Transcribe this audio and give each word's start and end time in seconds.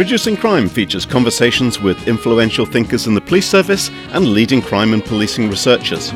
Reducing 0.00 0.34
Crime 0.34 0.66
features 0.66 1.04
conversations 1.04 1.78
with 1.78 2.08
influential 2.08 2.64
thinkers 2.64 3.06
in 3.06 3.12
the 3.12 3.20
police 3.20 3.46
service 3.46 3.90
and 4.12 4.28
leading 4.28 4.62
crime 4.62 4.94
and 4.94 5.04
policing 5.04 5.50
researchers. 5.50 6.14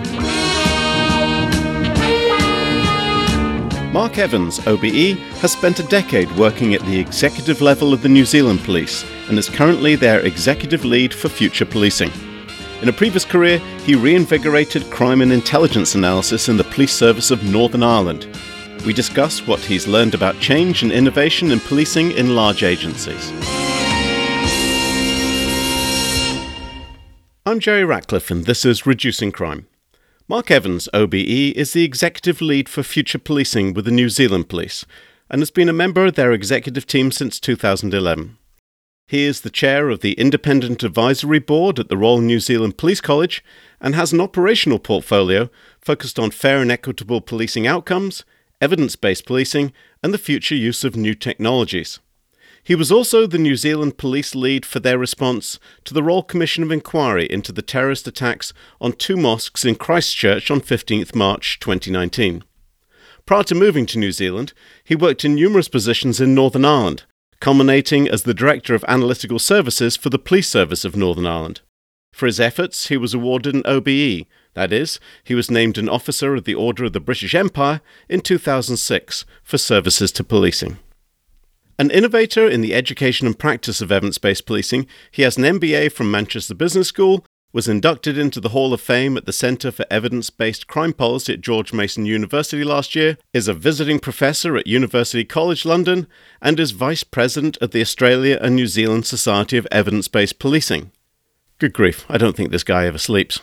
Mark 3.93 4.17
Evans, 4.17 4.67
OBE, 4.67 5.19
has 5.43 5.53
spent 5.53 5.81
a 5.81 5.89
decade 5.89 6.35
working 6.39 6.73
at 6.73 6.81
the 6.87 6.99
executive 6.99 7.61
level 7.61 7.93
of 7.93 8.01
the 8.01 8.09
New 8.09 8.25
Zealand 8.25 8.65
Police 8.65 9.05
and 9.29 9.39
is 9.39 9.51
currently 9.51 9.97
their 9.97 10.21
executive 10.21 10.87
lead 10.87 11.13
for 11.13 11.29
future 11.29 11.67
policing. 11.67 12.11
In 12.81 12.89
a 12.89 12.93
previous 12.93 13.27
career, 13.27 13.59
he 13.85 13.97
reinvigorated 13.97 14.91
crime 14.91 15.21
and 15.21 15.31
intelligence 15.31 15.95
analysis 15.95 16.49
in 16.49 16.57
the 16.57 16.65
police 16.65 16.95
service 16.95 17.31
of 17.31 17.45
Northern 17.45 17.83
Ireland. 17.83 18.35
We 18.87 18.95
discuss 18.95 19.47
what 19.47 19.61
he's 19.61 19.87
learned 19.87 20.15
about 20.15 20.41
change 20.41 20.83
and 20.83 20.91
innovation 20.91 21.51
in 21.51 21.61
policing 21.61 22.13
in 22.13 22.35
large 22.35 22.63
agencies. 22.63 23.31
I'm 27.55 27.61
Jerry 27.61 27.85
Ratcliffe, 27.85 28.33
and 28.33 28.47
this 28.47 28.65
is 28.65 28.85
Reducing 28.85 29.31
Crime. 29.31 29.69
Mark 30.27 30.51
Evans, 30.51 30.89
OBE, 30.93 31.15
is 31.55 31.73
the 31.73 31.85
executive 31.85 32.41
lead 32.41 32.69
for 32.69 32.83
future 32.83 33.21
policing 33.21 33.75
with 33.75 33.85
the 33.85 33.93
New 33.93 34.09
Zealand 34.09 34.49
Police 34.49 34.85
and 35.31 35.41
has 35.41 35.53
been 35.53 35.69
a 35.69 35.73
member 35.73 36.05
of 36.05 36.17
their 36.17 36.33
executive 36.33 36.85
team 36.85 37.13
since 37.13 37.39
2011. 37.39 38.39
He 39.07 39.23
is 39.23 39.43
the 39.43 39.51
chair 39.51 39.89
of 39.89 40.01
the 40.01 40.15
Independent 40.15 40.83
Advisory 40.83 41.39
Board 41.39 41.79
at 41.79 41.89
the 41.89 41.97
Royal 41.97 42.21
New 42.21 42.41
Zealand 42.41 42.77
Police 42.77 43.01
College 43.01 43.45
and 43.81 43.95
has 43.95 44.13
an 44.13 44.21
operational 44.21 44.81
portfolio 44.81 45.49
focused 45.79 46.19
on 46.19 46.33
fair 46.33 46.61
and 46.61 46.73
equitable 46.73 47.21
policing 47.21 47.69
outcomes, 47.69 48.25
evidence 48.61 48.97
based 48.97 49.27
policing, 49.27 49.73
and 50.03 50.13
the 50.13 50.19
future 50.19 50.57
use 50.57 50.83
of 50.83 50.97
new 50.97 51.15
technologies. 51.15 52.01
He 52.65 52.75
was 52.75 52.91
also 52.91 53.27
the 53.27 53.37
New 53.37 53.57
Zealand 53.57 53.99
police 53.99 54.35
lead 54.35 54.65
for 54.65 54.81
their 54.81 54.97
response 54.97 55.59
to 55.85 55.93
the 55.93 56.03
Royal 56.03 56.23
Commission 56.23 56.63
of 56.63 56.73
Inquiry 56.73 57.27
into 57.27 57.53
the 57.53 57.61
terrorist 57.61 58.09
attacks 58.09 58.55
on 58.81 58.95
two 58.95 59.19
mosques 59.19 59.67
in 59.67 59.75
Christchurch 59.75 60.51
on 60.51 60.63
15th 60.63 61.15
March 61.15 61.61
2019. 61.61 62.43
Prior 63.27 63.43
to 63.45 63.55
moving 63.55 63.85
to 63.87 63.99
New 63.99 64.13
Zealand, 64.13 64.55
he 64.83 64.97
worked 64.97 65.27
in 65.27 65.35
numerous 65.35 65.69
positions 65.69 66.23
in 66.23 66.35
Northern 66.35 66.65
Ireland, 66.65 67.05
culminating 67.39 68.09
as 68.09 68.23
the 68.23 68.33
Director 68.33 68.75
of 68.75 68.85
Analytical 68.89 69.39
Services 69.39 69.95
for 69.95 70.09
the 70.09 70.19
Police 70.19 70.49
Service 70.49 70.87
of 70.87 70.97
Northern 70.97 71.27
Ireland. 71.27 71.61
For 72.13 72.25
his 72.25 72.41
efforts, 72.41 72.89
he 72.89 72.97
was 72.97 73.13
awarded 73.13 73.55
an 73.55 73.63
OBE, 73.67 74.27
that 74.55 74.73
is, 74.73 74.99
he 75.23 75.35
was 75.35 75.51
named 75.51 75.77
an 75.77 75.91
Officer 75.91 76.35
of 76.35 76.45
the 76.45 76.55
Order 76.55 76.85
of 76.85 76.95
the 76.95 77.01
British 77.01 77.35
Empire 77.35 77.83
in 78.09 78.21
2006 78.21 79.27
for 79.43 79.59
services 79.59 80.13
to 80.13 80.25
policing. 80.25 80.79
An 81.77 81.91
innovator 81.91 82.49
in 82.49 82.61
the 82.61 82.73
education 82.73 83.27
and 83.27 83.37
practice 83.37 83.81
of 83.81 83.91
evidence 83.91 84.19
based 84.19 84.47
policing, 84.47 84.87
he 85.11 85.23
has 85.23 85.37
an 85.37 85.43
MBA 85.43 85.91
from 85.91 86.09
Manchester 86.09 86.55
Business 86.55 86.87
School, 86.87 87.27
was 87.53 87.67
inducted 87.67 88.17
into 88.17 88.41
the 88.41 88.51
Hall 88.51 88.73
of 88.73 88.81
Fame 88.81 89.17
at 89.17 89.27
the 89.27 89.33
Centre 89.33 89.73
for 89.73 89.85
Evidence 89.91 90.31
Based 90.31 90.69
Crime 90.69 90.93
Policy 90.93 91.33
at 91.35 91.41
George 91.41 91.73
Mason 91.73 92.07
University 92.07 92.63
last 92.63 92.95
year, 92.95 93.17
is 93.33 93.49
a 93.49 93.55
visiting 93.55 93.99
professor 93.99 94.57
at 94.57 94.69
University 94.69 95.25
College 95.25 95.65
London, 95.65 96.07
and 96.41 96.61
is 96.61 96.71
vice 96.71 97.03
president 97.03 97.57
of 97.61 97.73
the 97.73 97.81
Australia 97.81 98.39
and 98.41 98.55
New 98.55 98.67
Zealand 98.69 99.07
Society 99.07 99.57
of 99.57 99.67
Evidence 99.73 100.07
Based 100.07 100.39
Policing. 100.39 100.93
Good 101.59 101.73
grief, 101.73 102.05
I 102.09 102.19
don't 102.19 102.37
think 102.37 102.51
this 102.51 102.65
guy 102.65 102.87
ever 102.87 102.99
sleeps. 102.99 103.41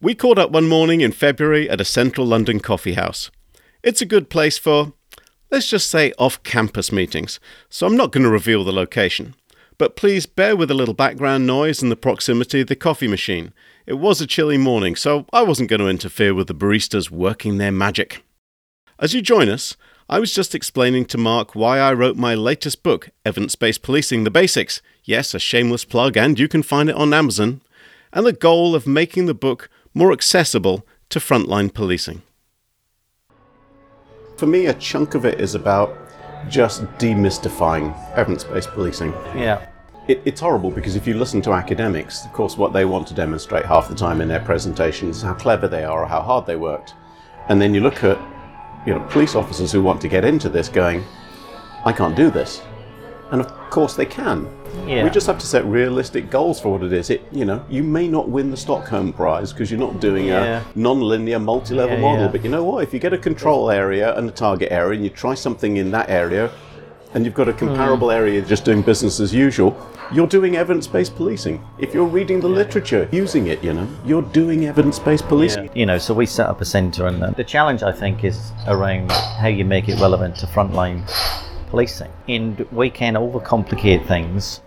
We 0.00 0.14
caught 0.14 0.38
up 0.38 0.50
one 0.50 0.68
morning 0.68 1.02
in 1.02 1.12
February 1.12 1.68
at 1.68 1.80
a 1.82 1.84
central 1.84 2.26
London 2.26 2.60
coffee 2.60 2.94
house. 2.94 3.30
It's 3.82 4.00
a 4.00 4.06
good 4.06 4.30
place 4.30 4.56
for 4.56 4.94
let's 5.52 5.68
just 5.68 5.90
say 5.90 6.12
off 6.18 6.42
campus 6.42 6.90
meetings, 6.90 7.38
so 7.68 7.86
I'm 7.86 7.96
not 7.96 8.10
going 8.10 8.24
to 8.24 8.30
reveal 8.30 8.64
the 8.64 8.72
location. 8.72 9.36
But 9.76 9.96
please 9.96 10.24
bear 10.24 10.56
with 10.56 10.70
a 10.70 10.74
little 10.74 10.94
background 10.94 11.46
noise 11.46 11.82
and 11.82 11.92
the 11.92 11.96
proximity 11.96 12.62
of 12.62 12.68
the 12.68 12.76
coffee 12.76 13.06
machine. 13.06 13.52
It 13.86 13.94
was 13.94 14.20
a 14.20 14.26
chilly 14.26 14.56
morning, 14.56 14.96
so 14.96 15.26
I 15.32 15.42
wasn't 15.42 15.68
going 15.68 15.80
to 15.80 15.88
interfere 15.88 16.34
with 16.34 16.46
the 16.46 16.54
baristas 16.54 17.10
working 17.10 17.58
their 17.58 17.72
magic. 17.72 18.24
As 18.98 19.12
you 19.12 19.20
join 19.20 19.48
us, 19.48 19.76
I 20.08 20.20
was 20.20 20.34
just 20.34 20.54
explaining 20.54 21.04
to 21.06 21.18
Mark 21.18 21.54
why 21.54 21.78
I 21.78 21.92
wrote 21.92 22.16
my 22.16 22.34
latest 22.34 22.82
book, 22.82 23.10
Evidence 23.24 23.54
Based 23.54 23.82
Policing 23.82 24.24
The 24.24 24.30
Basics. 24.30 24.80
Yes, 25.04 25.34
a 25.34 25.38
shameless 25.38 25.84
plug, 25.84 26.16
and 26.16 26.38
you 26.38 26.48
can 26.48 26.62
find 26.62 26.88
it 26.88 26.96
on 26.96 27.12
Amazon. 27.12 27.60
And 28.12 28.24
the 28.24 28.32
goal 28.32 28.74
of 28.74 28.86
making 28.86 29.26
the 29.26 29.34
book 29.34 29.68
more 29.92 30.12
accessible 30.12 30.86
to 31.10 31.18
frontline 31.18 31.72
policing 31.72 32.22
for 34.42 34.48
me, 34.48 34.66
a 34.66 34.74
chunk 34.74 35.14
of 35.14 35.24
it 35.24 35.40
is 35.40 35.54
about 35.54 35.96
just 36.48 36.82
demystifying 36.98 37.94
evidence 38.16 38.42
based 38.42 38.70
policing. 38.70 39.12
Yeah. 39.36 39.68
It, 40.08 40.20
it's 40.24 40.40
horrible 40.40 40.72
because 40.72 40.96
if 40.96 41.06
you 41.06 41.14
listen 41.14 41.40
to 41.42 41.52
academics, 41.52 42.24
of 42.24 42.32
course, 42.32 42.56
what 42.56 42.72
they 42.72 42.84
want 42.84 43.06
to 43.06 43.14
demonstrate 43.14 43.64
half 43.64 43.88
the 43.88 43.94
time 43.94 44.20
in 44.20 44.26
their 44.26 44.40
presentations 44.40 45.18
is 45.18 45.22
how 45.22 45.34
clever 45.34 45.68
they 45.68 45.84
are 45.84 46.02
or 46.02 46.06
how 46.08 46.20
hard 46.20 46.44
they 46.46 46.56
worked. 46.56 46.94
And 47.48 47.62
then 47.62 47.72
you 47.72 47.82
look 47.82 48.02
at 48.02 48.18
you 48.84 48.92
know, 48.92 49.06
police 49.10 49.36
officers 49.36 49.70
who 49.70 49.80
want 49.80 50.00
to 50.00 50.08
get 50.08 50.24
into 50.24 50.48
this 50.48 50.68
going, 50.68 51.04
I 51.84 51.92
can't 51.92 52.16
do 52.16 52.28
this. 52.28 52.62
And 53.32 53.40
of 53.40 53.48
course 53.70 53.94
they 53.96 54.04
can. 54.06 54.46
Yeah. 54.86 55.04
We 55.04 55.10
just 55.10 55.26
have 55.26 55.38
to 55.38 55.46
set 55.46 55.64
realistic 55.64 56.30
goals 56.30 56.60
for 56.60 56.70
what 56.72 56.82
it 56.82 56.92
is. 56.92 57.10
It, 57.10 57.22
you 57.32 57.44
know, 57.44 57.64
you 57.68 57.82
may 57.82 58.06
not 58.06 58.28
win 58.28 58.50
the 58.50 58.56
Stockholm 58.56 59.12
Prize 59.12 59.52
because 59.52 59.70
you're 59.70 59.80
not 59.80 60.00
doing 60.00 60.26
Yeah. 60.26 60.62
a 60.62 60.78
non-linear 60.78 61.38
multi-level 61.38 61.96
Yeah, 61.96 62.02
model. 62.02 62.24
yeah. 62.26 62.30
But 62.30 62.44
you 62.44 62.50
know 62.50 62.62
what? 62.64 62.82
If 62.84 62.92
you 62.94 63.00
get 63.00 63.12
a 63.12 63.18
control 63.18 63.70
area 63.70 64.14
and 64.16 64.28
a 64.28 64.32
target 64.32 64.70
area, 64.70 64.96
and 64.96 65.04
you 65.04 65.10
try 65.10 65.34
something 65.34 65.76
in 65.78 65.90
that 65.92 66.08
area, 66.10 66.50
and 67.14 67.24
you've 67.24 67.34
got 67.34 67.48
a 67.48 67.52
comparable 67.52 68.08
Hmm. 68.08 68.16
area 68.16 68.42
just 68.42 68.64
doing 68.64 68.80
business 68.82 69.18
as 69.20 69.34
usual, 69.34 69.76
you're 70.12 70.26
doing 70.26 70.56
evidence-based 70.56 71.14
policing. 71.16 71.60
If 71.78 71.94
you're 71.94 72.06
reading 72.06 72.40
the 72.40 72.48
literature, 72.48 73.08
using 73.12 73.46
it, 73.48 73.62
you 73.64 73.72
know, 73.72 73.86
you're 74.04 74.22
doing 74.22 74.66
evidence-based 74.66 75.26
policing. 75.28 75.70
You 75.74 75.86
know, 75.86 75.96
so 75.98 76.12
we 76.14 76.26
set 76.26 76.48
up 76.48 76.60
a 76.60 76.64
centre, 76.66 77.06
and 77.06 77.22
the 77.36 77.44
challenge 77.44 77.82
I 77.82 77.92
think 77.92 78.24
is 78.24 78.52
around 78.66 79.10
how 79.12 79.48
you 79.48 79.64
make 79.64 79.88
it 79.88 79.98
relevant 80.00 80.36
to 80.36 80.46
frontline 80.46 81.02
policing. 81.72 82.12
And 82.28 82.60
we 82.70 82.90
can 82.90 83.14
overcomplicate 83.14 84.06
things 84.06 84.60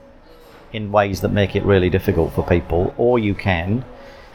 in 0.74 0.92
ways 0.92 1.22
that 1.22 1.30
make 1.30 1.56
it 1.56 1.64
really 1.64 1.90
difficult 1.90 2.34
for 2.34 2.44
people, 2.44 2.94
or 2.98 3.20
you 3.20 3.36
can 3.36 3.86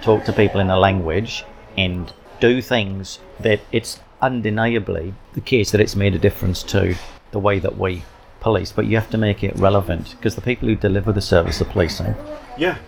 talk 0.02 0.24
to 0.24 0.32
people 0.32 0.60
in 0.60 0.70
a 0.70 0.78
language 0.78 1.44
and 1.76 2.12
do 2.38 2.62
things 2.62 3.18
that 3.40 3.60
it's 3.72 4.00
undeniably 4.22 5.12
the 5.34 5.40
case 5.40 5.72
that 5.72 5.80
it's 5.80 5.96
made 5.96 6.14
a 6.14 6.18
difference 6.18 6.62
to 6.62 6.94
the 7.32 7.40
way 7.40 7.58
that 7.58 7.76
we 7.76 8.04
police, 8.38 8.72
but 8.72 8.86
you 8.86 8.96
have 8.96 9.10
to 9.10 9.18
make 9.18 9.42
it 9.42 9.54
relevant 9.56 10.14
because 10.16 10.36
the 10.36 10.40
people 10.40 10.68
who 10.68 10.76
deliver 10.76 11.12
the 11.12 11.20
service 11.20 11.60
of 11.60 11.68
policing 11.68 12.14
Yeah. 12.56 12.78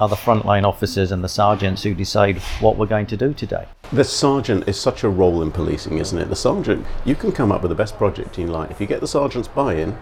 Are 0.00 0.08
the 0.08 0.16
frontline 0.16 0.64
officers 0.64 1.12
and 1.12 1.22
the 1.22 1.28
sergeants 1.28 1.82
who 1.82 1.94
decide 1.94 2.38
what 2.60 2.76
we're 2.76 2.86
going 2.86 3.06
to 3.06 3.16
do 3.16 3.34
today. 3.34 3.66
The 3.92 4.04
sergeant 4.04 4.66
is 4.68 4.80
such 4.80 5.04
a 5.04 5.08
role 5.08 5.42
in 5.42 5.52
policing, 5.52 5.98
isn't 5.98 6.18
it? 6.18 6.28
The 6.28 6.36
sergeant, 6.36 6.86
you 7.04 7.14
can 7.14 7.32
come 7.32 7.52
up 7.52 7.62
with 7.62 7.68
the 7.68 7.74
best 7.74 7.96
project 7.96 8.38
you 8.38 8.46
like. 8.46 8.70
If 8.70 8.80
you 8.80 8.86
get 8.86 9.00
the 9.00 9.08
sergeant's 9.08 9.48
buy-in, 9.48 9.96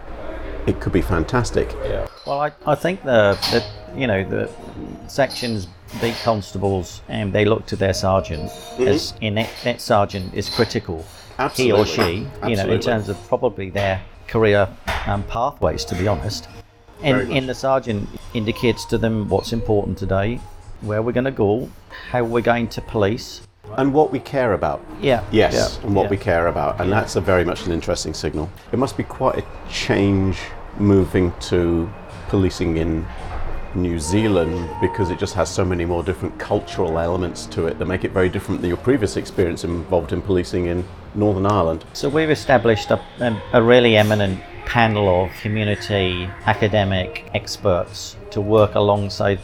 it 0.67 0.81
could 0.81 0.93
be 0.93 1.03
fantastic. 1.03 1.75
Yeah. 1.85 2.07
Well, 2.27 2.41
I, 2.41 2.53
I 2.67 2.75
think 2.75 3.03
the, 3.03 3.39
the 3.51 3.99
you 3.99 4.07
know 4.07 4.23
the 4.23 4.51
sections 5.09 5.67
big 6.01 6.15
constables 6.23 7.01
and 7.09 7.33
they 7.33 7.47
look 7.47 7.65
to 7.65 7.77
their 7.77 7.95
sergeant 7.95 8.51
as 8.79 9.15
in 9.23 9.35
that, 9.37 9.51
that 9.65 9.81
sergeant 9.81 10.35
is 10.35 10.49
critical. 10.51 11.05
Absolutely. 11.39 11.65
He 11.65 11.73
or 11.73 11.81
Absolutely. 11.81 12.31
she, 12.43 12.51
you 12.51 12.57
know, 12.57 12.71
in 12.71 12.81
terms 12.81 13.09
of 13.09 13.17
probably 13.29 13.71
their 13.71 14.03
career 14.27 14.69
um, 15.07 15.23
pathways, 15.25 15.85
to 15.87 15.95
be 15.95 16.07
honest. 16.07 16.49
And, 17.03 17.33
and 17.33 17.49
the 17.49 17.55
sergeant 17.55 18.09
indicates 18.35 18.85
to 18.87 18.99
them 18.99 19.29
what's 19.29 19.53
important 19.53 19.99
today, 19.99 20.41
where 20.81 21.03
we're 21.03 21.13
going 21.13 21.25
to 21.25 21.31
go, 21.31 21.71
how 22.11 22.25
we're 22.25 22.43
going 22.43 22.69
to 22.69 22.81
police. 22.81 23.43
And 23.77 23.93
what 23.93 24.11
we 24.11 24.19
care 24.19 24.55
about. 24.55 24.85
Yeah. 25.01 25.23
Yes, 25.31 25.79
Yeah. 25.81 25.87
and 25.87 25.95
what 25.95 26.05
Yeah. 26.05 26.11
we 26.11 26.17
care 26.17 26.47
about. 26.49 26.81
And 26.81 26.91
that's 26.91 27.17
a 27.17 27.21
very 27.21 27.45
much 27.45 27.67
an 27.67 27.73
interesting 27.73 28.15
signal. 28.15 28.51
It 28.73 28.79
must 28.79 28.97
be 28.97 29.05
quite 29.05 29.39
a 29.39 29.45
change 29.71 30.39
moving 30.79 31.33
to 31.41 31.89
policing 32.29 32.79
in 32.79 33.07
New 33.75 33.99
Zealand 34.01 34.69
because 34.81 35.11
it 35.11 35.19
just 35.19 35.35
has 35.35 35.49
so 35.49 35.65
many 35.65 35.85
more 35.85 36.03
different 36.03 36.39
cultural 36.39 36.99
elements 36.99 37.45
to 37.47 37.67
it 37.67 37.79
that 37.79 37.85
make 37.85 38.05
it 38.05 38.13
very 38.13 38.29
different 38.29 38.61
than 38.63 38.69
your 38.69 38.79
previous 38.79 39.17
experience 39.17 39.63
involved 39.63 40.13
in 40.13 40.23
policing 40.23 40.67
in 40.67 40.85
Northern 41.15 41.47
Ireland. 41.47 41.85
So 41.93 42.09
we've 42.09 42.31
established 42.31 42.91
a, 42.91 43.01
a 43.53 43.63
really 43.63 43.97
eminent 43.97 44.41
panel 44.69 45.25
of 45.25 45.33
community 45.41 46.29
academic 46.45 47.25
experts 47.33 48.17
to 48.31 48.39
work 48.39 48.75
alongside 48.75 49.41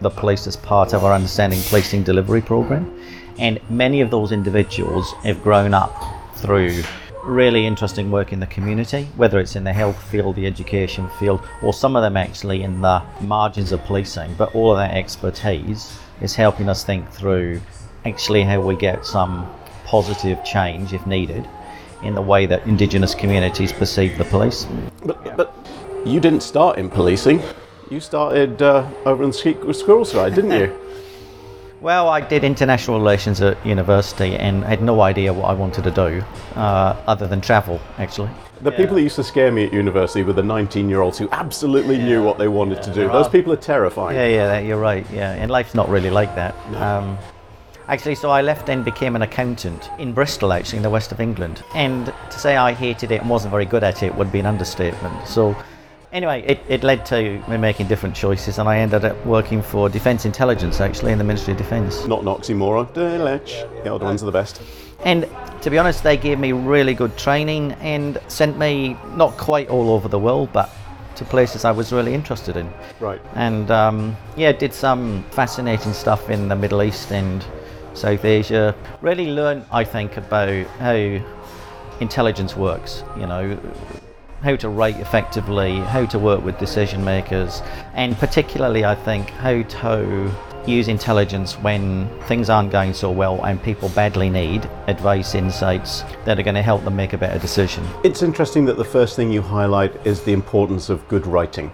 the 0.00 0.10
police 0.10 0.48
as 0.48 0.56
part 0.56 0.92
of 0.92 1.04
our 1.04 1.12
Understanding 1.12 1.60
Policing 1.68 2.02
Delivery 2.02 2.42
program. 2.42 2.92
And 3.38 3.60
many 3.70 4.00
of 4.00 4.10
those 4.10 4.32
individuals 4.32 5.12
have 5.22 5.40
grown 5.44 5.74
up 5.74 5.94
through 6.38 6.82
really 7.22 7.64
interesting 7.64 8.10
work 8.10 8.32
in 8.32 8.40
the 8.40 8.48
community, 8.48 9.04
whether 9.14 9.38
it's 9.38 9.54
in 9.54 9.62
the 9.62 9.72
health 9.72 10.02
field, 10.10 10.34
the 10.34 10.46
education 10.46 11.08
field, 11.20 11.40
or 11.62 11.72
some 11.72 11.94
of 11.94 12.02
them 12.02 12.16
actually 12.16 12.64
in 12.64 12.80
the 12.80 13.00
margins 13.20 13.70
of 13.70 13.80
policing. 13.84 14.34
But 14.34 14.56
all 14.56 14.72
of 14.72 14.78
that 14.78 14.96
expertise 14.96 15.96
is 16.20 16.34
helping 16.34 16.68
us 16.68 16.82
think 16.82 17.08
through 17.12 17.60
actually 18.04 18.42
how 18.42 18.60
we 18.60 18.74
get 18.74 19.06
some 19.06 19.48
positive 19.84 20.44
change, 20.44 20.92
if 20.92 21.06
needed, 21.06 21.48
in 22.04 22.14
the 22.14 22.22
way 22.22 22.46
that 22.46 22.66
Indigenous 22.66 23.14
communities 23.14 23.72
perceive 23.72 24.18
the 24.18 24.24
police. 24.24 24.66
But, 25.04 25.36
but 25.36 25.54
You 26.04 26.20
didn't 26.20 26.42
start 26.42 26.78
in 26.78 26.90
policing. 26.90 27.42
You 27.90 28.00
started 28.00 28.60
uh, 28.62 28.88
over 29.06 29.24
on 29.24 29.30
the 29.30 29.74
squirrel 29.74 30.04
side, 30.04 30.34
didn't 30.34 30.52
you? 30.52 30.80
Well, 31.84 32.08
I 32.08 32.22
did 32.22 32.44
international 32.44 32.98
relations 32.98 33.42
at 33.42 33.58
university 33.66 34.36
and 34.36 34.64
had 34.64 34.80
no 34.80 35.02
idea 35.02 35.34
what 35.34 35.50
I 35.50 35.52
wanted 35.52 35.84
to 35.84 35.90
do 35.90 36.24
uh, 36.58 36.96
other 37.06 37.26
than 37.26 37.42
travel, 37.42 37.78
actually. 37.98 38.30
The 38.62 38.70
yeah. 38.70 38.76
people 38.78 38.94
that 38.94 39.02
used 39.02 39.16
to 39.16 39.22
scare 39.22 39.52
me 39.52 39.66
at 39.66 39.72
university 39.74 40.22
were 40.22 40.32
the 40.32 40.42
19 40.42 40.88
year 40.88 41.02
olds 41.02 41.18
who 41.18 41.28
absolutely 41.30 41.96
yeah. 41.96 42.06
knew 42.06 42.22
what 42.22 42.38
they 42.38 42.48
wanted 42.48 42.78
yeah, 42.78 42.84
to 42.84 42.94
do. 42.94 43.08
Those 43.08 43.28
people 43.28 43.52
are 43.52 43.56
terrifying. 43.56 44.16
Yeah, 44.16 44.28
yeah, 44.28 44.58
you're 44.60 44.80
right. 44.80 45.04
Yeah, 45.10 45.32
and 45.32 45.50
life's 45.50 45.74
not 45.74 45.90
really 45.90 46.08
like 46.08 46.34
that. 46.36 46.54
No. 46.70 46.82
Um, 46.82 47.18
actually, 47.88 48.14
so 48.14 48.30
I 48.30 48.42
left 48.42 48.68
and 48.68 48.84
became 48.84 49.16
an 49.16 49.22
accountant 49.22 49.90
in 49.98 50.12
Bristol, 50.12 50.52
actually, 50.52 50.78
in 50.78 50.82
the 50.82 50.90
west 50.90 51.12
of 51.12 51.20
England. 51.20 51.62
And 51.74 52.06
to 52.06 52.38
say 52.38 52.56
I 52.56 52.72
hated 52.72 53.10
it 53.10 53.20
and 53.20 53.30
wasn't 53.30 53.50
very 53.50 53.64
good 53.64 53.84
at 53.84 54.02
it 54.02 54.14
would 54.14 54.32
be 54.32 54.40
an 54.40 54.46
understatement. 54.46 55.26
So 55.26 55.56
anyway, 56.12 56.42
it, 56.46 56.60
it 56.68 56.82
led 56.82 57.04
to 57.06 57.42
me 57.48 57.56
making 57.56 57.88
different 57.88 58.14
choices, 58.14 58.58
and 58.58 58.68
I 58.68 58.78
ended 58.78 59.04
up 59.04 59.26
working 59.26 59.62
for 59.62 59.88
Defence 59.88 60.24
Intelligence, 60.24 60.80
actually, 60.80 61.12
in 61.12 61.18
the 61.18 61.24
Ministry 61.24 61.52
of 61.52 61.58
Defence. 61.58 62.06
Not 62.06 62.20
an 62.20 62.26
oxymoron. 62.26 62.92
The 62.94 63.88
old 63.88 64.02
ones 64.02 64.22
are 64.22 64.26
the 64.26 64.32
best. 64.32 64.62
And 65.04 65.28
to 65.60 65.70
be 65.70 65.76
honest, 65.76 66.02
they 66.02 66.16
gave 66.16 66.38
me 66.38 66.52
really 66.52 66.94
good 66.94 67.16
training 67.18 67.72
and 67.72 68.18
sent 68.28 68.58
me 68.58 68.96
not 69.16 69.36
quite 69.36 69.68
all 69.68 69.90
over 69.90 70.08
the 70.08 70.18
world, 70.18 70.50
but 70.52 70.70
to 71.16 71.24
places 71.24 71.64
I 71.64 71.70
was 71.70 71.92
really 71.92 72.14
interested 72.14 72.56
in. 72.56 72.72
Right. 73.00 73.20
And 73.34 73.70
um, 73.70 74.16
yeah, 74.36 74.52
did 74.52 74.72
some 74.72 75.24
fascinating 75.30 75.92
stuff 75.92 76.30
in 76.30 76.48
the 76.48 76.56
Middle 76.56 76.82
East 76.82 77.12
and 77.12 77.44
South 77.94 78.24
Asia. 78.24 78.74
Really 79.00 79.26
learn, 79.26 79.64
I 79.72 79.84
think, 79.84 80.16
about 80.16 80.66
how 80.78 81.20
intelligence 82.00 82.56
works. 82.56 83.02
You 83.16 83.26
know, 83.26 83.58
how 84.42 84.56
to 84.56 84.68
write 84.68 85.00
effectively, 85.00 85.76
how 85.76 86.04
to 86.04 86.18
work 86.18 86.44
with 86.44 86.58
decision 86.58 87.02
makers, 87.02 87.62
and 87.94 88.14
particularly, 88.18 88.84
I 88.84 88.94
think, 88.94 89.30
how 89.30 89.62
to 89.62 90.30
use 90.66 90.88
intelligence 90.88 91.54
when 91.60 92.08
things 92.22 92.50
aren't 92.50 92.70
going 92.70 92.94
so 92.94 93.10
well 93.10 93.42
and 93.44 93.62
people 93.62 93.88
badly 93.90 94.30
need 94.30 94.68
advice, 94.86 95.34
insights 95.34 96.02
that 96.24 96.38
are 96.38 96.42
going 96.42 96.54
to 96.54 96.62
help 96.62 96.84
them 96.84 96.96
make 96.96 97.12
a 97.12 97.18
better 97.18 97.38
decision. 97.38 97.86
It's 98.02 98.22
interesting 98.22 98.64
that 98.66 98.76
the 98.76 98.84
first 98.84 99.16
thing 99.16 99.30
you 99.30 99.42
highlight 99.42 99.94
is 100.06 100.22
the 100.22 100.32
importance 100.32 100.88
of 100.88 101.06
good 101.08 101.26
writing. 101.26 101.70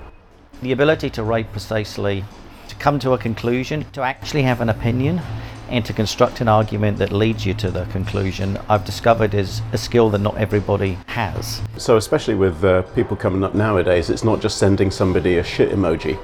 The 0.63 0.73
ability 0.73 1.11
to 1.11 1.23
write 1.23 1.51
precisely, 1.53 2.25
to 2.69 2.75
come 2.77 2.99
to 3.01 3.13
a 3.13 3.19
conclusion, 3.19 3.85
to 3.93 4.03
actually 4.03 4.43
have 4.43 4.61
an 4.61 4.69
opinion, 4.69 5.21
and 5.71 5.85
to 5.85 5.93
construct 5.93 6.41
an 6.41 6.49
argument 6.49 6.99
that 6.99 7.13
leads 7.13 7.47
you 7.47 7.55
to 7.55 7.71
the 7.71 7.85
conclusion, 7.87 8.59
I've 8.69 8.85
discovered 8.85 9.35
is 9.35 9.63
a 9.73 9.79
skill 9.79 10.11
that 10.11 10.21
not 10.21 10.37
everybody 10.37 10.99
has. 11.07 11.63
So, 11.77 11.97
especially 11.97 12.35
with 12.35 12.63
uh, 12.65 12.83
people 12.95 13.17
coming 13.17 13.45
up 13.45 13.55
nowadays, 13.55 14.11
it's 14.11 14.25
not 14.25 14.41
just 14.41 14.59
sending 14.59 14.91
somebody 14.91 15.39
a 15.39 15.45
shit 15.45 15.71
emoji. 15.71 16.19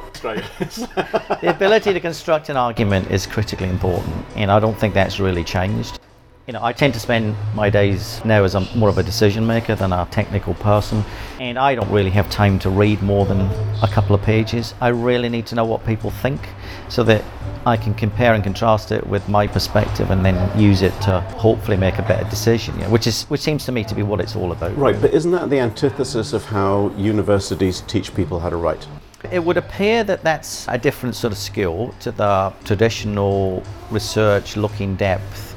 The 1.41 1.51
ability 1.51 1.93
to 1.93 2.01
construct 2.01 2.49
an 2.49 2.57
argument 2.57 3.11
is 3.11 3.27
critically 3.27 3.69
important, 3.69 4.15
and 4.35 4.51
I 4.51 4.59
don't 4.59 4.77
think 4.79 4.95
that's 4.95 5.21
really 5.21 5.45
changed. 5.45 6.01
You 6.47 6.53
know, 6.53 6.63
I 6.63 6.73
tend 6.73 6.95
to 6.95 7.01
spend 7.01 7.35
my 7.57 7.71
days 7.71 8.25
now 8.25 8.45
as 8.45 8.55
I'm 8.55 8.69
more 8.79 8.89
of 8.89 8.99
a 8.99 9.03
decision 9.03 9.45
maker 9.49 9.75
than 9.75 9.93
a 9.93 10.07
technical 10.13 10.55
person, 10.55 11.03
and 11.41 11.59
I 11.59 11.75
don't 11.75 11.91
really 11.91 12.11
have 12.11 12.31
time 12.31 12.61
to 12.61 12.71
read 12.71 13.03
more 13.03 13.27
than 13.27 13.41
a 13.83 13.89
couple 13.89 14.15
of 14.15 14.23
pages. 14.23 14.73
I 14.81 14.89
really 14.91 15.29
need 15.29 15.47
to 15.47 15.57
know 15.57 15.65
what 15.65 15.85
people 15.85 16.13
think 16.13 16.41
so 16.89 17.03
that 17.03 17.25
I 17.67 17.77
can 17.77 17.95
compare 17.95 18.33
and 18.33 18.45
contrast 18.45 18.93
it 18.93 19.05
with 19.05 19.29
my 19.29 19.49
perspective 19.49 20.13
and 20.13 20.25
then 20.25 20.57
use 20.57 20.83
it 20.83 20.93
to 21.01 21.21
hopefully 21.37 21.77
make 21.77 21.99
a 21.99 22.03
better 22.03 22.31
decision, 22.31 22.79
yeah, 22.79 22.89
which 22.91 23.09
is 23.09 23.25
which 23.25 23.41
seems 23.41 23.65
to 23.65 23.73
me 23.73 23.83
to 23.83 23.97
be 23.97 24.05
what 24.05 24.21
it's 24.21 24.37
all 24.37 24.53
about. 24.53 24.77
Right, 24.79 25.01
but 25.01 25.13
isn't 25.13 25.33
that 25.33 25.51
the 25.51 25.59
antithesis 25.59 26.33
of 26.33 26.45
how 26.45 26.93
universities 26.97 27.81
teach 27.89 28.15
people 28.15 28.39
how 28.39 28.51
to 28.51 28.57
write? 28.57 28.87
It 29.33 29.43
would 29.43 29.57
appear 29.57 30.05
that 30.05 30.23
that's 30.23 30.69
a 30.69 30.79
different 30.79 31.17
sort 31.17 31.33
of 31.33 31.39
skill 31.39 31.93
to 31.99 32.13
the 32.13 32.53
traditional 32.63 33.65
research, 33.91 34.57
look 34.57 34.81
in 34.81 34.95
depth, 34.95 35.56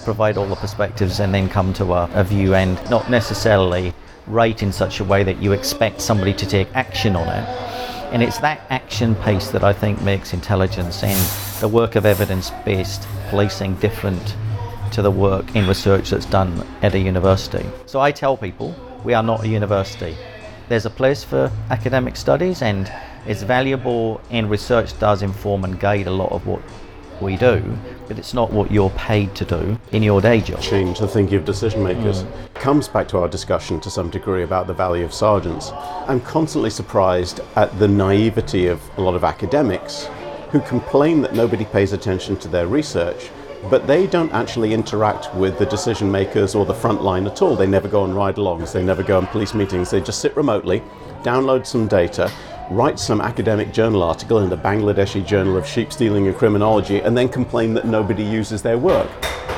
provide 0.00 0.36
all 0.36 0.46
the 0.46 0.56
perspectives, 0.56 1.20
and 1.20 1.32
then 1.32 1.48
come 1.48 1.72
to 1.74 1.92
a, 1.92 2.10
a 2.14 2.24
view 2.24 2.54
and 2.54 2.78
not 2.90 3.10
necessarily 3.10 3.92
write 4.26 4.62
in 4.62 4.72
such 4.72 5.00
a 5.00 5.04
way 5.04 5.22
that 5.22 5.42
you 5.42 5.52
expect 5.52 6.00
somebody 6.00 6.32
to 6.34 6.46
take 6.46 6.68
action 6.74 7.16
on 7.16 7.28
it. 7.28 7.48
And 8.12 8.22
it's 8.22 8.38
that 8.38 8.60
action 8.70 9.14
pace 9.16 9.50
that 9.50 9.62
I 9.62 9.72
think 9.72 10.02
makes 10.02 10.32
intelligence 10.32 11.02
and 11.04 11.60
the 11.60 11.68
work 11.68 11.94
of 11.94 12.04
evidence 12.04 12.50
based 12.64 13.06
policing 13.28 13.74
different 13.76 14.36
to 14.92 15.02
the 15.02 15.10
work 15.10 15.54
in 15.54 15.68
research 15.68 16.10
that's 16.10 16.26
done 16.26 16.66
at 16.82 16.94
a 16.94 16.98
university. 16.98 17.64
So 17.86 18.00
I 18.00 18.10
tell 18.10 18.36
people 18.36 18.74
we 19.04 19.14
are 19.14 19.22
not 19.22 19.44
a 19.44 19.48
university. 19.48 20.16
There's 20.68 20.86
a 20.86 20.90
place 20.90 21.22
for 21.22 21.52
academic 21.70 22.16
studies 22.16 22.62
and 22.62 22.92
it's 23.26 23.42
valuable 23.42 24.20
and 24.30 24.50
research 24.50 24.98
does 24.98 25.22
inform 25.22 25.64
and 25.64 25.78
guide 25.78 26.06
a 26.06 26.10
lot 26.10 26.32
of 26.32 26.46
what 26.46 26.62
we 27.20 27.36
do, 27.36 27.62
but 28.10 28.18
it's 28.18 28.34
not 28.34 28.52
what 28.52 28.72
you're 28.72 28.90
paid 28.90 29.32
to 29.36 29.44
do 29.44 29.78
in 29.92 30.02
your 30.02 30.20
day 30.20 30.40
job. 30.40 30.60
Change 30.60 30.98
the 30.98 31.06
thinking 31.06 31.36
of 31.36 31.44
decision 31.44 31.80
makers. 31.80 32.24
Mm. 32.24 32.54
Comes 32.54 32.88
back 32.88 33.06
to 33.06 33.18
our 33.18 33.28
discussion 33.28 33.78
to 33.78 33.88
some 33.88 34.10
degree 34.10 34.42
about 34.42 34.66
the 34.66 34.74
value 34.74 35.04
of 35.04 35.14
sergeants. 35.14 35.70
I'm 36.08 36.20
constantly 36.20 36.70
surprised 36.70 37.38
at 37.54 37.78
the 37.78 37.86
naivety 37.86 38.66
of 38.66 38.82
a 38.98 39.00
lot 39.00 39.14
of 39.14 39.22
academics 39.22 40.08
who 40.50 40.58
complain 40.62 41.20
that 41.22 41.34
nobody 41.34 41.64
pays 41.64 41.92
attention 41.92 42.36
to 42.38 42.48
their 42.48 42.66
research 42.66 43.30
but 43.68 43.86
they 43.86 44.06
don't 44.06 44.32
actually 44.32 44.72
interact 44.72 45.32
with 45.34 45.58
the 45.58 45.66
decision 45.66 46.10
makers 46.10 46.54
or 46.54 46.64
the 46.64 46.72
front 46.72 47.02
line 47.02 47.26
at 47.26 47.42
all. 47.42 47.54
They 47.54 47.66
never 47.66 47.88
go 47.88 48.02
on 48.02 48.14
ride 48.14 48.36
alongs, 48.36 48.72
they 48.72 48.82
never 48.82 49.02
go 49.02 49.18
on 49.18 49.26
police 49.26 49.52
meetings, 49.52 49.90
they 49.90 50.00
just 50.00 50.20
sit 50.22 50.34
remotely, 50.34 50.82
download 51.22 51.66
some 51.66 51.86
data, 51.86 52.32
write 52.70 53.00
some 53.00 53.20
academic 53.20 53.72
journal 53.72 54.02
article 54.02 54.38
in 54.38 54.48
the 54.48 54.56
Bangladeshi 54.56 55.26
Journal 55.26 55.56
of 55.56 55.66
Sheep 55.66 55.92
Stealing 55.92 56.28
and 56.28 56.36
Criminology, 56.36 57.00
and 57.00 57.18
then 57.18 57.28
complain 57.28 57.74
that 57.74 57.84
nobody 57.84 58.22
uses 58.22 58.62
their 58.62 58.78
work. 58.78 59.10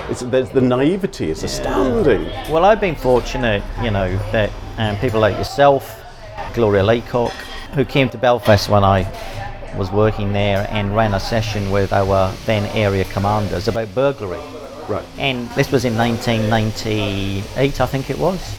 It's, 0.09 0.21
the 0.21 0.61
naivety 0.61 1.31
is 1.31 1.45
astounding. 1.45 2.25
Well, 2.51 2.65
I've 2.65 2.81
been 2.81 2.97
fortunate, 2.97 3.63
you 3.83 3.91
know, 3.91 4.17
that 4.33 4.51
um, 4.79 4.97
people 4.97 5.21
like 5.21 5.37
yourself, 5.37 6.03
Gloria 6.55 6.83
Laycock, 6.83 7.33
who 7.75 7.85
came 7.85 8.09
to 8.11 8.19
Belfast 8.19 8.69
when 8.71 8.83
I 8.83 9.07
was 9.77 9.91
working 9.91 10.33
there 10.33 10.67
and 10.71 10.95
ran 10.97 11.15
a 11.15 11.21
session 11.21 11.71
with 11.71 11.93
our 11.93 12.33
then 12.47 12.65
area 12.77 13.05
commanders 13.05 13.69
about 13.69 13.95
burglary. 13.95 14.41
Right. 14.89 15.05
And 15.19 15.49
this 15.51 15.71
was 15.71 15.85
in 15.85 15.97
1998, 15.97 17.81
I 17.81 17.87
think 17.87 18.11
it 18.11 18.19
was. 18.19 18.59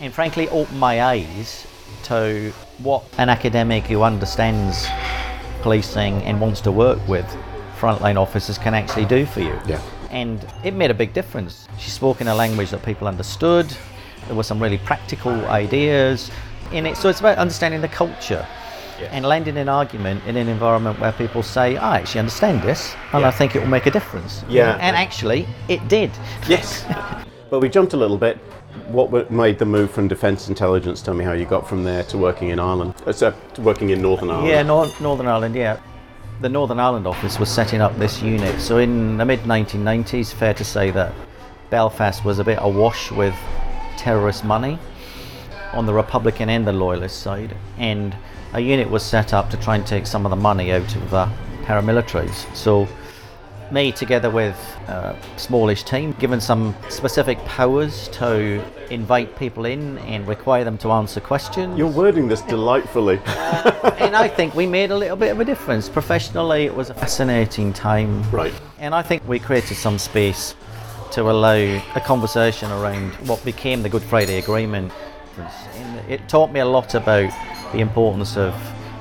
And 0.00 0.12
frankly, 0.12 0.48
opened 0.48 0.78
my 0.78 1.02
eyes 1.02 1.66
to 2.04 2.52
what 2.82 3.04
an 3.18 3.28
academic 3.28 3.84
who 3.84 4.02
understands 4.02 4.86
policing 5.62 6.22
and 6.22 6.40
wants 6.40 6.60
to 6.62 6.72
work 6.72 6.98
with 7.06 7.26
frontline 7.78 8.16
officers 8.16 8.58
can 8.58 8.74
actually 8.74 9.06
do 9.06 9.24
for 9.26 9.40
you. 9.40 9.58
Yeah. 9.66 9.80
And 10.10 10.44
it 10.64 10.74
made 10.74 10.90
a 10.90 10.94
big 10.94 11.12
difference. 11.12 11.68
She 11.78 11.90
spoke 11.90 12.20
in 12.20 12.28
a 12.28 12.34
language 12.34 12.70
that 12.70 12.82
people 12.84 13.06
understood. 13.06 13.66
There 14.26 14.36
were 14.36 14.42
some 14.42 14.60
really 14.60 14.78
practical 14.78 15.32
ideas 15.46 16.30
in 16.72 16.86
it. 16.86 16.96
So 16.96 17.08
it's 17.08 17.20
about 17.20 17.38
understanding 17.38 17.80
the 17.80 17.88
culture 17.88 18.46
yeah. 19.00 19.08
and 19.12 19.24
landing 19.24 19.56
an 19.56 19.68
argument 19.68 20.24
in 20.26 20.36
an 20.36 20.48
environment 20.48 20.98
where 21.00 21.12
people 21.12 21.42
say, 21.42 21.76
I 21.76 21.98
actually 21.98 22.20
understand 22.20 22.62
this 22.62 22.94
and 23.12 23.22
yeah. 23.22 23.28
I 23.28 23.30
think 23.30 23.56
it 23.56 23.60
will 23.60 23.68
make 23.68 23.86
a 23.86 23.90
difference. 23.90 24.44
Yeah. 24.48 24.76
And 24.80 24.96
actually, 24.96 25.46
it 25.68 25.86
did. 25.88 26.10
Yes. 26.48 26.84
but 27.50 27.60
we 27.60 27.68
jumped 27.68 27.92
a 27.92 27.96
little 27.96 28.18
bit 28.18 28.38
what 28.88 29.30
made 29.30 29.58
the 29.58 29.64
move 29.64 29.90
from 29.90 30.08
defence 30.08 30.48
intelligence? 30.48 31.02
Tell 31.02 31.14
me 31.14 31.24
how 31.24 31.32
you 31.32 31.44
got 31.44 31.68
from 31.68 31.84
there 31.84 32.02
to 32.04 32.18
working 32.18 32.48
in 32.48 32.58
Ireland, 32.58 32.94
uh, 33.06 33.32
working 33.58 33.90
in 33.90 34.02
Northern 34.02 34.30
Ireland. 34.30 34.48
Yeah, 34.48 34.62
Nor- 34.62 34.90
Northern 35.00 35.26
Ireland. 35.26 35.54
Yeah, 35.54 35.78
the 36.40 36.48
Northern 36.48 36.80
Ireland 36.80 37.06
office 37.06 37.38
was 37.38 37.48
setting 37.50 37.80
up 37.80 37.96
this 37.98 38.22
unit. 38.22 38.60
So 38.60 38.78
in 38.78 39.16
the 39.16 39.24
mid 39.24 39.40
1990s, 39.40 40.32
fair 40.32 40.54
to 40.54 40.64
say 40.64 40.90
that 40.90 41.12
Belfast 41.70 42.24
was 42.24 42.38
a 42.38 42.44
bit 42.44 42.58
awash 42.60 43.10
with 43.12 43.34
terrorist 43.96 44.44
money 44.44 44.78
on 45.72 45.86
the 45.86 45.94
Republican 45.94 46.48
and 46.48 46.66
the 46.66 46.72
Loyalist 46.72 47.20
side, 47.22 47.54
and 47.78 48.16
a 48.54 48.60
unit 48.60 48.90
was 48.90 49.04
set 49.04 49.32
up 49.32 49.50
to 49.50 49.56
try 49.56 49.76
and 49.76 49.86
take 49.86 50.06
some 50.06 50.26
of 50.26 50.30
the 50.30 50.36
money 50.36 50.72
out 50.72 50.94
of 50.96 51.10
the 51.10 51.28
paramilitaries. 51.64 52.52
So 52.56 52.88
me 53.72 53.92
together 53.92 54.30
with 54.30 54.56
a 54.88 55.16
smallish 55.36 55.84
team 55.84 56.12
given 56.12 56.40
some 56.40 56.74
specific 56.88 57.38
powers 57.44 58.08
to 58.08 58.62
invite 58.90 59.36
people 59.38 59.64
in 59.64 59.98
and 59.98 60.26
require 60.26 60.64
them 60.64 60.76
to 60.78 60.90
answer 60.90 61.20
questions. 61.20 61.78
You're 61.78 61.88
wording 61.88 62.28
this 62.28 62.42
delightfully. 62.42 63.20
uh, 63.26 63.94
and 63.98 64.16
I 64.16 64.28
think 64.28 64.54
we 64.54 64.66
made 64.66 64.90
a 64.90 64.96
little 64.96 65.16
bit 65.16 65.30
of 65.30 65.40
a 65.40 65.44
difference. 65.44 65.88
Professionally, 65.88 66.64
it 66.64 66.74
was 66.74 66.90
a 66.90 66.94
fascinating 66.94 67.72
time. 67.72 68.28
Right. 68.30 68.52
And 68.78 68.94
I 68.94 69.02
think 69.02 69.26
we 69.28 69.38
created 69.38 69.76
some 69.76 69.98
space 69.98 70.54
to 71.12 71.30
allow 71.30 71.54
a 71.54 72.00
conversation 72.04 72.70
around 72.70 73.12
what 73.28 73.44
became 73.44 73.82
the 73.82 73.88
Good 73.88 74.02
Friday 74.02 74.38
Agreement. 74.38 74.92
And 75.74 76.10
it 76.10 76.28
taught 76.28 76.52
me 76.52 76.60
a 76.60 76.66
lot 76.66 76.94
about 76.94 77.32
the 77.72 77.80
importance 77.80 78.36
of 78.36 78.54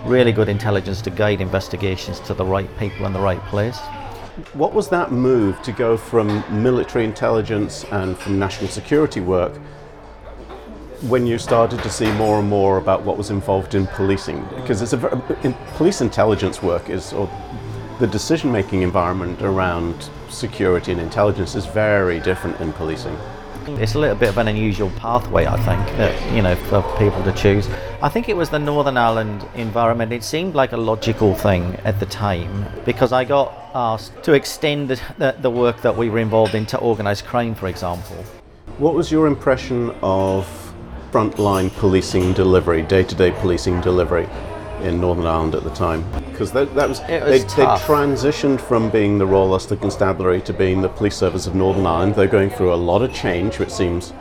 really 0.06 0.32
good 0.32 0.50
intelligence 0.50 1.02
to 1.02 1.10
guide 1.10 1.42
investigations 1.42 2.20
to 2.22 2.34
the 2.34 2.46
right 2.46 2.70
people 2.78 3.06
in 3.06 3.14
the 3.14 3.20
right 3.20 3.42
place. 3.46 3.80
What 4.54 4.74
was 4.74 4.90
that 4.90 5.12
move 5.12 5.62
to 5.64 5.72
go 5.72 5.98
from 5.98 6.44
military 6.64 7.06
intelligence 7.06 7.84
and 7.92 8.18
from 8.18 8.40
national 8.40 8.70
security 8.70 9.20
work 9.20 9.56
when 11.08 11.26
you 11.26 11.38
started 11.38 11.82
to 11.84 11.90
see 11.90 12.12
more 12.14 12.40
and 12.40 12.50
more 12.50 12.78
about 12.78 13.04
what 13.04 13.18
was 13.18 13.30
involved 13.30 13.76
in 13.76 13.88
policing? 13.88 14.44
Because 14.56 14.82
it's 14.82 14.94
a 14.94 14.98
very, 14.98 15.20
in, 15.44 15.54
police 15.76 16.02
intelligence 16.02 16.62
work 16.62 16.90
is, 16.90 17.14
or 17.14 17.30
the 18.00 18.08
decision-making 18.08 18.82
environment 18.82 19.42
around 19.42 20.10
security 20.30 20.92
and 20.92 21.02
intelligence 21.02 21.56
is 21.56 21.66
very 21.66 22.20
different 22.20 22.60
in 22.62 22.72
policing. 22.74 23.18
It's 23.78 23.96
a 23.96 24.00
little 24.00 24.16
bit 24.16 24.30
of 24.30 24.38
an 24.38 24.48
unusual 24.48 24.90
pathway, 24.98 25.46
I 25.46 25.58
think, 25.58 25.98
that, 25.98 26.36
you 26.36 26.42
know, 26.42 26.56
for 26.56 26.82
people 26.98 27.24
to 27.24 27.32
choose. 27.34 27.70
I 28.02 28.10
think 28.10 28.30
it 28.30 28.36
was 28.36 28.50
the 28.50 28.60
Northern 28.60 28.98
Ireland 28.98 29.46
environment. 29.56 30.12
It 30.12 30.24
seemed 30.24 30.56
like 30.56 30.72
a 30.72 30.78
logical 30.78 31.36
thing 31.36 31.76
at 31.84 32.00
the 32.00 32.06
time 32.06 32.66
because 32.86 33.12
I 33.12 33.26
got 33.26 33.54
asked 33.74 34.24
to 34.24 34.34
extend 34.34 34.90
the, 34.90 35.02
the, 35.18 35.36
the 35.40 35.52
work 35.52 35.82
that 35.82 35.96
we 35.96 36.10
were 36.10 36.20
involved 36.20 36.56
in 36.56 36.66
to 36.68 36.80
organised 36.80 37.26
crime, 37.26 37.56
for 37.56 37.68
example. 37.68 38.16
What 38.78 38.94
was 38.94 39.12
your 39.12 39.28
impression 39.28 39.92
of 40.02 40.48
frontline 41.12 41.72
policing 41.78 42.34
delivery, 42.34 42.82
day-to-day 42.84 43.32
policing 43.32 43.82
delivery 43.82 44.28
in 44.82 45.02
Northern 45.02 45.26
Ireland 45.26 45.56
at 45.56 45.64
the 45.64 45.72
time? 45.72 46.04
Because 46.40 46.54
that, 46.54 46.74
that 46.74 46.88
was, 46.88 47.00
was 47.02 47.08
they, 47.10 47.40
they 47.40 47.66
transitioned 47.84 48.62
from 48.62 48.90
being 48.90 49.18
the 49.18 49.26
Royal 49.26 49.52
Ulster 49.52 49.76
Constabulary 49.76 50.40
to 50.44 50.54
being 50.54 50.82
the 50.82 50.88
Police 50.88 51.18
Service 51.18 51.48
of 51.48 51.54
Northern 51.54 51.86
Ireland. 51.86 52.16
They're 52.16 52.28
going 52.28 52.50
through 52.50 52.74
a 52.74 52.76
lot 52.76 53.02
of 53.02 53.14
change, 53.14 53.60
which 53.60 53.70
seems 53.70 54.14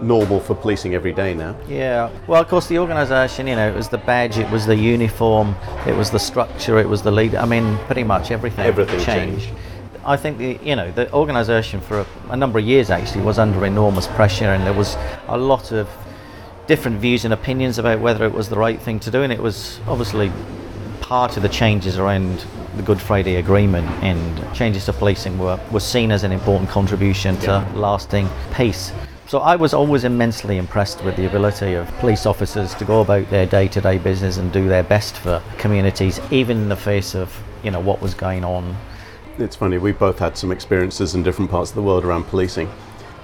normal 0.00 0.38
for 0.38 0.54
policing 0.54 0.94
every 0.94 1.12
day 1.12 1.34
now. 1.34 1.56
Yeah. 1.66 2.10
Well, 2.28 2.40
of 2.40 2.46
course, 2.46 2.68
the 2.68 2.78
organisation, 2.78 3.48
you 3.48 3.56
know, 3.56 3.68
it 3.68 3.74
was 3.74 3.88
the 3.88 3.98
badge, 3.98 4.38
it 4.38 4.48
was 4.52 4.66
the 4.66 4.76
uniform, 4.76 5.56
it 5.84 5.96
was 5.96 6.12
the 6.12 6.18
structure, 6.20 6.78
it 6.78 6.88
was 6.88 7.02
the 7.02 7.10
leader. 7.10 7.38
I 7.38 7.44
mean, 7.44 7.76
pretty 7.86 8.04
much 8.04 8.30
everything, 8.30 8.66
Everything 8.66 9.00
changed. 9.00 9.46
changed. 9.46 9.60
I 10.04 10.16
think 10.16 10.38
the 10.38 10.60
you 10.62 10.76
know 10.76 10.92
the 10.92 11.12
organisation 11.12 11.80
for 11.80 12.00
a, 12.00 12.06
a 12.30 12.36
number 12.36 12.60
of 12.60 12.64
years 12.64 12.88
actually 12.88 13.24
was 13.24 13.40
under 13.40 13.66
enormous 13.66 14.06
pressure, 14.06 14.44
and 14.44 14.64
there 14.64 14.74
was 14.74 14.96
a 15.26 15.36
lot 15.36 15.72
of 15.72 15.88
different 16.68 17.00
views 17.00 17.24
and 17.24 17.34
opinions 17.34 17.78
about 17.78 17.98
whether 17.98 18.24
it 18.24 18.32
was 18.32 18.48
the 18.48 18.56
right 18.56 18.80
thing 18.80 19.00
to 19.00 19.10
do, 19.10 19.22
and 19.22 19.32
it 19.32 19.42
was 19.42 19.80
obviously 19.88 20.30
part 21.04 21.36
of 21.36 21.42
the 21.42 21.48
changes 21.50 21.98
around 21.98 22.46
the 22.76 22.82
Good 22.82 22.98
Friday 22.98 23.36
Agreement 23.36 23.86
and 24.02 24.54
changes 24.54 24.86
to 24.86 24.92
policing 24.94 25.38
were, 25.38 25.60
were 25.70 25.78
seen 25.78 26.10
as 26.10 26.24
an 26.24 26.32
important 26.32 26.70
contribution 26.70 27.36
to 27.40 27.58
lasting 27.74 28.26
peace. 28.54 28.90
So 29.26 29.40
I 29.40 29.54
was 29.54 29.74
always 29.74 30.04
immensely 30.04 30.56
impressed 30.56 31.04
with 31.04 31.16
the 31.16 31.26
ability 31.26 31.74
of 31.74 31.86
police 31.98 32.24
officers 32.24 32.74
to 32.76 32.86
go 32.86 33.02
about 33.02 33.28
their 33.28 33.44
day-to-day 33.44 33.98
business 33.98 34.38
and 34.38 34.50
do 34.50 34.66
their 34.66 34.82
best 34.82 35.14
for 35.16 35.42
communities, 35.58 36.20
even 36.30 36.56
in 36.56 36.68
the 36.70 36.76
face 36.76 37.14
of 37.14 37.38
you 37.62 37.70
know 37.70 37.80
what 37.80 38.00
was 38.00 38.14
going 38.14 38.42
on. 38.42 38.74
It's 39.36 39.56
funny, 39.56 39.76
we 39.76 39.92
both 39.92 40.18
had 40.18 40.38
some 40.38 40.50
experiences 40.50 41.14
in 41.14 41.22
different 41.22 41.50
parts 41.50 41.70
of 41.70 41.76
the 41.76 41.82
world 41.82 42.06
around 42.06 42.24
policing. 42.24 42.70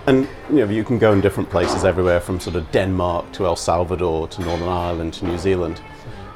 And 0.06 0.28
you 0.50 0.56
know, 0.56 0.66
you 0.66 0.84
can 0.84 0.99
go 0.99 1.12
in 1.12 1.22
different 1.22 1.49
places 1.49 1.87
everywhere 1.87 2.20
from 2.20 2.40
sort 2.40 2.56
of 2.56 2.70
Denmark 2.72 3.32
to 3.32 3.46
El 3.46 3.56
Salvador 3.56 4.28
to 4.28 4.42
Northern 4.42 4.68
Ireland 4.68 5.14
to 5.14 5.25
New 5.25 5.38
Zealand. 5.38 5.80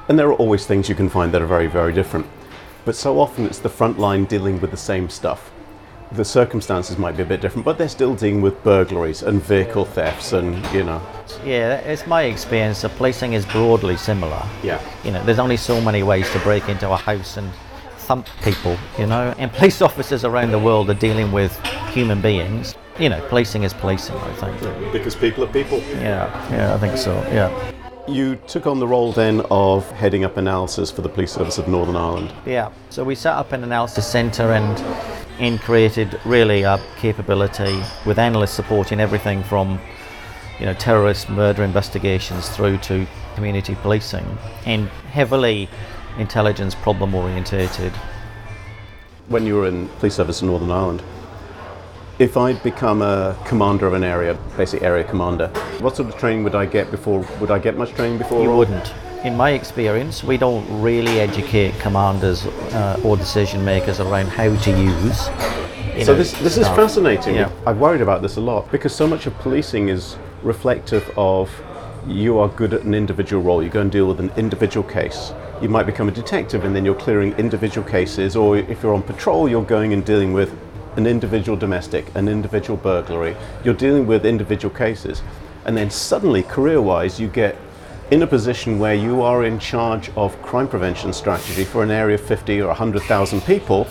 And 0.08 0.18
there 0.18 0.28
are 0.28 0.34
always 0.34 0.66
things 0.66 0.88
you 0.88 0.94
can 0.94 1.08
find 1.08 1.32
that 1.32 1.40
are 1.40 1.46
very, 1.46 1.66
very 1.66 1.92
different. 1.92 2.26
But 2.84 2.94
so 2.94 3.18
often 3.18 3.46
it's 3.46 3.58
the 3.58 3.70
front 3.70 3.98
line 3.98 4.24
dealing 4.26 4.60
with 4.60 4.70
the 4.70 4.76
same 4.76 5.08
stuff. 5.08 5.50
The 6.12 6.24
circumstances 6.24 6.98
might 6.98 7.16
be 7.16 7.22
a 7.22 7.26
bit 7.26 7.40
different, 7.40 7.64
but 7.64 7.78
they're 7.78 7.88
still 7.88 8.14
dealing 8.14 8.42
with 8.42 8.62
burglaries 8.62 9.22
and 9.22 9.42
vehicle 9.42 9.86
thefts 9.86 10.34
and, 10.34 10.62
you 10.72 10.84
know, 10.84 11.00
Yeah, 11.44 11.76
it's 11.76 12.06
my 12.06 12.24
experience 12.24 12.82
that 12.82 12.94
policing 12.96 13.32
is 13.32 13.46
broadly 13.46 13.96
similar. 13.96 14.42
yeah. 14.62 14.80
You 15.02 15.12
know, 15.12 15.24
there's 15.24 15.38
only 15.38 15.56
so 15.56 15.80
many 15.80 16.02
ways 16.02 16.30
to 16.32 16.38
break 16.40 16.68
into 16.68 16.90
a 16.90 16.96
house 16.96 17.38
and 17.38 17.50
thump 17.96 18.28
people, 18.42 18.76
you 18.98 19.06
know, 19.06 19.34
and 19.38 19.50
police 19.54 19.80
officers 19.88 20.24
around 20.24 20.50
the 20.52 20.58
world 20.58 20.90
are 20.90 20.94
dealing 20.94 21.32
with 21.32 21.58
human 21.94 22.20
beings. 22.20 22.74
You 22.98 23.08
know, 23.08 23.26
policing 23.28 23.62
is 23.64 23.72
policing, 23.72 24.14
I 24.16 24.32
think. 24.34 24.92
Because 24.92 25.16
people 25.16 25.42
are 25.42 25.52
people. 25.52 25.78
Yeah, 25.78 26.28
yeah, 26.52 26.74
I 26.74 26.78
think 26.78 26.98
so, 26.98 27.14
yeah. 27.32 27.72
You 28.06 28.36
took 28.46 28.66
on 28.66 28.80
the 28.80 28.86
role 28.86 29.12
then 29.12 29.40
of 29.50 29.90
heading 29.92 30.24
up 30.24 30.36
analysis 30.36 30.90
for 30.90 31.00
the 31.00 31.08
Police 31.08 31.32
Service 31.32 31.56
of 31.56 31.68
Northern 31.68 31.96
Ireland. 31.96 32.34
Yeah, 32.44 32.70
so 32.90 33.02
we 33.02 33.14
set 33.14 33.32
up 33.32 33.52
an 33.52 33.64
analysis 33.64 34.06
centre 34.06 34.52
and, 34.52 34.78
and 35.40 35.58
created 35.58 36.20
really 36.26 36.64
a 36.64 36.78
capability 36.98 37.82
with 38.04 38.18
analysts 38.18 38.52
supporting 38.52 39.00
everything 39.00 39.42
from 39.42 39.80
you 40.60 40.66
know, 40.66 40.74
terrorist 40.74 41.30
murder 41.30 41.64
investigations 41.64 42.50
through 42.50 42.76
to 42.78 43.06
community 43.36 43.74
policing 43.76 44.36
and 44.66 44.88
heavily 45.10 45.66
intelligence 46.18 46.74
problem 46.74 47.14
orientated. 47.14 47.92
when 49.28 49.46
you 49.46 49.56
were 49.56 49.66
in 49.66 49.88
police 49.98 50.14
service 50.14 50.42
in 50.42 50.48
Northern 50.48 50.70
Ireland, 50.70 51.02
if 52.18 52.36
I'd 52.36 52.62
become 52.62 53.02
a 53.02 53.36
commander 53.44 53.86
of 53.86 53.94
an 53.94 54.04
area, 54.04 54.38
basic 54.56 54.82
area 54.82 55.02
commander, 55.02 55.48
what 55.80 55.96
sort 55.96 56.08
of 56.08 56.16
training 56.16 56.44
would 56.44 56.54
I 56.54 56.64
get 56.64 56.90
before? 56.90 57.26
Would 57.40 57.50
I 57.50 57.58
get 57.58 57.76
much 57.76 57.92
training 57.92 58.18
before? 58.18 58.42
You 58.42 58.54
wouldn't. 58.54 58.94
In 59.24 59.36
my 59.36 59.50
experience, 59.50 60.22
we 60.22 60.36
don't 60.36 60.64
really 60.82 61.18
educate 61.18 61.72
commanders 61.80 62.46
uh, 62.46 63.00
or 63.02 63.16
decision 63.16 63.64
makers 63.64 63.98
around 63.98 64.28
how 64.28 64.54
to 64.54 64.70
use. 64.70 65.24
So 66.04 66.12
know, 66.12 66.14
this 66.14 66.32
this 66.40 66.56
is 66.56 66.66
fascinating. 66.68 67.36
Yeah. 67.36 67.50
I've 67.66 67.78
worried 67.78 68.00
about 68.00 68.20
this 68.20 68.36
a 68.36 68.40
lot 68.40 68.70
because 68.70 68.94
so 68.94 69.06
much 69.06 69.26
of 69.26 69.34
policing 69.38 69.88
is 69.88 70.16
reflective 70.42 71.08
of 71.16 71.50
you 72.06 72.38
are 72.38 72.48
good 72.48 72.74
at 72.74 72.82
an 72.82 72.94
individual 72.94 73.42
role. 73.42 73.62
You 73.62 73.70
go 73.70 73.80
and 73.80 73.90
deal 73.90 74.06
with 74.06 74.20
an 74.20 74.30
individual 74.36 74.86
case. 74.88 75.32
You 75.62 75.68
might 75.68 75.86
become 75.86 76.08
a 76.08 76.12
detective 76.12 76.64
and 76.64 76.76
then 76.76 76.84
you're 76.84 76.94
clearing 76.94 77.32
individual 77.34 77.88
cases, 77.88 78.36
or 78.36 78.56
if 78.56 78.82
you're 78.82 78.94
on 78.94 79.02
patrol, 79.02 79.48
you're 79.48 79.64
going 79.64 79.92
and 79.92 80.04
dealing 80.04 80.32
with 80.32 80.52
an 80.96 81.06
individual 81.06 81.56
domestic, 81.56 82.14
an 82.14 82.28
individual 82.28 82.76
burglary. 82.76 83.36
You're 83.64 83.74
dealing 83.74 84.06
with 84.06 84.24
individual 84.24 84.74
cases. 84.74 85.22
And 85.64 85.76
then 85.76 85.90
suddenly, 85.90 86.42
career 86.42 86.80
wise, 86.80 87.18
you 87.18 87.28
get 87.28 87.56
in 88.10 88.22
a 88.22 88.26
position 88.26 88.78
where 88.78 88.94
you 88.94 89.22
are 89.22 89.44
in 89.44 89.58
charge 89.58 90.10
of 90.10 90.40
crime 90.42 90.68
prevention 90.68 91.12
strategy 91.12 91.64
for 91.64 91.82
an 91.82 91.90
area 91.90 92.14
of 92.16 92.20
50 92.20 92.60
or 92.60 92.68
100,000 92.68 93.40
people 93.42 93.86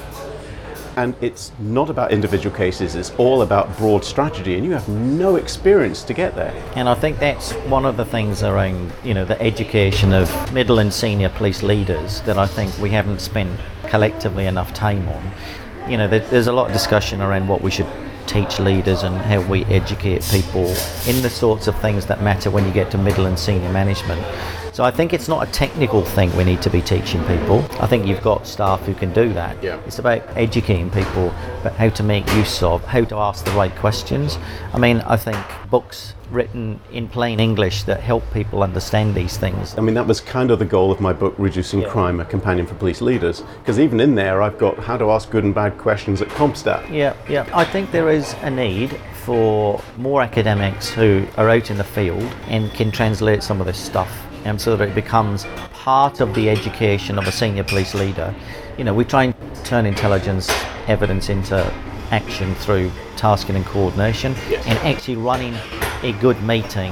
and 0.95 1.15
it's 1.21 1.51
not 1.57 1.89
about 1.89 2.11
individual 2.11 2.55
cases 2.55 2.93
it's 2.93 3.09
all 3.17 3.41
about 3.41 3.75
broad 3.77 4.05
strategy 4.05 4.55
and 4.55 4.63
you 4.63 4.71
have 4.71 4.87
no 4.87 5.37
experience 5.37 6.03
to 6.03 6.13
get 6.13 6.35
there 6.35 6.53
And 6.75 6.87
I 6.87 6.93
think 6.93 7.17
that's 7.17 7.53
one 7.67 7.85
of 7.85 7.97
the 7.97 8.05
things 8.05 8.43
around, 8.43 8.91
you 9.03 9.15
know, 9.15 9.25
the 9.25 9.41
education 9.41 10.13
of 10.13 10.53
middle 10.53 10.77
and 10.77 10.93
senior 10.93 11.29
police 11.29 11.63
leaders 11.63 12.21
that 12.21 12.37
I 12.37 12.45
think 12.45 12.77
we 12.77 12.91
haven't 12.91 13.19
spent 13.19 13.59
collectively 13.87 14.45
enough 14.45 14.73
time 14.73 15.07
on. 15.09 15.31
You 15.87 15.97
know, 15.97 16.07
there, 16.07 16.19
there's 16.19 16.47
a 16.47 16.53
lot 16.53 16.67
of 16.67 16.73
discussion 16.73 17.21
around 17.21 17.47
what 17.47 17.61
we 17.61 17.69
should 17.69 17.87
teach 18.25 18.59
leaders 18.59 19.03
and 19.03 19.17
how 19.17 19.41
we 19.41 19.65
educate 19.65 20.23
people 20.31 20.67
in 21.07 21.21
the 21.21 21.29
sorts 21.29 21.67
of 21.67 21.77
things 21.81 22.05
that 22.05 22.21
matter 22.21 22.49
when 22.49 22.65
you 22.65 22.71
get 22.71 22.89
to 22.91 22.97
middle 22.97 23.25
and 23.25 23.37
senior 23.37 23.71
management. 23.71 24.21
So 24.73 24.83
I 24.83 24.89
think 24.89 25.13
it's 25.13 25.27
not 25.27 25.47
a 25.47 25.51
technical 25.51 26.03
thing 26.03 26.35
we 26.35 26.43
need 26.43 26.63
to 26.63 26.69
be 26.71 26.81
teaching 26.81 27.23
people. 27.25 27.63
I 27.79 27.85
think 27.85 28.07
you've 28.07 28.23
got 28.23 28.47
staff 28.47 28.81
who 28.81 28.95
can 28.95 29.13
do 29.13 29.31
that. 29.33 29.61
Yeah. 29.63 29.79
It's 29.85 29.99
about 29.99 30.23
educating 30.35 30.89
people 30.89 31.27
about 31.61 31.73
how 31.75 31.89
to 31.89 32.01
make 32.01 32.27
use 32.33 32.63
of, 32.63 32.83
how 32.85 33.03
to 33.03 33.15
ask 33.17 33.45
the 33.45 33.51
right 33.51 33.73
questions. 33.75 34.39
I 34.73 34.79
mean, 34.79 35.01
I 35.01 35.15
think 35.15 35.37
books 35.69 36.15
written 36.31 36.79
in 36.91 37.07
plain 37.07 37.39
English 37.39 37.83
that 37.83 37.99
help 37.99 38.23
people 38.33 38.63
understand 38.63 39.13
these 39.13 39.37
things. 39.37 39.77
i 39.77 39.81
mean 39.81 39.93
that 39.93 40.07
was 40.07 40.19
kind 40.19 40.49
of 40.49 40.57
the 40.57 40.65
goal 40.65 40.91
of 40.91 40.99
my 40.99 41.13
book 41.13 41.35
reducing 41.37 41.81
Yeah. 41.81 41.89
crime 41.89 42.19
a 42.19 42.25
companion 42.25 42.65
for 42.65 42.73
police 42.73 43.01
leaders 43.01 43.43
because 43.59 43.79
even 43.79 43.99
in 43.99 44.15
there 44.15 44.41
i've 44.41 44.57
got 44.57 44.79
how 44.79 44.97
to 44.97 45.11
ask 45.11 45.29
good 45.29 45.43
and 45.43 45.53
bad 45.53 45.77
questions 45.77 46.23
at 46.23 46.29
compstat 46.29 46.89
Yeah, 46.89 47.13
yeah. 47.29 47.47
I 47.53 47.63
think 47.65 47.91
there 47.91 48.09
is 48.09 48.33
a 48.41 48.49
need 48.49 48.99
for 49.25 49.79
more 49.97 50.23
academics 50.23 50.89
who 50.89 51.27
are 51.37 51.49
out 51.51 51.69
in 51.69 51.77
the 51.77 51.83
field 51.83 52.23
and 52.47 52.71
can 52.73 52.89
translate 52.89 53.43
some 53.43 53.61
of 53.61 53.67
this 53.67 53.77
stuff, 53.77 54.11
and 54.45 54.59
so 54.59 54.75
that 54.75 54.89
it 54.89 54.95
becomes 54.95 55.45
part 55.71 56.19
of 56.19 56.33
the 56.33 56.49
education 56.49 57.17
of 57.17 57.27
a 57.27 57.31
senior 57.31 57.63
police 57.63 57.93
leader. 57.93 58.33
You 58.77 58.83
know, 58.83 58.93
we 58.93 59.05
try 59.05 59.25
and 59.25 59.35
turn 59.65 59.85
intelligence 59.85 60.49
evidence 60.87 61.29
into 61.29 61.63
action 62.11 62.53
through 62.55 62.91
tasking 63.15 63.55
and 63.55 63.65
coordination, 63.65 64.35
and 64.65 64.77
actually 64.79 65.15
running 65.15 65.55
a 66.03 66.11
good 66.19 66.41
meeting 66.43 66.91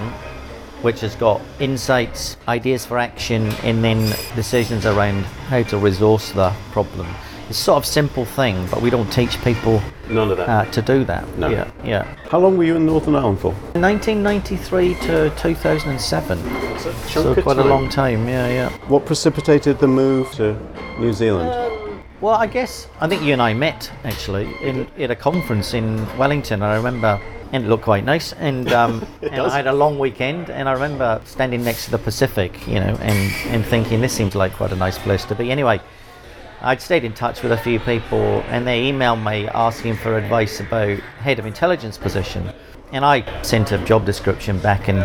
which 0.82 1.02
has 1.02 1.16
got 1.16 1.40
insights, 1.60 2.38
ideas 2.48 2.86
for 2.86 2.98
action, 2.98 3.48
and 3.64 3.84
then 3.84 4.10
decisions 4.36 4.86
around 4.86 5.24
how 5.50 5.62
to 5.62 5.78
resource 5.78 6.32
the 6.32 6.50
problem. 6.72 7.08
It's 7.52 7.60
sort 7.60 7.80
of 7.80 7.86
simple 7.86 8.24
thing, 8.24 8.66
but 8.68 8.82
we 8.82 8.90
don't 8.90 9.12
teach 9.12 9.38
people 9.44 9.82
none 10.10 10.32
of 10.32 10.38
that 10.38 10.48
uh, 10.48 10.72
to 10.72 10.82
do 10.82 11.04
that. 11.04 11.28
No. 11.38 11.50
Yeah, 11.50 11.70
yeah. 11.84 12.04
how 12.30 12.40
long 12.40 12.58
were 12.58 12.64
you 12.64 12.78
in 12.78 12.86
northern 12.86 13.14
ireland 13.14 13.40
for 13.40 13.52
1993 13.74 14.96
to 14.96 15.30
2007, 15.36 16.80
so 17.10 17.36
quite 17.42 17.58
a 17.58 17.64
long 17.66 17.90
time. 17.90 18.26
Yeah, 18.30 18.48
yeah. 18.48 18.70
what 18.88 19.06
precipitated 19.06 19.80
the 19.80 19.88
move 19.90 20.32
to 20.36 20.58
new 20.98 21.12
zealand 21.12 21.50
Well, 22.22 22.36
I 22.36 22.48
guess 22.48 22.88
I 23.02 23.10
think 23.10 23.22
you 23.22 23.34
and 23.34 23.42
I 23.42 23.54
met 23.54 23.92
actually 24.06 24.46
in 24.64 24.88
at 24.98 25.12
a 25.12 25.16
conference 25.18 25.74
in 25.74 25.86
Wellington. 26.18 26.62
I 26.62 26.78
remember, 26.78 27.20
and 27.52 27.66
it 27.66 27.68
looked 27.68 27.84
quite 27.84 28.06
nice. 28.06 28.32
And 28.32 28.72
um, 28.72 29.06
and 29.22 29.36
does. 29.36 29.52
I 29.52 29.58
had 29.58 29.68
a 29.68 29.74
long 29.74 30.00
weekend, 30.00 30.50
and 30.50 30.70
I 30.70 30.72
remember 30.72 31.20
standing 31.26 31.66
next 31.66 31.84
to 31.84 31.92
the 31.92 31.98
Pacific, 31.98 32.66
you 32.66 32.76
know, 32.76 32.96
and 33.02 33.20
and 33.54 33.66
thinking 33.66 34.00
this 34.00 34.14
seems 34.14 34.36
like 34.36 34.54
quite 34.54 34.72
a 34.72 34.78
nice 34.78 34.98
place 34.98 35.26
to 35.26 35.36
be. 35.36 35.52
Anyway, 35.52 35.82
I'd 36.64 36.82
stayed 36.82 37.04
in 37.04 37.14
touch 37.14 37.42
with 37.42 37.52
a 37.52 37.58
few 37.58 37.80
people, 37.80 38.44
and 38.50 38.68
they 38.68 38.92
emailed 38.92 39.24
me 39.24 39.48
asking 39.48 39.96
for 39.96 40.18
advice 40.18 40.60
about 40.60 41.00
head 41.20 41.40
of 41.40 41.46
intelligence 41.46 41.98
position. 41.98 42.52
And 42.92 43.04
I 43.04 43.42
sent 43.42 43.72
a 43.72 43.78
job 43.80 44.06
description 44.06 44.60
back, 44.60 44.88
and 44.88 45.00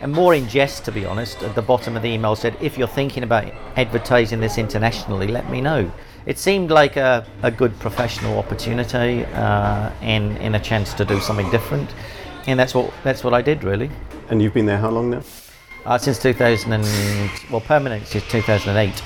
and 0.00 0.12
more 0.12 0.34
in 0.34 0.48
jest, 0.48 0.84
to 0.86 0.92
be 0.92 1.04
honest. 1.04 1.42
At 1.42 1.54
the 1.54 1.62
bottom 1.62 1.96
of 1.96 2.02
the 2.02 2.08
email 2.08 2.34
said, 2.34 2.56
if 2.60 2.78
you're 2.78 2.88
thinking 2.88 3.22
about 3.22 3.44
advertising 3.76 4.40
this 4.40 4.58
internationally, 4.58 5.26
let 5.28 5.48
me 5.50 5.60
know. 5.60 5.90
It 6.24 6.38
seemed 6.38 6.70
like 6.70 6.96
a, 6.96 7.26
a 7.42 7.50
good 7.50 7.78
professional 7.78 8.38
opportunity 8.38 9.24
uh, 9.26 9.90
and, 10.00 10.38
and 10.38 10.56
a 10.56 10.60
chance 10.60 10.94
to 10.94 11.04
do 11.04 11.20
something 11.20 11.50
different. 11.50 11.94
And 12.46 12.58
that's 12.58 12.74
what 12.74 12.92
that's 13.04 13.22
what 13.22 13.34
I 13.34 13.42
did 13.42 13.64
really. 13.64 13.90
And 14.28 14.40
you've 14.40 14.54
been 14.54 14.66
there 14.66 14.78
how 14.78 14.90
long 14.90 15.10
now? 15.10 15.22
Uh, 15.84 15.98
since 15.98 16.18
2000 16.18 16.72
and 16.72 17.30
well, 17.50 17.60
permanent 17.60 18.06
since 18.06 18.24
2008. 18.28 19.02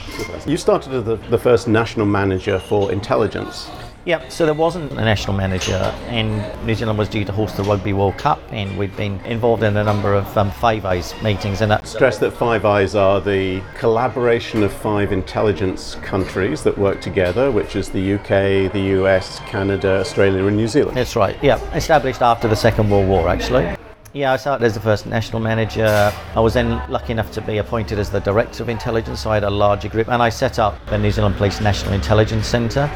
You 0.47 0.59
started 0.59 0.93
as 0.93 1.05
the, 1.05 1.17
the 1.17 1.39
first 1.39 1.69
national 1.69 2.05
manager 2.05 2.59
for 2.59 2.93
intelligence. 2.93 3.71
Yep, 4.07 4.31
so 4.31 4.45
there 4.45 4.55
wasn't 4.55 4.93
a 4.93 5.05
national 5.05 5.37
manager, 5.37 5.93
and 6.07 6.65
New 6.65 6.77
Zealand 6.77 6.97
was 6.97 7.09
due 7.09 7.25
to 7.25 7.33
host 7.33 7.57
the 7.57 7.65
Rugby 7.65 7.93
World 7.93 8.17
Cup, 8.17 8.41
and 8.53 8.79
we'd 8.79 8.97
been 8.97 9.19
involved 9.25 9.65
in 9.65 9.77
a 9.77 9.83
number 9.83 10.15
of 10.15 10.39
um, 10.39 10.53
Five 10.53 10.85
Eyes 10.85 11.13
meetings. 11.25 11.61
And 11.61 11.69
that 11.73 11.89
Stress 11.89 12.19
that 12.19 12.31
Five 12.31 12.65
Eyes 12.65 12.95
are 12.95 13.21
the 13.21 13.61
collaboration 13.75 14.63
of 14.63 14.73
five 14.73 15.11
intelligence 15.11 15.97
countries 16.03 16.63
that 16.63 16.79
work 16.79 17.01
together, 17.01 17.51
which 17.51 17.75
is 17.75 17.89
the 17.89 18.15
UK, 18.15 18.71
the 18.73 18.95
US, 19.03 19.41
Canada, 19.41 19.99
Australia, 19.99 20.47
and 20.47 20.57
New 20.57 20.69
Zealand. 20.69 20.97
That's 20.97 21.17
right. 21.17 21.37
Yeah, 21.43 21.59
established 21.75 22.23
after 22.23 22.47
the 22.47 22.55
Second 22.55 22.89
World 22.89 23.09
War, 23.09 23.29
actually. 23.29 23.77
Yeah, 24.17 24.33
I 24.33 24.39
started 24.39 24.65
as 24.65 24.73
the 24.73 24.81
first 24.81 25.05
national 25.05 25.41
manager. 25.41 26.11
I 26.35 26.41
was 26.41 26.55
then 26.55 26.81
lucky 26.91 27.13
enough 27.13 27.31
to 27.33 27.43
be 27.43 27.59
appointed 27.59 27.99
as 27.99 28.09
the 28.09 28.21
director 28.21 28.63
of 28.63 28.71
intelligence, 28.71 29.21
so 29.21 29.31
I 29.31 29.35
had 29.35 29.45
a 29.45 29.51
larger 29.51 29.91
group, 29.91 30.09
and 30.09 30.23
I 30.23 30.31
set 30.31 30.59
up 30.59 30.75
the 30.87 30.97
New 30.97 31.11
Zealand 31.11 31.37
Police 31.37 31.61
National 31.61 31.93
Intelligence 31.93 32.47
Centre. 32.47 32.91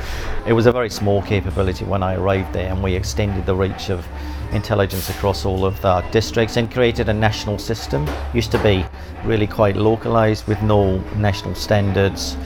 It 0.47 0.55
was 0.55 0.65
a 0.65 0.73
very 0.73 0.89
small 0.89 1.21
capability 1.21 1.85
when 1.85 2.03
I 2.03 2.15
arrived 2.15 2.55
there, 2.55 2.73
and 2.73 2.83
we 2.83 2.95
extended 2.95 3.45
the 3.45 3.55
reach 3.55 3.91
of 3.91 4.09
intelligence 4.53 5.11
across 5.11 5.45
all 5.45 5.67
of 5.67 5.79
the 5.83 6.01
districts 6.11 6.57
and 6.57 6.73
created 6.73 7.11
a 7.11 7.13
national 7.13 7.59
system. 7.59 8.09
Used 8.33 8.51
to 8.53 8.63
be 8.63 8.87
really 9.23 9.47
quite 9.47 9.77
localised 9.77 10.49
with 10.49 10.63
no 10.63 11.01
national 11.17 11.55
standards. 11.55 12.39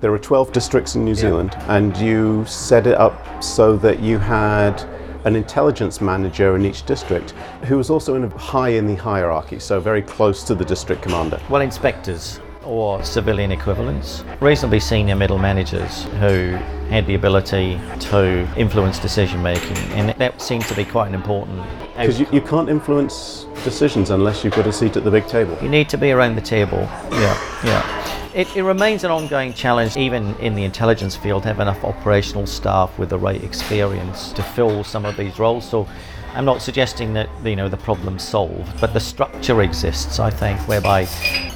There 0.00 0.14
are 0.14 0.20
12 0.20 0.52
districts 0.52 0.94
in 0.94 1.04
New 1.04 1.16
Zealand, 1.16 1.56
and 1.66 1.96
you 1.96 2.44
set 2.46 2.86
it 2.86 2.94
up 2.94 3.42
so 3.42 3.76
that 3.78 3.98
you 3.98 4.18
had 4.18 4.88
an 5.24 5.36
intelligence 5.36 6.00
manager 6.00 6.56
in 6.56 6.64
each 6.64 6.84
district 6.86 7.30
who 7.64 7.76
was 7.76 7.90
also 7.90 8.14
in 8.14 8.24
a, 8.24 8.28
high 8.38 8.70
in 8.70 8.86
the 8.86 8.94
hierarchy, 8.94 9.58
so 9.58 9.80
very 9.80 10.02
close 10.02 10.42
to 10.44 10.54
the 10.54 10.64
district 10.64 11.02
commander. 11.02 11.40
Well, 11.48 11.62
inspectors 11.62 12.40
or 12.64 13.02
civilian 13.02 13.52
equivalents, 13.52 14.22
reasonably 14.40 14.80
senior 14.80 15.16
middle 15.16 15.38
managers 15.38 16.04
who 16.20 16.52
had 16.90 17.06
the 17.06 17.14
ability 17.14 17.80
to 17.98 18.46
influence 18.56 18.98
decision 18.98 19.42
making, 19.42 19.76
and 19.94 20.10
that 20.18 20.40
seemed 20.40 20.64
to 20.64 20.74
be 20.74 20.84
quite 20.84 21.08
an 21.08 21.14
important. 21.14 21.62
Because 21.96 22.20
you, 22.20 22.26
you 22.32 22.40
can't 22.40 22.68
influence 22.68 23.46
decisions 23.64 24.10
unless 24.10 24.44
you've 24.44 24.54
got 24.54 24.66
a 24.66 24.72
seat 24.72 24.96
at 24.96 25.04
the 25.04 25.10
big 25.10 25.26
table. 25.26 25.56
You 25.62 25.68
need 25.68 25.88
to 25.90 25.98
be 25.98 26.12
around 26.12 26.34
the 26.34 26.42
table. 26.42 26.80
Yeah, 27.10 27.64
yeah. 27.64 28.19
It, 28.32 28.56
it, 28.56 28.62
remains 28.62 29.02
an 29.02 29.10
ongoing 29.10 29.52
challenge, 29.52 29.96
even 29.96 30.36
in 30.36 30.54
the 30.54 30.62
intelligence 30.62 31.16
field, 31.16 31.42
to 31.42 31.48
have 31.48 31.58
enough 31.58 31.82
operational 31.82 32.46
staff 32.46 32.96
with 32.96 33.08
the 33.08 33.18
right 33.18 33.42
experience 33.42 34.32
to 34.34 34.42
fill 34.42 34.84
some 34.84 35.04
of 35.04 35.16
these 35.16 35.36
roles. 35.40 35.68
So, 35.68 35.88
I'm 36.34 36.44
not 36.44 36.62
suggesting 36.62 37.12
that 37.14 37.28
you 37.44 37.56
know 37.56 37.68
the 37.68 37.76
problem's 37.76 38.22
solved, 38.22 38.80
but 38.80 38.94
the 38.94 39.00
structure 39.00 39.62
exists. 39.62 40.20
I 40.20 40.30
think 40.30 40.60
whereby 40.68 41.06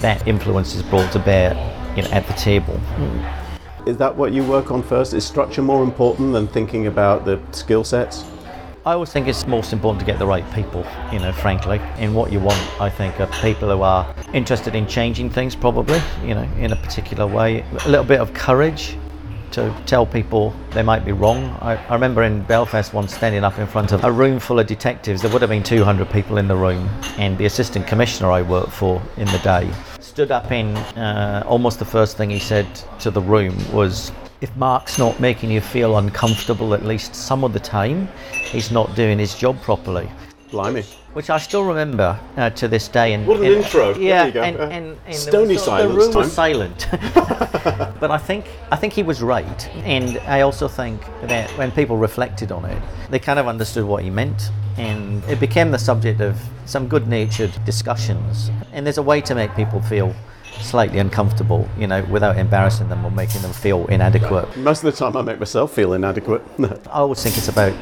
that 0.01 0.27
influence 0.27 0.75
is 0.75 0.83
brought 0.83 1.13
to 1.13 1.21
bear, 1.21 1.55
you 1.97 2.03
know, 2.03 2.11
at 2.11 2.27
the 2.27 2.33
table. 2.33 2.81
Is 3.87 3.97
that 3.99 4.17
what 4.17 4.33
you 4.33 4.43
work 4.43 4.73
on 4.73 4.83
first? 4.83 5.15
Is 5.15 5.25
structure 5.25 5.63
more 5.63 5.85
important 5.85 6.33
than 6.33 6.49
thinking 6.49 6.89
about 6.89 7.25
the 7.25 7.41
skill 7.53 7.85
sets? 7.85 8.25
I 8.87 8.93
always 8.93 9.11
think 9.11 9.29
it's 9.29 9.47
most 9.47 9.73
important 9.73 10.01
to 10.01 10.05
get 10.05 10.19
the 10.19 10.27
right 10.27 10.45
people, 10.53 10.87
you 11.11 11.19
know, 11.19 11.33
frankly. 11.33 11.79
And 11.97 12.15
what 12.15 12.31
you 12.31 12.39
want, 12.39 12.61
I 12.79 12.91
think, 12.91 13.19
are 13.19 13.27
people 13.41 13.71
who 13.71 13.81
are 13.81 14.15
interested 14.35 14.75
in 14.75 14.87
changing 14.87 15.31
things, 15.31 15.57
probably, 15.57 16.03
you 16.23 16.35
know, 16.35 16.47
in 16.59 16.71
a 16.71 16.77
particular 16.77 17.27
way. 17.27 17.65
A 17.87 17.89
little 17.89 18.05
bit 18.05 18.21
of 18.21 18.35
courage 18.35 18.99
to 19.53 19.75
tell 19.87 20.05
people 20.05 20.55
they 20.73 20.83
might 20.83 21.03
be 21.03 21.13
wrong. 21.13 21.57
I, 21.63 21.77
I, 21.87 21.95
remember 21.95 22.25
in 22.25 22.43
Belfast 22.43 22.93
once 22.93 23.15
standing 23.15 23.43
up 23.43 23.59
in 23.59 23.67
front 23.67 23.93
of 23.93 24.05
a 24.05 24.13
room 24.13 24.39
full 24.39 24.59
of 24.59 24.67
detectives. 24.67 25.23
There 25.23 25.31
would 25.33 25.41
have 25.41 25.51
been 25.51 25.63
200 25.63 26.11
people 26.11 26.37
in 26.37 26.47
the 26.47 26.57
room, 26.57 26.87
and 27.17 27.39
the 27.39 27.47
assistant 27.47 27.87
commissioner 27.87 28.31
I 28.33 28.43
worked 28.43 28.73
for 28.73 29.01
in 29.17 29.27
the 29.29 29.39
day 29.39 29.71
stood 30.15 30.31
up 30.31 30.53
in 30.53 30.77
uh, 30.97 31.43
almost 31.45 31.81
the 31.81 31.85
first 31.85 32.17
thing 32.17 32.31
he 32.31 32.39
said 32.39 32.69
to 33.01 33.11
the 33.11 33.21
room 33.21 33.53
was, 33.73 34.13
if 34.45 34.55
Mark's 34.57 34.99
not 34.99 35.19
making 35.21 35.51
you 35.51 35.63
feel 35.63 35.97
uncomfortable 35.97 36.75
at 36.75 36.85
least 36.85 37.15
some 37.15 37.45
of 37.45 37.55
the 37.55 37.59
time, 37.59 38.07
he's 38.31 38.71
not 38.71 38.95
doing 38.95 39.19
his 39.19 39.35
job 39.35 39.59
properly. 39.63 40.07
Blimey. 40.51 40.83
Which 41.15 41.31
I 41.31 41.39
still 41.39 41.65
remember 41.65 42.21
uh, 42.37 42.51
to 42.51 42.69
this 42.69 42.87
day. 42.89 43.15
And, 43.15 43.27
what 43.27 43.39
an 43.39 43.47
and, 43.47 43.55
intro! 43.55 43.97
Yeah, 43.97 44.27
and, 44.27 44.57
and, 44.59 44.99
and, 45.07 45.17
stony 45.17 45.57
silence. 45.57 45.93
The 45.93 45.99
room 45.99 46.13
time. 46.13 46.23
was 46.23 46.33
silent, 46.33 46.89
but 48.01 48.11
I 48.11 48.19
think 48.19 48.45
I 48.71 48.77
think 48.77 48.93
he 48.93 49.03
was 49.03 49.23
right, 49.23 49.69
and 49.85 50.19
I 50.27 50.43
also 50.43 50.69
think 50.69 51.01
that 51.23 51.49
when 51.57 51.71
people 51.73 51.97
reflected 51.97 52.53
on 52.53 52.67
it, 52.67 52.83
they 53.09 53.19
kind 53.19 53.39
of 53.39 53.49
understood 53.49 53.85
what 53.85 54.03
he 54.03 54.11
meant, 54.11 54.51
and 54.77 55.25
it 55.25 55.41
became 55.41 55.71
the 55.71 55.79
subject 55.79 56.21
of 56.21 56.39
some 56.67 56.87
good-natured 56.87 57.53
discussions. 57.65 58.51
And 58.73 58.85
there's 58.85 58.99
a 58.99 59.03
way 59.03 59.23
to 59.23 59.35
make 59.35 59.55
people 59.55 59.81
feel 59.81 60.15
slightly 60.65 60.99
uncomfortable, 60.99 61.69
you 61.79 61.87
know, 61.87 62.03
without 62.05 62.37
embarrassing 62.39 62.89
them 62.89 63.05
or 63.05 63.11
making 63.11 63.43
them 63.43 63.53
feel 63.53 63.87
inadequate. 63.87 64.57
Most 64.57 64.83
of 64.85 64.93
the 64.93 64.99
time, 64.99 65.17
I 65.17 65.23
make 65.23 65.39
myself 65.39 65.73
feel 65.73 65.93
inadequate. 65.93 66.43
I 66.59 66.99
always 66.99 67.23
think 67.23 67.37
it's 67.37 67.49
about 67.49 67.73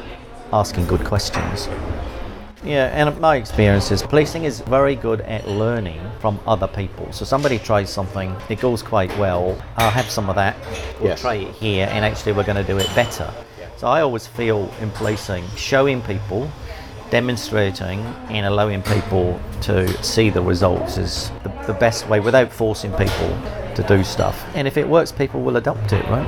asking 0.51 0.85
good 0.87 1.03
questions. 1.03 1.67
Yeah, 2.63 2.85
and 2.93 3.19
my 3.19 3.35
experience 3.35 3.91
is 3.91 4.01
policing 4.01 4.45
is 4.45 4.61
very 4.61 4.95
good 4.95 5.19
at 5.21 5.47
learning 5.47 5.99
from 6.19 6.39
other 6.47 6.67
people. 6.67 7.11
So 7.11 7.25
somebody 7.25 7.59
tries 7.59 7.89
something, 7.89 8.33
it 8.49 8.59
goes 8.61 8.81
quite 8.81 9.15
well. 9.17 9.61
I'll 9.75 9.91
have 9.91 10.09
some 10.09 10.29
of 10.29 10.35
that. 10.35 10.55
We'll 10.99 11.09
Yes. 11.09 11.21
try 11.21 11.35
it 11.35 11.53
here, 11.55 11.89
and 11.91 12.05
actually 12.05 12.31
we're 12.31 12.45
going 12.45 12.55
to 12.55 12.63
do 12.63 12.77
it 12.77 12.89
better. 12.95 13.29
So 13.75 13.87
I 13.87 13.99
always 14.01 14.27
feel 14.27 14.71
in 14.79 14.91
policing, 14.91 15.43
showing 15.57 16.01
people, 16.03 16.49
demonstrating, 17.13 17.99
and 18.31 18.43
allowing 18.47 18.81
people 18.81 19.39
to 19.61 19.87
see 20.03 20.31
the 20.31 20.41
results 20.41 20.97
is 20.97 21.29
the, 21.43 21.49
the 21.67 21.73
best 21.73 22.09
way 22.09 22.19
without 22.19 22.51
forcing 22.51 22.91
people 22.93 23.29
to 23.75 23.85
do 23.87 24.03
stuff. 24.03 24.43
And 24.55 24.67
if 24.67 24.77
it 24.77 24.89
works, 24.89 25.11
people 25.11 25.43
will 25.43 25.57
adopt 25.57 25.93
it, 25.93 26.03
right? 26.09 26.27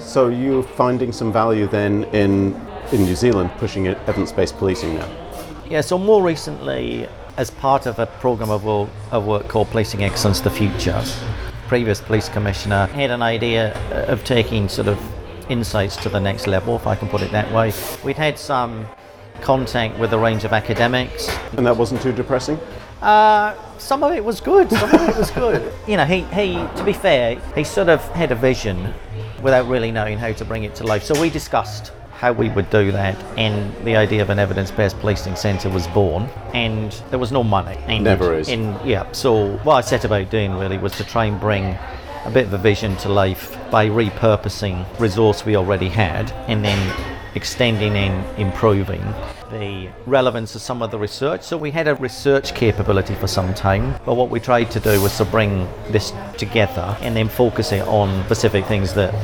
So 0.00 0.26
you're 0.26 0.64
finding 0.64 1.12
some 1.12 1.32
value 1.32 1.68
then 1.68 2.02
in 2.12 2.60
in 2.90 3.04
New 3.04 3.14
Zealand 3.14 3.50
pushing 3.58 3.86
evidence-based 3.86 4.58
policing 4.58 4.96
now. 4.96 5.08
Yeah, 5.70 5.82
so 5.82 5.96
more 5.98 6.20
recently, 6.20 7.06
as 7.36 7.52
part 7.52 7.86
of 7.86 8.00
a 8.00 8.06
program 8.06 8.50
of 8.50 8.64
work, 8.64 8.90
of 9.12 9.24
work 9.24 9.46
called 9.46 9.68
Policing 9.68 10.02
Excellence 10.02 10.40
the 10.40 10.50
Future, 10.50 11.00
previous 11.68 12.00
police 12.00 12.28
commissioner 12.28 12.86
had 12.86 13.12
an 13.12 13.22
idea 13.22 13.72
of 14.08 14.24
taking 14.24 14.68
sort 14.68 14.88
of 14.88 14.98
insights 15.48 15.96
to 15.98 16.08
the 16.08 16.18
next 16.18 16.48
level, 16.48 16.74
if 16.74 16.88
I 16.88 16.96
can 16.96 17.08
put 17.08 17.22
it 17.22 17.30
that 17.30 17.50
way. 17.52 17.72
We'd 18.04 18.16
had 18.16 18.36
some 18.36 18.84
contact 19.40 19.98
with 19.98 20.12
a 20.12 20.18
range 20.18 20.44
of 20.44 20.52
academics. 20.52 21.28
And 21.56 21.66
that 21.66 21.76
wasn't 21.76 22.02
too 22.02 22.12
depressing? 22.12 22.58
Uh, 23.00 23.54
some 23.78 24.04
of 24.04 24.12
it 24.12 24.24
was 24.24 24.40
good. 24.40 24.70
Some 24.70 24.94
of 24.94 25.08
it 25.08 25.16
was 25.16 25.30
good. 25.30 25.72
You 25.88 25.96
know, 25.96 26.04
he, 26.04 26.20
he, 26.26 26.54
to 26.54 26.84
be 26.84 26.92
fair, 26.92 27.40
he 27.56 27.64
sort 27.64 27.88
of 27.88 28.00
had 28.10 28.30
a 28.30 28.36
vision 28.36 28.94
without 29.42 29.66
really 29.66 29.90
knowing 29.90 30.16
how 30.16 30.32
to 30.32 30.44
bring 30.44 30.62
it 30.62 30.76
to 30.76 30.84
life. 30.84 31.02
So 31.02 31.20
we 31.20 31.28
discussed 31.28 31.92
how 32.12 32.30
we 32.30 32.48
would 32.50 32.70
do 32.70 32.92
that, 32.92 33.20
and 33.36 33.74
the 33.84 33.96
idea 33.96 34.22
of 34.22 34.30
an 34.30 34.38
evidence-based 34.38 34.96
policing 35.00 35.34
centre 35.34 35.68
was 35.68 35.88
born. 35.88 36.28
And 36.54 36.92
there 37.10 37.18
was 37.18 37.32
no 37.32 37.42
money. 37.42 37.76
And, 37.88 38.04
Never 38.04 38.38
is. 38.38 38.48
And 38.48 38.80
yeah, 38.88 39.10
so 39.10 39.56
what 39.64 39.74
I 39.74 39.80
set 39.80 40.04
about 40.04 40.30
doing 40.30 40.54
really 40.54 40.78
was 40.78 40.92
to 40.98 41.04
try 41.04 41.24
and 41.24 41.40
bring 41.40 41.76
a 42.24 42.30
bit 42.32 42.46
of 42.46 42.52
a 42.52 42.58
vision 42.58 42.96
to 42.98 43.08
life 43.08 43.58
by 43.72 43.88
repurposing 43.88 44.84
resource 45.00 45.46
we 45.46 45.56
already 45.56 45.88
had, 45.88 46.30
and 46.46 46.62
then 46.62 46.78
extending 47.34 47.96
and 47.96 48.38
improving 48.38 49.00
the 49.50 49.88
relevance 50.04 50.54
of 50.54 50.60
some 50.60 50.82
of 50.82 50.90
the 50.90 50.98
research. 50.98 51.42
So 51.42 51.56
we 51.56 51.70
had 51.70 51.88
a 51.88 51.94
research 51.94 52.54
capability 52.54 53.14
for 53.14 53.26
some 53.26 53.54
time, 53.54 53.98
but 54.04 54.14
what 54.14 54.28
we 54.28 54.40
tried 54.40 54.70
to 54.72 54.80
do 54.80 55.00
was 55.00 55.16
to 55.16 55.24
bring 55.24 55.66
this 55.88 56.12
together 56.36 56.94
and 57.00 57.16
then 57.16 57.30
focus 57.30 57.72
it 57.72 57.88
on 57.88 58.22
specific 58.26 58.66
things 58.66 58.92
that 58.92 59.14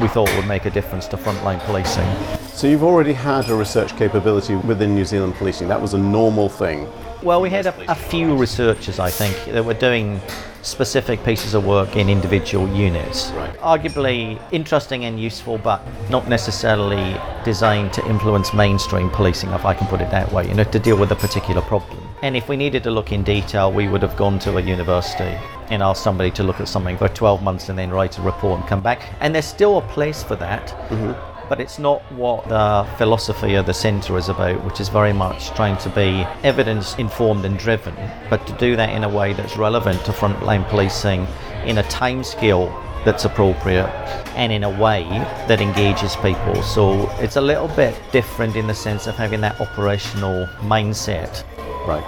we 0.00 0.06
thought 0.06 0.32
would 0.36 0.46
make 0.46 0.66
a 0.66 0.70
difference 0.70 1.08
to 1.08 1.16
frontline 1.16 1.58
policing. 1.66 2.06
So 2.50 2.68
you've 2.68 2.84
already 2.84 3.12
had 3.12 3.50
a 3.50 3.56
research 3.56 3.96
capability 3.96 4.54
within 4.54 4.94
New 4.94 5.04
Zealand 5.04 5.34
policing. 5.34 5.66
That 5.66 5.82
was 5.82 5.94
a 5.94 5.98
normal 5.98 6.48
thing. 6.48 6.88
Well, 7.24 7.40
we 7.40 7.50
had 7.50 7.66
a, 7.66 7.90
a 7.90 7.94
few 7.96 8.36
researchers, 8.36 9.00
I 9.00 9.10
think, 9.10 9.52
that 9.52 9.64
were 9.64 9.74
doing 9.74 10.20
specific 10.66 11.22
pieces 11.24 11.54
of 11.54 11.64
work 11.64 11.96
in 11.96 12.08
individual 12.08 12.68
units. 12.74 13.30
Right. 13.30 13.56
Arguably 13.58 14.40
interesting 14.52 15.04
and 15.04 15.18
useful, 15.20 15.58
but 15.58 15.80
not 16.10 16.28
necessarily 16.28 17.16
designed 17.44 17.92
to 17.94 18.06
influence 18.08 18.52
mainstream 18.52 19.08
policing, 19.10 19.50
if 19.50 19.64
I 19.64 19.74
can 19.74 19.86
put 19.86 20.00
it 20.00 20.10
that 20.10 20.30
way, 20.32 20.48
you 20.48 20.54
know, 20.54 20.64
to 20.64 20.78
deal 20.78 20.98
with 20.98 21.12
a 21.12 21.16
particular 21.16 21.62
problem. 21.62 22.02
And 22.22 22.36
if 22.36 22.48
we 22.48 22.56
needed 22.56 22.82
to 22.84 22.90
look 22.90 23.12
in 23.12 23.22
detail, 23.22 23.72
we 23.72 23.88
would 23.88 24.02
have 24.02 24.16
gone 24.16 24.38
to 24.40 24.56
a 24.56 24.60
university 24.60 25.38
and 25.70 25.82
asked 25.82 26.02
somebody 26.02 26.30
to 26.32 26.42
look 26.42 26.60
at 26.60 26.68
something 26.68 26.96
for 26.96 27.08
12 27.08 27.42
months 27.42 27.68
and 27.68 27.78
then 27.78 27.90
write 27.90 28.18
a 28.18 28.22
report 28.22 28.60
and 28.60 28.68
come 28.68 28.80
back. 28.80 29.02
And 29.20 29.34
there's 29.34 29.46
still 29.46 29.78
a 29.78 29.82
place 29.82 30.22
for 30.22 30.36
that. 30.36 30.68
Mm-hmm. 30.88 31.35
But 31.48 31.60
it's 31.60 31.78
not 31.78 32.00
what 32.12 32.48
the 32.48 32.86
philosophy 32.96 33.54
of 33.54 33.66
the 33.66 33.74
centre 33.74 34.16
is 34.16 34.28
about, 34.28 34.62
which 34.64 34.80
is 34.80 34.88
very 34.88 35.12
much 35.12 35.50
trying 35.50 35.76
to 35.78 35.88
be 35.90 36.26
evidence 36.42 36.96
informed 36.96 37.44
and 37.44 37.58
driven, 37.58 37.94
but 38.30 38.46
to 38.46 38.52
do 38.54 38.76
that 38.76 38.90
in 38.90 39.04
a 39.04 39.08
way 39.08 39.32
that's 39.32 39.56
relevant 39.56 40.04
to 40.04 40.12
frontline 40.12 40.68
policing 40.68 41.26
in 41.64 41.78
a 41.78 41.82
time 41.84 42.22
scale 42.24 42.68
that's 43.04 43.24
appropriate 43.24 43.88
and 44.34 44.52
in 44.52 44.64
a 44.64 44.70
way 44.80 45.04
that 45.46 45.60
engages 45.60 46.16
people. 46.16 46.60
So 46.62 47.08
it's 47.20 47.36
a 47.36 47.40
little 47.40 47.68
bit 47.68 47.94
different 48.10 48.56
in 48.56 48.66
the 48.66 48.74
sense 48.74 49.06
of 49.06 49.14
having 49.14 49.40
that 49.42 49.60
operational 49.60 50.46
mindset. 50.62 51.44
Right. 51.86 52.04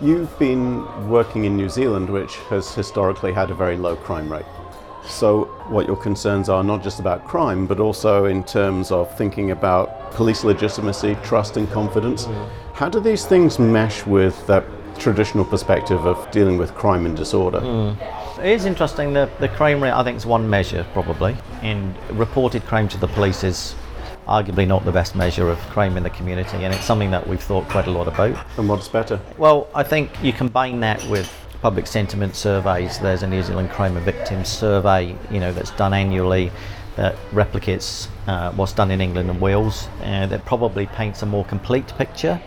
You've 0.00 0.38
been 0.38 1.08
working 1.08 1.44
in 1.44 1.56
New 1.56 1.68
Zealand, 1.68 2.08
which 2.08 2.36
has 2.50 2.72
historically 2.74 3.32
had 3.32 3.50
a 3.50 3.54
very 3.54 3.76
low 3.76 3.96
crime 3.96 4.30
rate. 4.30 4.44
So, 5.08 5.44
what 5.68 5.86
your 5.86 5.96
concerns 5.96 6.48
are 6.48 6.64
not 6.64 6.82
just 6.82 7.00
about 7.00 7.24
crime, 7.24 7.66
but 7.66 7.80
also 7.80 8.26
in 8.26 8.42
terms 8.44 8.90
of 8.90 9.16
thinking 9.16 9.50
about 9.50 10.10
police 10.12 10.44
legitimacy, 10.44 11.16
trust, 11.22 11.56
and 11.56 11.70
confidence. 11.70 12.26
Mm. 12.26 12.48
How 12.74 12.88
do 12.88 13.00
these 13.00 13.24
things 13.24 13.58
mesh 13.58 14.04
with 14.04 14.46
that 14.46 14.64
traditional 14.98 15.44
perspective 15.44 16.06
of 16.06 16.30
dealing 16.30 16.58
with 16.58 16.74
crime 16.74 17.06
and 17.06 17.16
disorder? 17.16 17.60
Mm. 17.60 18.38
It 18.38 18.52
is 18.52 18.64
interesting. 18.64 19.12
The, 19.12 19.30
the 19.38 19.48
crime 19.48 19.82
rate, 19.82 19.92
I 19.92 20.02
think, 20.02 20.16
is 20.16 20.26
one 20.26 20.48
measure 20.48 20.84
probably, 20.92 21.36
and 21.62 21.94
reported 22.10 22.64
crime 22.64 22.88
to 22.88 22.98
the 22.98 23.08
police 23.08 23.44
is 23.44 23.74
arguably 24.26 24.66
not 24.66 24.84
the 24.84 24.92
best 24.92 25.14
measure 25.14 25.48
of 25.48 25.58
crime 25.70 25.96
in 25.96 26.02
the 26.02 26.10
community, 26.10 26.64
and 26.64 26.74
it's 26.74 26.84
something 26.84 27.10
that 27.12 27.26
we've 27.26 27.42
thought 27.42 27.66
quite 27.68 27.86
a 27.86 27.90
lot 27.90 28.08
about. 28.08 28.36
And 28.58 28.68
what's 28.68 28.88
better? 28.88 29.20
Well, 29.38 29.68
I 29.74 29.82
think 29.82 30.10
you 30.22 30.32
combine 30.32 30.80
that 30.80 31.04
with 31.08 31.32
public 31.66 31.88
sentiment 31.88 32.36
surveys. 32.36 33.00
There's 33.00 33.24
a 33.24 33.26
New 33.26 33.42
Zealand 33.42 33.70
Crime 33.70 33.96
and 33.96 34.06
Victims 34.06 34.48
survey, 34.48 35.16
you 35.32 35.40
know, 35.40 35.52
that's 35.52 35.72
done 35.72 35.92
annually 35.92 36.52
that 36.94 37.16
replicates 37.32 38.06
uh, 38.28 38.52
what's 38.52 38.72
done 38.72 38.92
in 38.92 39.00
England 39.00 39.28
and 39.28 39.40
Wales, 39.40 39.88
uh, 40.04 40.26
that 40.26 40.44
probably 40.44 40.86
paints 40.86 41.22
a 41.22 41.26
more 41.26 41.44
complete 41.46 41.88
picture 41.98 42.40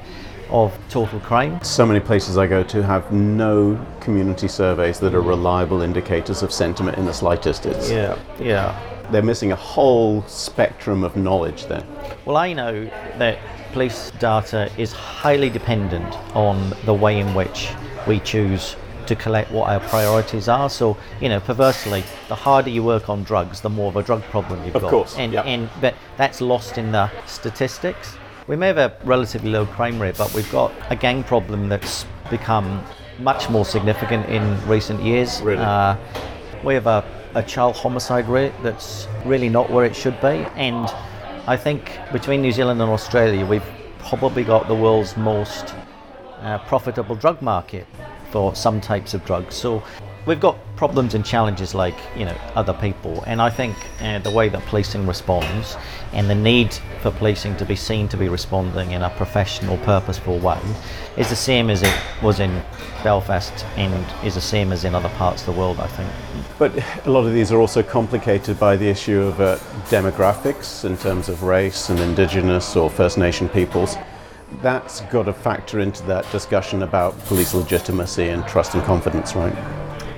of 0.50 0.74
total 0.88 1.20
crime. 1.20 1.62
So 1.62 1.86
many 1.86 2.00
places 2.00 2.38
I 2.38 2.48
go 2.48 2.64
to 2.64 2.82
have 2.82 3.12
no 3.12 3.86
community 4.00 4.48
surveys 4.48 5.02
that 5.02 5.14
are 5.14 5.22
reliable 5.22 5.82
indicators 5.82 6.42
of 6.42 6.54
sentiment 6.54 6.98
in 6.98 7.04
the 7.04 7.14
slightest. 7.14 7.66
It's 7.66 7.92
yeah, 7.92 8.18
yeah. 8.40 8.74
They're 9.12 9.22
missing 9.22 9.52
a 9.52 9.58
whole 9.58 10.22
spectrum 10.28 11.04
of 11.04 11.18
knowledge 11.18 11.66
there. 11.66 11.84
Well, 12.24 12.38
I 12.38 12.54
know 12.54 12.86
that 13.18 13.38
police 13.74 14.12
data 14.12 14.72
is 14.78 14.94
highly 14.94 15.50
dependent 15.50 16.16
on 16.38 16.74
the 16.86 16.94
way 16.94 17.20
in 17.20 17.36
which 17.36 17.70
we 18.08 18.22
choose 18.22 18.78
to 19.10 19.16
collect 19.16 19.52
what 19.52 19.70
our 19.70 19.80
priorities 19.90 20.48
are. 20.48 20.70
So, 20.70 20.96
you 21.20 21.30
know, 21.30 21.40
perversely, 21.40 22.04
the 22.28 22.36
harder 22.36 22.70
you 22.70 22.84
work 22.84 23.10
on 23.10 23.24
drugs, 23.24 23.60
the 23.60 23.70
more 23.70 23.90
of 23.90 23.96
a 23.96 24.04
drug 24.04 24.22
problem 24.24 24.64
you've 24.64 24.76
of 24.76 24.84
got. 24.84 24.88
Of 24.88 24.92
course. 24.92 25.18
And, 25.18 25.34
yep. 25.34 25.46
and 25.46 25.68
but 25.82 25.96
that's 26.16 26.42
lost 26.42 26.78
in 26.78 26.92
the 26.92 27.10
statistics. 27.26 28.16
We 28.48 28.56
may 28.56 28.68
have 28.68 28.78
a 28.78 28.96
relatively 29.04 29.50
low 29.50 29.66
crime 29.66 30.00
rate, 30.00 30.16
but 30.18 30.32
we've 30.34 30.52
got 30.52 30.72
a 30.90 30.96
gang 30.96 31.24
problem 31.24 31.70
that's 31.70 32.06
become 32.30 32.84
much 33.20 33.50
more 33.50 33.66
significant 33.66 34.28
in 34.30 34.44
recent 34.68 35.02
years. 35.04 35.42
Really? 35.42 35.62
Uh, 35.62 35.98
we 36.64 36.76
have 36.76 36.86
a, 36.86 37.04
a 37.34 37.42
child 37.42 37.76
homicide 37.76 38.28
rate 38.30 38.54
that's 38.62 39.08
really 39.26 39.50
not 39.50 39.72
where 39.72 39.86
it 39.86 39.96
should 39.96 40.20
be. 40.22 40.46
And 40.56 40.88
I 41.48 41.58
think 41.58 41.98
between 42.12 42.42
New 42.42 42.52
Zealand 42.52 42.80
and 42.80 42.92
Australia, 42.92 43.44
we've 43.44 43.70
probably 44.00 44.44
got 44.44 44.68
the 44.68 44.76
world's 44.76 45.18
most 45.18 45.74
uh, 46.42 46.60
profitable 46.60 47.16
drug 47.16 47.42
market 47.42 47.88
for 48.32 48.56
some 48.56 48.80
types 48.82 49.14
of 49.14 49.26
drugs. 49.26 49.56
So 49.56 49.84
we've 50.26 50.40
got 50.40 50.58
problems 50.76 51.14
and 51.16 51.26
challenges 51.26 51.74
like 51.74 51.96
you 52.16 52.26
know 52.26 52.38
other 52.56 52.74
people, 52.74 53.24
and 53.26 53.42
I 53.42 53.50
think 53.50 53.76
uh, 54.02 54.20
the 54.20 54.32
way 54.32 54.50
that 54.50 54.62
policing 54.66 55.08
responds 55.08 55.76
and 56.14 56.30
the 56.30 56.36
need 56.36 56.74
for 57.02 57.12
policing 57.12 57.56
to 57.58 57.66
be 57.66 57.76
seen 57.76 58.08
to 58.10 58.18
be 58.18 58.30
responding 58.30 58.92
in 58.92 59.02
a 59.02 59.10
professional, 59.12 59.78
purposeful 59.78 60.40
way 60.40 60.60
is 61.18 61.30
the 61.30 61.36
same 61.36 61.70
as 61.70 61.82
it 61.84 61.94
was 62.22 62.40
in 62.40 62.62
Belfast 63.04 63.66
and 63.76 64.06
is 64.26 64.36
the 64.36 64.42
same 64.42 64.72
as 64.72 64.86
in 64.86 64.96
other 64.96 65.10
parts 65.10 65.42
of 65.42 65.54
the 65.54 65.60
world. 65.60 65.80
I 65.80 65.88
think. 65.88 66.10
But 66.58 66.72
a 67.06 67.10
lot 67.10 67.26
of 67.26 67.34
these 67.34 67.52
are 67.52 67.60
also 67.60 67.82
complicated 67.84 68.60
by 68.60 68.76
the 68.76 68.88
issue 68.88 69.22
of 69.22 69.40
uh, 69.42 69.58
demographics 69.90 70.86
in 70.86 70.98
terms 70.98 71.30
of 71.30 71.44
race 71.44 71.90
and 71.90 72.00
Indigenous 72.00 72.76
or 72.76 72.90
First 72.90 73.18
Nation 73.18 73.50
peoples 73.50 73.96
that's 74.62 75.02
got 75.02 75.24
to 75.24 75.34
factor 75.34 75.80
into 75.80 76.04
that 76.04 76.30
discussion 76.32 76.84
about 76.84 77.18
police 77.26 77.54
legitimacy 77.54 78.30
and 78.30 78.46
trust 78.48 78.74
and 78.74 78.84
confidence, 78.84 79.36
right? 79.36 79.56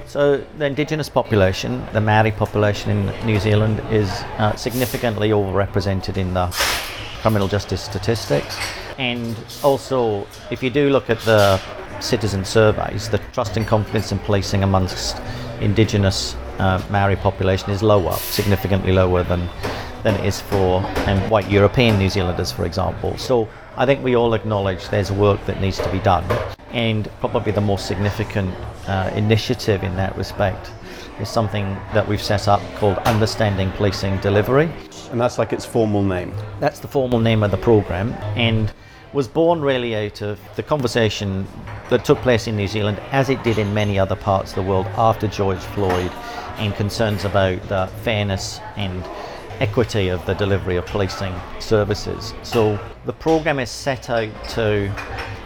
So, 0.08 0.44
the 0.58 0.65
indigenous 0.65 1.08
population, 1.08 1.86
the 1.94 2.02
Maori 2.02 2.32
population 2.32 2.91
in 2.91 3.26
New 3.26 3.39
Zealand, 3.39 3.82
is 3.91 4.10
uh, 4.38 4.56
significantly 4.56 5.30
overrepresented 5.30 6.17
in 6.17 6.34
the 6.34 6.48
criminal 7.22 7.48
justice 7.48 7.82
statistics. 7.82 8.58
And 8.98 9.38
also, 9.63 10.28
if 10.50 10.62
you 10.62 10.70
do 10.70 10.89
look 10.89 11.10
at 11.10 11.20
the 11.22 11.62
citizen 12.02 12.44
surveys, 12.44 13.10
the 13.10 13.20
trust 13.32 13.56
and 13.58 13.65
confidence 13.65 14.12
in 14.12 14.20
policing 14.20 14.63
amongst 14.63 15.22
indigenous 15.62 16.36
uh, 16.60 16.84
Maori 16.89 17.15
population 17.15 17.70
is 17.70 17.82
lower, 17.82 18.13
significantly 18.15 18.91
lower 18.91 19.24
than, 19.24 19.48
than 20.04 20.15
it 20.15 20.26
is 20.26 20.41
for 20.41 20.84
um, 21.08 21.30
white 21.30 21.50
European 21.50 21.98
New 21.98 22.10
Zealanders, 22.10 22.52
for 22.52 22.65
example. 22.65 23.17
So, 23.17 23.48
I 23.77 23.86
think 23.86 24.03
we 24.03 24.15
all 24.15 24.34
acknowledge 24.34 24.89
there's 24.89 25.13
work 25.13 25.45
that 25.45 25.62
needs 25.62 25.77
to 25.79 25.89
be 25.91 25.99
done, 25.99 26.25
and 26.71 27.10
probably 27.21 27.53
the 27.53 27.62
most 27.62 27.88
significant 27.88 28.53
uh, 28.88 29.10
initiative 29.15 29.84
in 29.84 29.95
that 29.95 30.15
respect 30.17 30.71
is 31.21 31.29
something 31.29 31.65
that 31.93 32.05
we've 32.05 32.21
set 32.21 32.49
up 32.49 32.62
called 32.75 32.97
Understanding 32.99 33.71
Policing 33.71 34.17
Delivery. 34.17 34.69
And 35.12 35.21
that's 35.21 35.38
like 35.38 35.53
its 35.53 35.65
formal 35.65 36.03
name? 36.03 36.34
That's 36.60 36.79
the 36.79 36.88
formal 36.88 37.19
name 37.19 37.43
of 37.43 37.51
the 37.51 37.57
program, 37.57 38.12
and 38.36 38.73
was 39.13 39.29
born 39.29 39.62
really 39.62 39.95
out 39.95 40.21
of 40.21 40.39
the 40.57 40.63
conversation 40.63 41.47
that 41.89 42.03
took 42.03 42.17
place 42.19 42.47
in 42.47 42.57
New 42.57 42.67
Zealand, 42.67 42.99
as 43.12 43.29
it 43.29 43.41
did 43.41 43.57
in 43.57 43.73
many 43.73 43.97
other 43.97 44.17
parts 44.17 44.51
of 44.51 44.55
the 44.55 44.63
world 44.63 44.86
after 44.97 45.27
George 45.27 45.60
Floyd, 45.60 46.12
and 46.57 46.75
concerns 46.75 47.23
about 47.23 47.62
the 47.69 47.89
fairness 48.03 48.60
and 48.75 49.01
equity 49.62 50.08
of 50.08 50.26
the 50.26 50.34
delivery 50.34 50.76
of 50.76 50.86
policing 50.88 51.34
services. 51.60 52.34
So 52.41 52.80
the 53.06 53.13
program 53.13 53.60
is 53.60 53.69
set 53.69 54.10
out 54.10 54.30
to 54.50 54.91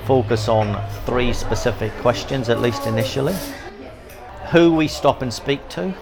focus 0.06 0.48
on 0.48 0.82
three 1.06 1.34
specific 1.34 1.92
questions, 1.98 2.48
at 2.48 2.62
least 2.62 2.88
initially. 2.88 3.36
Who 4.52 4.74
we 4.74 4.88
stop 4.88 5.22
and 5.22 5.34
speak 5.34 5.68
to, 5.70 5.94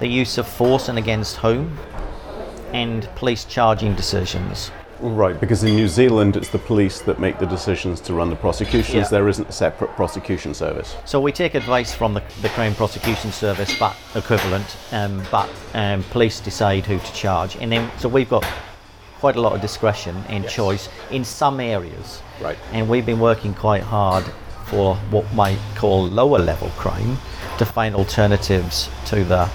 the 0.00 0.06
use 0.06 0.36
of 0.36 0.46
force 0.46 0.88
and 0.88 0.98
against 0.98 1.36
whom, 1.36 1.78
and 2.74 3.08
police 3.14 3.46
charging 3.46 3.94
decisions. 3.94 4.70
Right, 5.02 5.38
because 5.38 5.64
in 5.64 5.74
New 5.74 5.88
Zealand 5.88 6.36
it's 6.36 6.48
the 6.48 6.60
police 6.60 7.00
that 7.00 7.18
make 7.18 7.38
the 7.40 7.46
decisions 7.46 8.00
to 8.02 8.14
run 8.14 8.30
the 8.30 8.36
prosecutions. 8.36 8.94
Yeah. 8.94 9.08
There 9.08 9.28
isn't 9.28 9.48
a 9.48 9.52
separate 9.52 9.90
prosecution 9.96 10.54
service. 10.54 10.94
So 11.04 11.20
we 11.20 11.32
take 11.32 11.54
advice 11.54 11.92
from 11.92 12.14
the, 12.14 12.22
the 12.40 12.48
Crown 12.50 12.74
Prosecution 12.76 13.32
Service, 13.32 13.76
but 13.78 13.96
equivalent, 14.14 14.76
um, 14.92 15.20
but 15.32 15.50
um, 15.74 16.04
police 16.04 16.38
decide 16.38 16.86
who 16.86 16.98
to 17.00 17.12
charge. 17.12 17.56
And 17.56 17.72
then, 17.72 17.90
so 17.98 18.08
we've 18.08 18.30
got 18.30 18.46
quite 19.18 19.34
a 19.34 19.40
lot 19.40 19.54
of 19.54 19.60
discretion 19.60 20.16
and 20.28 20.44
yes. 20.44 20.54
choice 20.54 20.88
in 21.10 21.24
some 21.24 21.58
areas. 21.58 22.22
Right. 22.40 22.58
And 22.72 22.88
we've 22.88 23.06
been 23.06 23.20
working 23.20 23.54
quite 23.54 23.82
hard 23.82 24.24
for 24.66 24.94
what 25.10 25.32
might 25.34 25.58
call 25.74 26.06
lower 26.06 26.38
level 26.38 26.68
crime 26.76 27.18
to 27.58 27.64
find 27.64 27.94
alternatives 27.94 28.88
to 29.06 29.24
the 29.24 29.46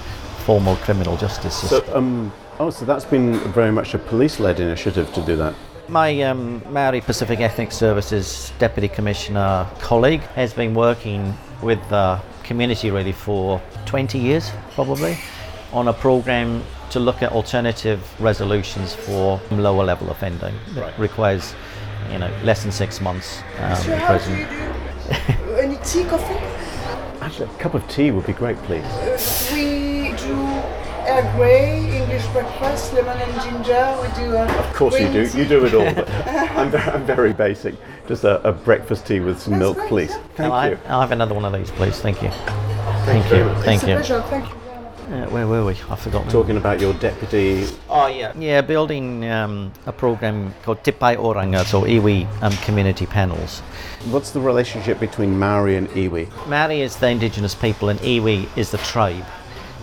formal 0.46 0.76
criminal 0.78 1.18
justice 1.18 1.56
system. 1.56 1.86
So, 1.86 1.98
um, 1.98 2.34
Oh, 2.60 2.72
so 2.72 2.86
that's 2.86 3.06
been 3.06 3.38
very 3.52 3.72
much 3.72 3.94
a 3.94 4.00
police 4.00 4.40
led 4.40 4.60
initiative 4.60 5.14
to 5.14 5.22
do 5.22 5.36
that. 5.36 5.54
My 5.90 6.22
um, 6.24 6.62
Maori 6.72 7.02
Pacific 7.02 7.40
Ethnic 7.40 7.72
Services 7.72 8.52
Deputy 8.58 8.88
Commissioner 8.88 9.68
colleague 9.80 10.22
has 10.36 10.54
been 10.54 10.74
working 10.74 11.38
with 11.62 11.80
the 11.90 12.20
community 12.44 12.90
really 12.90 13.12
for 13.12 13.62
20 13.86 14.18
years, 14.18 14.52
probably, 14.72 15.18
on 15.72 15.88
a 15.88 15.94
program 15.94 16.64
to 16.90 17.00
look 17.00 17.22
at 17.22 17.32
alternative 17.32 18.02
resolutions 18.20 18.96
for 18.96 19.40
lower 19.52 19.84
level 19.84 20.10
offending 20.10 20.56
that 20.74 20.82
right. 20.82 21.00
requires, 21.00 21.54
you 22.12 22.18
know, 22.18 22.32
less 22.44 22.64
than 22.64 22.72
six 22.72 23.00
months 23.00 23.42
um, 23.60 23.92
in 23.92 24.02
prison. 24.02 24.34
Any 25.60 25.78
tea, 25.86 26.06
coffee? 26.06 26.34
Actually, 27.22 27.50
a 27.50 27.58
cup 27.60 27.76
of 27.76 27.88
tea 27.88 28.10
would 28.10 28.26
be 28.26 28.34
great, 28.34 28.58
please. 28.64 28.84
Uh, 28.84 29.54
we 29.54 30.18
do 30.18 30.34
Earl 31.08 31.36
Grey, 31.36 31.97
English 32.18 32.34
breakfast, 32.34 32.94
lemon 32.94 33.18
and 33.18 33.42
ginger. 33.44 33.98
We 34.02 34.24
do. 34.24 34.36
of 34.36 34.74
course 34.74 35.00
you 35.00 35.08
do. 35.12 35.38
You 35.38 35.46
do 35.46 35.66
it 35.66 35.74
all. 35.76 35.88
I'm, 36.58 36.72
very, 36.72 36.92
I'm 36.92 37.06
very 37.06 37.34
basic. 37.34 37.76
Just 38.08 38.24
a, 38.24 38.42
a 38.48 38.52
breakfast 38.52 39.06
tea 39.06 39.20
with 39.20 39.40
some 39.40 39.54
That's 39.54 39.60
milk, 39.60 39.78
great, 39.78 39.90
please. 39.90 40.10
Yeah. 40.10 40.24
Thank 40.36 40.54
I'll 40.54 40.70
you. 40.70 40.76
Have, 40.78 40.92
I'll 40.92 41.02
have 41.02 41.12
another 41.12 41.36
one 41.36 41.46
of 41.46 41.54
these, 41.54 41.70
please. 41.70 42.00
Thank 42.00 42.24
you. 42.24 42.30
Thank, 42.30 43.26
Thank 43.26 43.32
you. 43.32 43.64
Thank 43.64 43.84
it's 43.84 43.88
you. 43.88 43.94
A 43.94 43.98
pleasure. 43.98 44.22
Thank 44.30 44.50
you. 44.50 44.56
Uh, 45.14 45.26
where 45.30 45.48
were 45.48 45.64
we? 45.64 45.74
I 45.90 45.96
forgot. 45.96 46.28
Talking 46.30 46.58
about 46.58 46.82
your 46.82 46.94
deputy. 46.96 47.66
Oh 47.88 48.08
yeah, 48.08 48.34
yeah, 48.38 48.60
building 48.60 49.24
um, 49.30 49.72
a 49.86 49.94
program 49.94 50.54
called 50.64 50.84
Te 50.84 50.92
Pae 50.92 51.16
Oranga, 51.16 51.64
so 51.66 51.84
iwi 51.84 52.28
um, 52.42 52.52
community 52.66 53.06
panels. 53.06 53.62
What's 54.10 54.32
the 54.32 54.42
relationship 54.42 55.00
between 55.00 55.40
Maori 55.40 55.78
and 55.78 55.88
iwi? 55.90 56.28
Maori 56.48 56.82
is 56.82 56.98
the 56.98 57.08
indigenous 57.08 57.56
people, 57.56 57.88
and 57.88 58.00
iwi 58.02 58.50
is 58.58 58.72
the 58.72 58.80
tribe. 58.80 59.24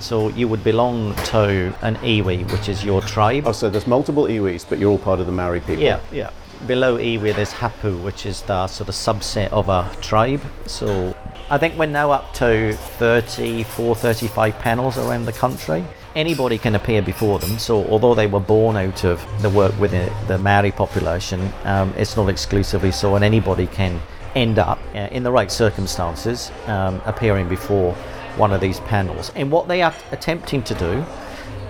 So 0.05 0.29
you 0.29 0.49
would 0.49 0.63
belong 0.63 1.15
to 1.33 1.75
an 1.81 1.97
iwi, 1.97 2.53
which 2.53 2.69
is 2.69 2.85
your 2.85 3.01
tribe. 3.01 3.45
Oh, 3.47 3.53
so 3.53 3.71
there's 3.71 3.87
multiple 3.87 4.25
iwis, 4.25 4.69
but 4.69 4.79
you're 4.79 4.91
all 4.91 4.99
part 4.99 5.19
of 5.19 5.25
the 5.25 5.33
Maori 5.33 5.61
people. 5.61 5.83
Yeah, 5.83 5.99
yeah. 6.13 6.31
Below 6.67 6.99
iwi, 6.99 7.35
there's 7.35 7.53
hapu, 7.53 7.97
which 8.03 8.27
is 8.27 8.43
the 8.43 8.67
sort 8.67 8.91
of 8.91 8.95
subset 8.95 9.51
of 9.51 9.71
a 9.71 9.91
tribe. 10.03 10.43
So 10.67 11.17
I 11.49 11.57
think 11.57 11.79
we're 11.79 11.87
now 11.87 12.11
up 12.11 12.35
to 12.35 12.75
34, 12.75 13.97
35 13.97 14.59
panels 14.59 14.99
around 14.99 15.25
the 15.25 15.33
country. 15.33 15.83
Anybody 16.15 16.59
can 16.59 16.75
appear 16.75 17.01
before 17.01 17.39
them. 17.39 17.59
So 17.59 17.87
although 17.87 18.15
they 18.15 18.27
were 18.27 18.41
born 18.41 18.77
out 18.77 19.05
of 19.05 19.25
the 19.41 19.49
work 19.49 19.73
with 19.81 19.93
the, 20.29 20.37
Maori 20.37 20.71
population, 20.71 21.51
um, 21.65 21.95
it's 21.97 22.15
not 22.15 22.29
exclusively 22.29 22.93
so, 22.93 23.15
and 23.15 23.25
anybody 23.25 23.67
can 23.69 24.03
end 24.35 24.59
up 24.59 24.79
uh, 24.95 25.09
in 25.13 25.23
the 25.23 25.33
right 25.33 25.51
circumstances 25.51 26.53
um, 26.67 27.01
appearing 27.07 27.49
before 27.49 27.97
one 28.37 28.53
of 28.53 28.61
these 28.61 28.81
panels. 28.81 29.33
And 29.35 29.51
what 29.51 29.69
they 29.69 29.83
are 29.83 29.95
attempting 30.13 30.63
to 30.65 30.75
do 30.75 31.05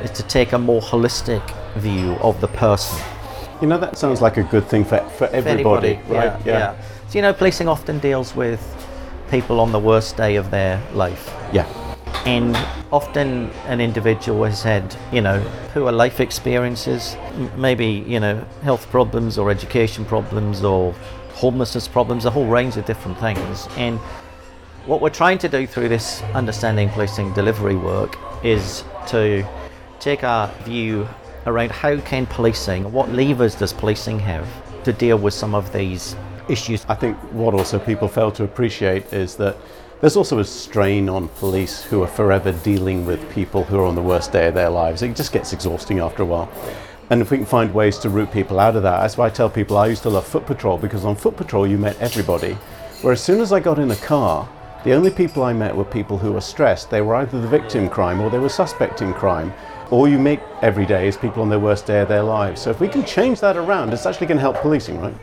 is 0.02 0.10
to 0.12 0.22
take 0.24 0.52
a 0.52 0.58
more 0.58 0.80
holistic 0.80 1.42
view 1.76 2.12
of 2.20 2.40
the 2.40 2.48
person. 2.48 3.02
You 3.60 3.68
know, 3.68 3.78
that 3.78 3.96
sounds 3.96 4.20
like 4.20 4.36
a 4.36 4.42
good 4.42 4.66
thing 4.66 4.84
for, 4.84 4.98
for 5.10 5.26
everybody, 5.28 5.94
right? 6.08 6.38
Yeah, 6.44 6.58
yeah. 6.58 6.82
So, 7.08 7.18
you 7.18 7.22
know, 7.22 7.32
policing 7.32 7.68
often 7.68 7.98
deals 7.98 8.34
with 8.34 8.60
people 9.30 9.60
on 9.60 9.72
the 9.72 9.78
worst 9.78 10.16
day 10.16 10.36
of 10.36 10.50
their 10.50 10.82
life. 10.92 11.32
Yeah. 11.52 11.66
And 12.26 12.56
often 12.90 13.50
an 13.66 13.80
individual 13.80 14.44
has 14.44 14.62
had, 14.62 14.96
you 15.12 15.20
know, 15.20 15.44
poor 15.72 15.92
life 15.92 16.20
experiences, 16.20 17.16
maybe, 17.56 17.86
you 18.06 18.18
know, 18.18 18.44
health 18.62 18.88
problems 18.90 19.36
or 19.38 19.50
education 19.50 20.04
problems 20.04 20.64
or 20.64 20.92
homelessness 21.34 21.86
problems, 21.88 22.24
a 22.24 22.30
whole 22.30 22.46
range 22.46 22.76
of 22.76 22.86
different 22.86 23.18
things. 23.18 23.68
And 23.76 23.98
what 24.86 25.00
we're 25.00 25.08
trying 25.08 25.38
to 25.38 25.48
do 25.48 25.66
through 25.66 25.88
this 25.88 26.22
understanding 26.34 26.90
policing 26.90 27.32
delivery 27.32 27.76
work 27.76 28.18
is 28.44 28.84
to 29.06 29.46
take 29.98 30.22
our 30.22 30.48
view 30.64 31.08
around 31.46 31.72
how 31.72 31.98
can 32.00 32.26
policing, 32.26 32.92
what 32.92 33.10
levers 33.10 33.54
does 33.54 33.72
policing 33.72 34.18
have 34.18 34.46
to 34.84 34.92
deal 34.92 35.16
with 35.16 35.32
some 35.32 35.54
of 35.54 35.72
these 35.72 36.14
issues. 36.50 36.84
I 36.86 36.94
think 36.94 37.16
what 37.32 37.54
also 37.54 37.78
people 37.78 38.08
fail 38.08 38.30
to 38.32 38.44
appreciate 38.44 39.10
is 39.10 39.36
that 39.36 39.56
there's 40.02 40.16
also 40.16 40.38
a 40.38 40.44
strain 40.44 41.08
on 41.08 41.28
police 41.28 41.82
who 41.82 42.02
are 42.02 42.06
forever 42.06 42.52
dealing 42.52 43.06
with 43.06 43.32
people 43.32 43.64
who 43.64 43.78
are 43.78 43.86
on 43.86 43.94
the 43.94 44.02
worst 44.02 44.32
day 44.32 44.48
of 44.48 44.54
their 44.54 44.68
lives. 44.68 45.00
It 45.00 45.16
just 45.16 45.32
gets 45.32 45.54
exhausting 45.54 46.00
after 46.00 46.22
a 46.22 46.26
while. 46.26 46.52
And 47.08 47.22
if 47.22 47.30
we 47.30 47.38
can 47.38 47.46
find 47.46 47.72
ways 47.72 47.96
to 47.98 48.10
root 48.10 48.30
people 48.30 48.60
out 48.60 48.76
of 48.76 48.82
that, 48.82 49.00
that's 49.00 49.16
why 49.16 49.26
I 49.26 49.30
tell 49.30 49.48
people 49.48 49.78
I 49.78 49.86
used 49.86 50.02
to 50.02 50.10
love 50.10 50.26
foot 50.26 50.44
patrol 50.44 50.76
because 50.76 51.06
on 51.06 51.16
foot 51.16 51.38
patrol 51.38 51.66
you 51.66 51.78
met 51.78 51.98
everybody. 52.00 52.52
Where 53.00 53.14
as 53.14 53.22
soon 53.22 53.40
as 53.40 53.50
I 53.50 53.60
got 53.60 53.78
in 53.78 53.90
a 53.90 53.96
car, 53.96 54.46
the 54.84 54.92
only 54.92 55.10
people 55.10 55.42
I 55.42 55.54
met 55.54 55.74
were 55.74 55.84
people 55.84 56.18
who 56.18 56.32
were 56.32 56.42
stressed. 56.42 56.90
They 56.90 57.00
were 57.00 57.14
either 57.14 57.40
the 57.40 57.48
victim 57.48 57.88
crime 57.88 58.20
or 58.20 58.28
they 58.28 58.38
were 58.38 58.50
suspecting 58.50 59.14
crime. 59.14 59.50
All 59.90 60.06
you 60.06 60.18
meet 60.18 60.40
every 60.60 60.84
day 60.84 61.08
is 61.08 61.16
people 61.16 61.40
on 61.40 61.48
their 61.48 61.58
worst 61.58 61.86
day 61.86 62.02
of 62.02 62.08
their 62.08 62.22
lives. 62.22 62.60
So 62.60 62.70
if 62.70 62.80
we 62.80 62.88
can 62.88 63.02
change 63.02 63.40
that 63.40 63.56
around, 63.56 63.94
it's 63.94 64.04
actually 64.04 64.26
going 64.26 64.36
to 64.36 64.42
help 64.42 64.56
policing, 64.58 65.00
right? 65.00 65.14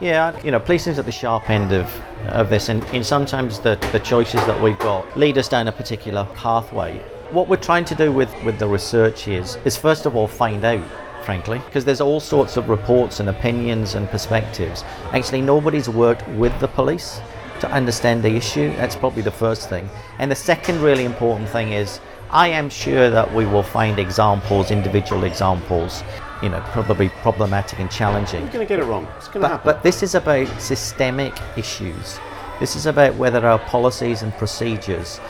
Yeah, 0.00 0.40
you 0.42 0.50
know, 0.50 0.58
policing's 0.58 0.98
at 0.98 1.04
the 1.04 1.12
sharp 1.12 1.50
end 1.50 1.70
of, 1.72 1.94
of 2.28 2.48
this, 2.48 2.70
and, 2.70 2.82
and 2.94 3.04
sometimes 3.04 3.60
the, 3.60 3.76
the 3.92 4.00
choices 4.00 4.40
that 4.46 4.58
we've 4.62 4.78
got 4.78 5.18
lead 5.18 5.36
us 5.36 5.50
down 5.50 5.68
a 5.68 5.72
particular 5.72 6.26
pathway. 6.34 6.96
What 7.30 7.46
we're 7.46 7.56
trying 7.56 7.84
to 7.86 7.94
do 7.94 8.10
with, 8.10 8.34
with 8.42 8.58
the 8.58 8.66
research 8.66 9.28
is, 9.28 9.56
is 9.66 9.76
first 9.76 10.06
of 10.06 10.16
all 10.16 10.28
find 10.28 10.64
out, 10.64 10.82
frankly, 11.24 11.58
because 11.66 11.84
there's 11.84 12.00
all 12.00 12.20
sorts 12.20 12.56
of 12.56 12.70
reports 12.70 13.20
and 13.20 13.28
opinions 13.28 13.96
and 13.96 14.08
perspectives. 14.08 14.82
Actually, 15.12 15.42
nobody's 15.42 15.90
worked 15.90 16.26
with 16.28 16.58
the 16.60 16.68
police 16.68 17.20
to 17.60 17.70
understand 17.70 18.22
the 18.22 18.34
issue. 18.34 18.70
That's 18.76 18.96
probably 18.96 19.22
the 19.22 19.30
first 19.30 19.68
thing. 19.68 19.88
And 20.18 20.30
the 20.30 20.36
second 20.36 20.80
really 20.80 21.04
important 21.04 21.48
thing 21.48 21.72
is 21.72 22.00
I 22.30 22.48
am 22.48 22.70
sure 22.70 23.10
that 23.10 23.34
we 23.34 23.44
will 23.44 23.62
find 23.62 23.98
examples, 23.98 24.70
individual 24.70 25.24
examples, 25.24 26.02
you 26.42 26.48
know, 26.48 26.60
probably 26.72 27.08
problematic 27.22 27.80
and 27.80 27.90
challenging. 27.90 28.42
You're 28.42 28.52
going 28.52 28.66
to 28.66 28.68
get 28.68 28.80
it 28.80 28.84
wrong. 28.84 29.06
It's 29.16 29.28
going 29.28 29.42
to 29.42 29.48
happen. 29.48 29.64
but 29.64 29.82
this 29.82 30.02
is 30.02 30.14
about 30.14 30.48
systemic 30.60 31.36
issues. 31.56 32.18
This 32.60 32.76
is 32.76 32.86
about 32.86 33.14
whether 33.16 33.46
our 33.46 33.58
policies 33.58 34.22
and 34.22 34.32
procedures 34.34 35.20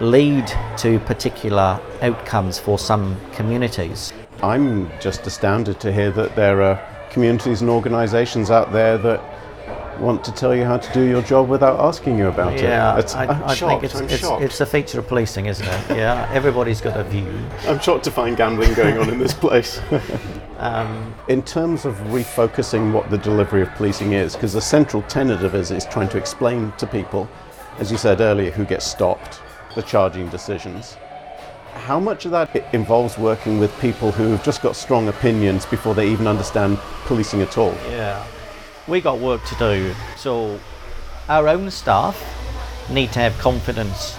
lead 0.00 0.50
to 0.78 0.98
particular 1.00 1.80
outcomes 2.02 2.58
for 2.58 2.78
some 2.78 3.16
communities. 3.32 4.12
I'm 4.42 4.90
just 5.00 5.26
astounded 5.26 5.80
to 5.80 5.92
hear 5.92 6.10
that 6.12 6.36
there 6.36 6.62
are 6.62 6.80
communities 7.10 7.60
and 7.60 7.70
organisations 7.70 8.50
out 8.50 8.72
there 8.72 8.98
that 8.98 9.20
want 10.00 10.24
to 10.24 10.32
tell 10.32 10.54
you 10.54 10.64
how 10.64 10.78
to 10.78 10.92
do 10.92 11.02
your 11.02 11.22
job 11.22 11.48
without 11.48 11.78
asking 11.80 12.18
you 12.18 12.28
about 12.28 12.58
Yeah, 12.58 12.96
it. 12.96 13.00
It's, 13.00 13.14
I, 13.14 13.26
I 13.46 13.54
think 13.54 13.84
it's, 13.84 14.00
it's, 14.00 14.24
it's 14.24 14.60
a 14.60 14.66
feature 14.66 15.00
of 15.00 15.06
policing, 15.08 15.46
isn't 15.46 15.66
it? 15.66 15.96
Yeah, 15.96 16.28
everybody's 16.32 16.80
got 16.80 16.98
a 16.98 17.04
view. 17.04 17.28
I'm 17.66 17.80
shocked 17.80 18.04
to 18.04 18.10
find 18.10 18.36
gambling 18.36 18.74
going 18.74 18.98
on 18.98 19.08
in 19.10 19.18
this 19.18 19.34
place. 19.34 19.80
Um, 20.58 21.14
in 21.28 21.42
terms 21.42 21.84
of 21.84 21.94
refocusing 22.08 22.92
what 22.92 23.10
the 23.10 23.18
delivery 23.18 23.62
of 23.62 23.70
policing 23.76 24.14
is, 24.14 24.34
because 24.34 24.52
the 24.52 24.60
central 24.60 25.02
tenet 25.02 25.44
of 25.44 25.54
it 25.54 25.70
is 25.70 25.84
trying 25.84 26.08
to 26.08 26.18
explain 26.18 26.72
to 26.78 26.86
people, 26.86 27.28
as 27.78 27.92
you 27.92 27.96
said 27.96 28.20
earlier, 28.20 28.50
who 28.50 28.64
gets 28.64 28.84
stopped, 28.84 29.40
the 29.76 29.82
charging 29.82 30.28
decisions. 30.30 30.96
How 31.74 32.00
much 32.00 32.24
of 32.24 32.32
that 32.32 32.74
involves 32.74 33.16
working 33.16 33.60
with 33.60 33.78
people 33.80 34.10
who've 34.10 34.42
just 34.42 34.60
got 34.60 34.74
strong 34.74 35.06
opinions 35.06 35.64
before 35.64 35.94
they 35.94 36.10
even 36.10 36.26
understand 36.26 36.78
policing 37.04 37.40
at 37.40 37.56
all? 37.56 37.72
Yeah, 37.88 38.26
we 38.88 39.00
got 39.00 39.18
work 39.18 39.44
to 39.44 39.54
do. 39.56 39.94
So, 40.16 40.58
our 41.28 41.48
own 41.48 41.70
staff 41.70 42.16
need 42.90 43.12
to 43.12 43.18
have 43.20 43.36
confidence 43.38 44.16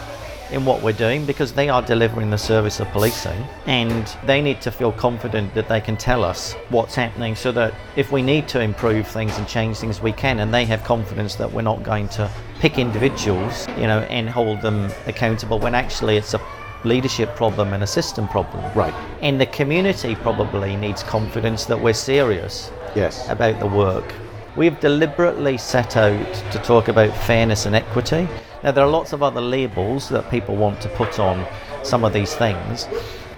in 0.52 0.66
what 0.66 0.82
we're 0.82 0.94
doing 0.94 1.26
because 1.26 1.54
they 1.54 1.70
are 1.70 1.82
delivering 1.82 2.30
the 2.30 2.38
service 2.38 2.80
of 2.80 2.88
policing 2.90 3.46
and 3.68 4.16
they 4.26 4.42
need 4.42 4.60
to 4.62 4.72
feel 4.72 4.92
confident 4.92 5.54
that 5.54 5.68
they 5.68 5.80
can 5.80 5.96
tell 5.96 6.24
us 6.24 6.54
what's 6.70 6.96
happening 6.96 7.36
so 7.36 7.52
that 7.52 7.74
if 7.96 8.12
we 8.12 8.22
need 8.22 8.48
to 8.48 8.60
improve 8.60 9.08
things 9.08 9.38
and 9.38 9.48
change 9.48 9.78
things 9.78 10.02
we 10.02 10.12
can 10.12 10.40
and 10.40 10.52
they 10.52 10.66
have 10.66 10.84
confidence 10.84 11.36
that 11.36 11.52
we're 11.52 11.62
not 11.62 11.84
going 11.84 12.10
to 12.10 12.30
pick 12.60 12.80
individuals 12.80 13.68
you 13.70 13.86
know 13.86 14.00
and 14.10 14.28
hold 14.28 14.60
them 14.62 14.90
accountable 15.06 15.60
when 15.60 15.76
actually 15.76 16.18
it's 16.18 16.34
a 16.34 16.42
leadership 16.84 17.36
problem 17.36 17.74
and 17.74 17.84
a 17.84 17.88
system 17.88 18.28
problem 18.28 18.64
Right. 18.76 18.94
and 19.22 19.40
the 19.40 19.46
community 19.46 20.16
probably 20.16 20.76
needs 20.76 21.04
confidence 21.04 21.66
that 21.66 21.80
we're 21.80 21.94
serious 21.94 22.72
Yes. 22.96 23.30
about 23.30 23.60
the 23.60 23.68
work. 23.68 24.12
We've 24.60 24.78
deliberately 24.82 25.58
set 25.58 25.96
out 25.96 26.34
to 26.52 26.60
talk 26.60 26.90
about 26.90 27.16
fairness 27.16 27.66
and 27.66 27.74
equity. 27.74 28.28
Now, 28.62 28.72
there 28.74 28.84
are 28.84 28.90
lots 28.90 29.14
of 29.14 29.24
other 29.24 29.40
labels 29.40 30.10
that 30.10 30.30
people 30.30 30.58
want 30.58 30.82
to 30.82 30.90
put 30.90 31.18
on 31.18 31.48
some 31.82 32.04
of 32.04 32.12
these 32.12 32.36
things, 32.36 32.86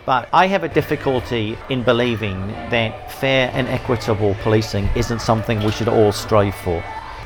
but 0.04 0.28
I 0.34 0.48
have 0.48 0.64
a 0.64 0.68
difficulty 0.68 1.60
in 1.70 1.84
believing 1.84 2.48
that 2.72 3.12
fair 3.12 3.52
and 3.54 3.68
equitable 3.68 4.36
policing 4.42 4.90
isn't 4.96 5.22
something 5.22 5.60
we 5.60 5.70
should 5.70 5.90
all 5.90 6.12
strive 6.12 6.56
for. 6.56 6.84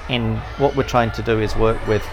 And 0.09 0.39
what 0.57 0.75
we're 0.75 0.83
trying 0.83 1.11
to 1.11 1.21
do 1.21 1.39
is 1.39 1.55
work 1.55 1.79
with 1.87 2.05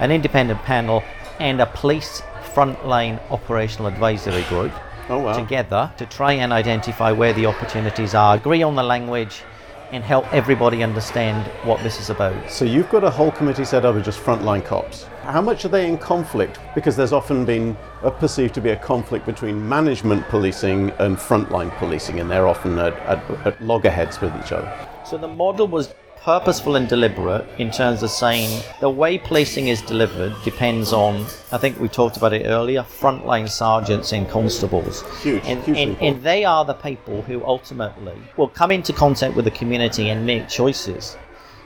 an 0.00 0.10
independent 0.10 0.60
panel 0.62 1.04
and 1.38 1.60
a 1.60 1.66
police 1.66 2.20
frontline 2.52 3.20
operational 3.30 3.86
advisory 3.86 4.42
group 4.48 4.72
Oh, 5.08 5.20
wow. 5.20 5.38
together 5.38 5.92
to 5.98 6.06
try 6.06 6.32
and 6.32 6.52
identify 6.52 7.12
where 7.12 7.32
the 7.32 7.46
opportunities 7.46 8.12
are, 8.12 8.34
agree 8.34 8.64
on 8.64 8.74
the 8.74 8.82
language, 8.82 9.44
and 9.92 10.04
help 10.04 10.32
everybody 10.32 10.82
understand 10.82 11.46
what 11.64 11.82
this 11.82 12.00
is 12.00 12.10
about. 12.10 12.50
So 12.50 12.64
you've 12.64 12.90
got 12.90 13.04
a 13.04 13.10
whole 13.10 13.30
committee 13.30 13.64
set 13.64 13.84
up 13.84 13.96
of 13.96 14.04
just 14.04 14.20
frontline 14.20 14.64
cops. 14.64 15.04
How 15.22 15.40
much 15.40 15.64
are 15.64 15.68
they 15.68 15.86
in 15.86 15.98
conflict? 15.98 16.58
Because 16.74 16.96
there's 16.96 17.12
often 17.12 17.44
been 17.44 17.76
a 18.02 18.10
perceived 18.10 18.54
to 18.54 18.60
be 18.60 18.70
a 18.70 18.76
conflict 18.76 19.26
between 19.26 19.68
management 19.68 20.26
policing 20.28 20.90
and 20.98 21.16
frontline 21.16 21.70
policing, 21.78 22.20
and 22.20 22.30
they're 22.30 22.46
often 22.46 22.78
at, 22.78 22.94
at, 23.00 23.30
at 23.46 23.62
loggerheads 23.62 24.20
with 24.20 24.34
each 24.42 24.52
other. 24.52 24.72
So 25.04 25.18
the 25.18 25.28
model 25.28 25.66
was 25.66 25.94
purposeful 26.22 26.76
and 26.76 26.88
deliberate 26.88 27.46
in 27.58 27.70
terms 27.70 28.02
of 28.02 28.10
saying 28.10 28.62
the 28.80 28.90
way 28.90 29.18
policing 29.18 29.68
is 29.68 29.80
delivered 29.82 30.34
depends 30.44 30.92
on, 30.92 31.24
I 31.52 31.58
think 31.58 31.78
we 31.80 31.88
talked 31.88 32.16
about 32.16 32.32
it 32.32 32.46
earlier, 32.46 32.82
frontline 32.82 33.48
sergeants 33.48 34.12
and 34.12 34.28
constables. 34.28 35.02
Huge, 35.22 35.42
And, 35.46 35.62
hugely 35.64 35.82
and, 35.82 36.02
and 36.02 36.22
they 36.22 36.44
are 36.44 36.64
the 36.64 36.74
people 36.74 37.22
who 37.22 37.44
ultimately 37.44 38.16
will 38.36 38.48
come 38.48 38.70
into 38.70 38.92
contact 38.92 39.34
with 39.36 39.44
the 39.44 39.50
community 39.50 40.10
and 40.10 40.26
make 40.26 40.48
choices. 40.48 41.16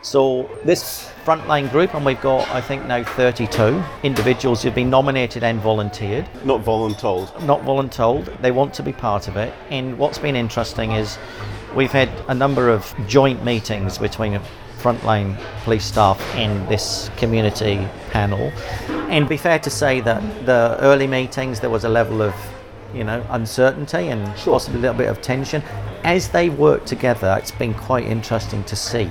So 0.04 0.50
this 0.64 1.08
frontline 1.24 1.70
group, 1.70 1.94
and 1.94 2.04
we've 2.04 2.20
got 2.20 2.48
I 2.50 2.60
think 2.60 2.86
now 2.86 3.04
32 3.04 3.80
individuals 4.02 4.60
who've 4.62 4.74
been 4.74 4.90
nominated 4.90 5.44
and 5.44 5.60
volunteered, 5.60 6.28
Not 6.44 6.64
voluntold. 6.64 7.40
not 7.44 7.60
voluntold. 7.62 8.24
They 8.42 8.50
want 8.50 8.74
to 8.74 8.82
be 8.82 8.92
part 8.92 9.28
of 9.28 9.36
it. 9.36 9.54
And 9.70 9.96
what's 9.98 10.18
been 10.18 10.34
interesting 10.34 10.90
is 10.90 11.18
we've 11.74 11.92
had 11.92 12.10
a 12.28 12.34
number 12.34 12.68
of 12.68 12.94
joint 13.06 13.44
meetings 13.44 13.98
between 13.98 14.40
frontline 14.78 15.38
police 15.64 15.84
staff 15.84 16.20
and 16.34 16.68
this 16.68 17.10
community 17.16 17.86
panel. 18.10 18.52
And 19.08 19.28
be 19.28 19.36
fair 19.36 19.58
to 19.60 19.70
say 19.70 20.00
that 20.00 20.46
the 20.46 20.76
early 20.80 21.06
meetings 21.06 21.60
there 21.60 21.70
was 21.70 21.84
a 21.84 21.88
level 21.88 22.20
of 22.20 22.34
you 22.94 23.04
know 23.04 23.24
uncertainty 23.30 24.08
and 24.08 24.26
possibly 24.36 24.78
a 24.78 24.82
little 24.82 24.96
bit 24.96 25.08
of 25.08 25.22
tension. 25.22 25.62
As 26.04 26.28
they 26.28 26.50
work 26.50 26.84
together, 26.84 27.36
it's 27.38 27.52
been 27.52 27.74
quite 27.74 28.04
interesting 28.04 28.64
to 28.64 28.76
see 28.76 29.08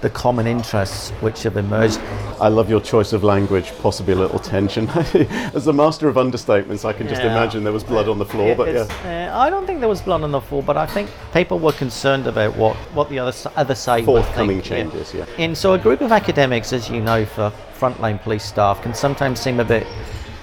the 0.00 0.10
common 0.10 0.46
interests 0.46 1.10
which 1.20 1.42
have 1.42 1.56
emerged. 1.56 1.98
I 2.40 2.48
love 2.48 2.70
your 2.70 2.80
choice 2.80 3.12
of 3.12 3.22
language, 3.22 3.70
possibly 3.82 4.14
a 4.14 4.16
little 4.16 4.38
tension. 4.38 4.88
As 5.54 5.66
a 5.66 5.72
master 5.72 6.08
of 6.08 6.16
understatements, 6.16 6.84
I 6.86 6.92
can 6.94 7.06
just 7.06 7.22
Yeah. 7.22 7.32
imagine 7.32 7.64
there 7.64 7.72
was 7.72 7.84
blood 7.84 8.08
on 8.08 8.18
the 8.18 8.24
floor, 8.24 8.54
but 8.54 8.72
yeah. 8.72 8.86
Uh, 9.04 9.38
I 9.38 9.50
don't 9.50 9.66
think 9.66 9.80
there 9.80 9.88
was 9.90 10.00
blood 10.00 10.22
on 10.22 10.30
the 10.30 10.40
floor, 10.40 10.62
but 10.62 10.76
I 10.78 10.86
think 10.86 11.10
people 11.34 11.58
were 11.58 11.72
concerned 11.72 12.26
about 12.26 12.56
what, 12.56 12.76
what 12.94 13.10
the 13.10 13.18
other, 13.18 13.32
other 13.56 13.74
side 13.74 14.06
Forthcoming 14.06 14.62
changes, 14.62 15.12
yeah. 15.12 15.26
And 15.38 15.56
so 15.56 15.74
a 15.74 15.78
group 15.78 16.00
of 16.00 16.12
academics, 16.12 16.72
as 16.72 16.88
you 16.88 17.00
know, 17.00 17.26
for 17.26 17.52
frontline 17.78 18.22
police 18.22 18.44
staff 18.44 18.82
can 18.82 18.94
sometimes 18.94 19.38
seem 19.38 19.60
a 19.60 19.64
bit 19.64 19.86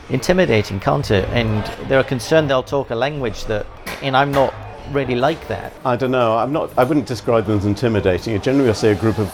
intimidating, 0.09 0.79
can't 0.79 1.09
it? 1.11 1.25
And 1.29 1.65
they're 1.89 2.03
concerned 2.03 2.49
they'll 2.49 2.63
talk 2.63 2.91
a 2.91 2.95
language 2.95 3.45
that, 3.45 3.65
and 4.03 4.15
I'm 4.15 4.31
not 4.31 4.53
really 4.91 5.15
like 5.15 5.47
that. 5.47 5.73
I 5.83 5.95
don't 5.95 6.11
know. 6.11 6.37
I'm 6.37 6.53
not. 6.53 6.71
I 6.77 6.83
wouldn't 6.83 7.07
describe 7.07 7.45
them 7.45 7.57
as 7.57 7.65
intimidating. 7.65 8.39
Generally, 8.41 8.69
I 8.69 8.73
say 8.73 8.91
a 8.91 8.95
group 8.95 9.17
of. 9.17 9.33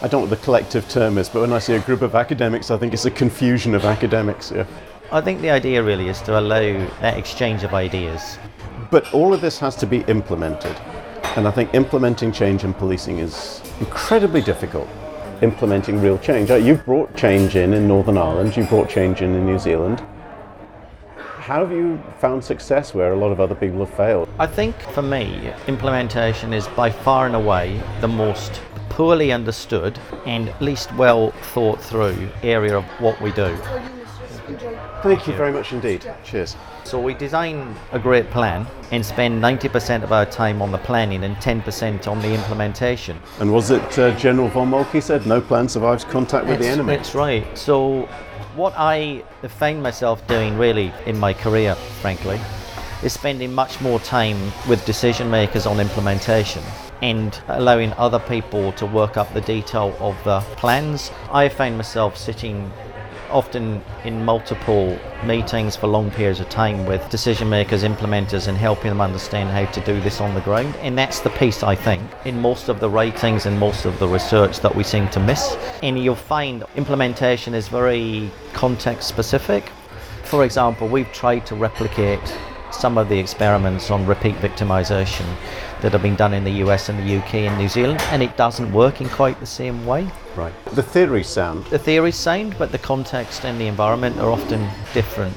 I 0.00 0.06
don't 0.06 0.20
know 0.22 0.28
what 0.28 0.30
the 0.30 0.44
collective 0.44 0.88
term 0.88 1.18
is, 1.18 1.28
but 1.28 1.40
when 1.40 1.52
I 1.52 1.58
see 1.58 1.74
a 1.74 1.80
group 1.80 2.02
of 2.02 2.14
academics, 2.14 2.70
I 2.70 2.78
think 2.78 2.94
it's 2.94 3.06
a 3.06 3.10
confusion 3.10 3.74
of 3.74 3.84
academics. 3.84 4.52
Yeah. 4.52 4.64
I 5.10 5.20
think 5.20 5.40
the 5.40 5.50
idea 5.50 5.82
really 5.82 6.08
is 6.08 6.22
to 6.22 6.38
allow 6.38 6.60
that 7.00 7.18
exchange 7.18 7.64
of 7.64 7.74
ideas. 7.74 8.38
But 8.92 9.12
all 9.12 9.34
of 9.34 9.40
this 9.40 9.58
has 9.58 9.74
to 9.76 9.86
be 9.86 10.02
implemented, 10.02 10.76
and 11.36 11.48
I 11.48 11.50
think 11.50 11.74
implementing 11.74 12.30
change 12.30 12.62
in 12.62 12.74
policing 12.74 13.18
is 13.18 13.60
incredibly 13.80 14.40
difficult. 14.40 14.88
Implementing 15.42 16.00
real 16.00 16.18
change. 16.18 16.50
You've 16.50 16.84
brought 16.84 17.16
change 17.16 17.56
in 17.56 17.74
in 17.74 17.88
Northern 17.88 18.18
Ireland. 18.18 18.56
You've 18.56 18.68
brought 18.68 18.88
change 18.88 19.20
in 19.20 19.34
in 19.34 19.46
New 19.46 19.58
Zealand. 19.58 20.00
How 21.16 21.60
have 21.64 21.72
you 21.72 22.00
found 22.20 22.44
success 22.44 22.92
where 22.92 23.12
a 23.12 23.16
lot 23.16 23.32
of 23.32 23.40
other 23.40 23.54
people 23.54 23.78
have 23.78 23.94
failed? 23.94 24.28
I 24.38 24.46
think 24.46 24.78
for 24.92 25.00
me, 25.00 25.52
implementation 25.66 26.52
is 26.52 26.68
by 26.68 26.90
far 26.90 27.26
and 27.26 27.34
away 27.34 27.80
the 28.00 28.08
most 28.08 28.60
poorly 28.98 29.30
understood 29.30 29.96
and 30.26 30.52
least 30.60 30.92
well 30.96 31.30
thought 31.54 31.80
through 31.80 32.28
area 32.42 32.76
of 32.76 32.84
what 32.98 33.20
we 33.20 33.30
do. 33.30 33.56
Thank 35.04 35.28
you 35.28 35.34
very 35.34 35.52
much 35.52 35.72
indeed. 35.72 36.04
Cheers. 36.24 36.56
So 36.82 37.00
we 37.00 37.14
design 37.14 37.76
a 37.92 38.00
great 38.00 38.28
plan 38.30 38.66
and 38.90 39.06
spend 39.06 39.40
90% 39.40 40.02
of 40.02 40.10
our 40.10 40.26
time 40.26 40.60
on 40.60 40.72
the 40.72 40.78
planning 40.78 41.22
and 41.22 41.36
10% 41.36 42.08
on 42.08 42.20
the 42.20 42.34
implementation. 42.34 43.16
And 43.38 43.52
was 43.52 43.70
it 43.70 43.98
uh, 44.00 44.16
General 44.16 44.48
von 44.48 44.68
Moltke 44.68 45.00
said, 45.00 45.28
no 45.28 45.40
plan 45.40 45.68
survives 45.68 46.02
contact 46.02 46.48
with 46.48 46.58
the 46.58 46.66
enemy? 46.66 46.96
That's 46.96 47.14
right. 47.14 47.46
So, 47.56 48.06
what 48.56 48.74
I 48.76 49.22
have 49.42 49.52
found 49.52 49.80
myself 49.80 50.26
doing 50.26 50.58
really 50.58 50.92
in 51.06 51.16
my 51.16 51.32
career, 51.32 51.76
frankly, 52.02 52.40
is 53.04 53.12
spending 53.12 53.54
much 53.54 53.80
more 53.80 54.00
time 54.00 54.50
with 54.68 54.84
decision 54.86 55.30
makers 55.30 55.66
on 55.66 55.78
implementation 55.78 56.64
and 57.02 57.40
allowing 57.48 57.92
other 57.94 58.18
people 58.18 58.72
to 58.72 58.86
work 58.86 59.16
up 59.16 59.32
the 59.32 59.40
detail 59.42 59.96
of 60.00 60.16
the 60.24 60.40
plans. 60.56 61.10
I 61.30 61.48
found 61.48 61.76
myself 61.76 62.16
sitting 62.16 62.70
often 63.30 63.82
in 64.04 64.24
multiple 64.24 64.98
meetings 65.24 65.76
for 65.76 65.86
long 65.86 66.10
periods 66.10 66.40
of 66.40 66.48
time 66.48 66.86
with 66.86 67.08
decision 67.10 67.48
makers, 67.48 67.82
implementers, 67.82 68.48
and 68.48 68.56
helping 68.56 68.90
them 68.90 69.00
understand 69.00 69.50
how 69.50 69.70
to 69.72 69.80
do 69.82 70.00
this 70.00 70.20
on 70.20 70.34
the 70.34 70.40
ground. 70.40 70.74
And 70.76 70.96
that's 70.96 71.20
the 71.20 71.30
piece 71.30 71.62
I 71.62 71.74
think 71.74 72.02
in 72.24 72.40
most 72.40 72.68
of 72.68 72.80
the 72.80 72.88
writings 72.88 73.46
and 73.46 73.58
most 73.58 73.84
of 73.84 73.98
the 73.98 74.08
research 74.08 74.60
that 74.60 74.74
we 74.74 74.82
seem 74.82 75.08
to 75.10 75.20
miss. 75.20 75.56
And 75.82 76.02
you'll 76.02 76.14
find 76.14 76.64
implementation 76.76 77.54
is 77.54 77.68
very 77.68 78.30
context 78.52 79.08
specific. 79.08 79.68
For 80.24 80.44
example, 80.44 80.88
we've 80.88 81.12
tried 81.12 81.46
to 81.46 81.54
replicate 81.54 82.20
some 82.70 82.98
of 82.98 83.08
the 83.08 83.18
experiments 83.18 83.90
on 83.90 84.04
repeat 84.06 84.34
victimization 84.36 85.26
that 85.80 85.92
have 85.92 86.02
been 86.02 86.16
done 86.16 86.34
in 86.34 86.44
the 86.44 86.64
US 86.64 86.88
and 86.88 86.98
the 86.98 87.16
UK 87.16 87.34
and 87.34 87.56
New 87.58 87.68
Zealand, 87.68 88.00
and 88.10 88.22
it 88.22 88.36
doesn't 88.36 88.72
work 88.72 89.00
in 89.00 89.08
quite 89.08 89.38
the 89.40 89.46
same 89.46 89.86
way. 89.86 90.08
Right. 90.36 90.52
The 90.74 90.82
theory's 90.82 91.28
sound. 91.28 91.64
The 91.66 91.78
theory's 91.78 92.16
sound, 92.16 92.56
but 92.58 92.72
the 92.72 92.78
context 92.78 93.44
and 93.44 93.60
the 93.60 93.66
environment 93.66 94.18
are 94.18 94.30
often 94.30 94.68
different. 94.94 95.36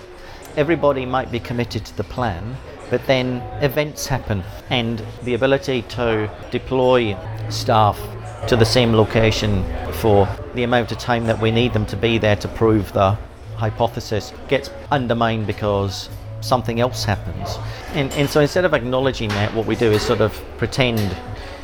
Everybody 0.58 1.06
might 1.06 1.32
be 1.32 1.39
committed 1.39 1.86
to 1.86 1.97
the 1.97 2.04
plan, 2.04 2.56
but 2.89 3.06
then 3.08 3.41
events 3.63 4.08
happen, 4.08 4.43
and 4.69 5.04
the 5.23 5.34
ability 5.34 5.84
to 5.84 6.30
deploy 6.51 7.17
staff 7.49 7.99
to 8.47 8.56
the 8.56 8.65
same 8.65 8.93
location 8.93 9.63
for 9.93 10.27
the 10.56 10.63
amount 10.63 10.91
of 10.91 10.97
time 10.97 11.25
that 11.25 11.39
we 11.39 11.51
need 11.51 11.73
them 11.73 11.86
to 11.86 11.95
be 11.95 12.17
there 12.17 12.36
to 12.36 12.47
prove 12.47 12.91
the 12.93 13.17
hypothesis 13.56 14.34
gets 14.47 14.71
undermined 14.89 15.45
because 15.45 16.10
something 16.41 16.80
else 16.80 17.04
happens. 17.04 17.58
And, 17.93 18.12
and 18.13 18.30
so 18.30 18.41
instead 18.41 18.65
of 18.65 18.73
acknowledging 18.73 19.30
that, 19.30 19.54
what 19.54 19.65
we 19.65 19.75
do 19.75 19.91
is 19.91 20.01
sort 20.01 20.21
of 20.21 20.34
pretend 20.58 20.99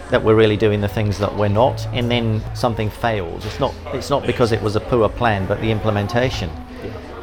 that 0.10 0.24
we're 0.24 0.36
really 0.36 0.58
doing 0.58 0.80
the 0.80 0.88
things 0.88 1.18
that 1.20 1.36
we're 1.36 1.50
not, 1.50 1.86
and 1.88 2.10
then 2.10 2.42
something 2.56 2.90
fails. 2.90 3.46
It's 3.46 3.60
not 3.60 3.74
it's 3.88 4.10
not 4.10 4.26
because 4.26 4.52
it 4.52 4.62
was 4.62 4.76
a 4.76 4.80
poor 4.80 5.10
plan, 5.10 5.46
but 5.48 5.60
the 5.60 5.70
implementation 5.70 6.50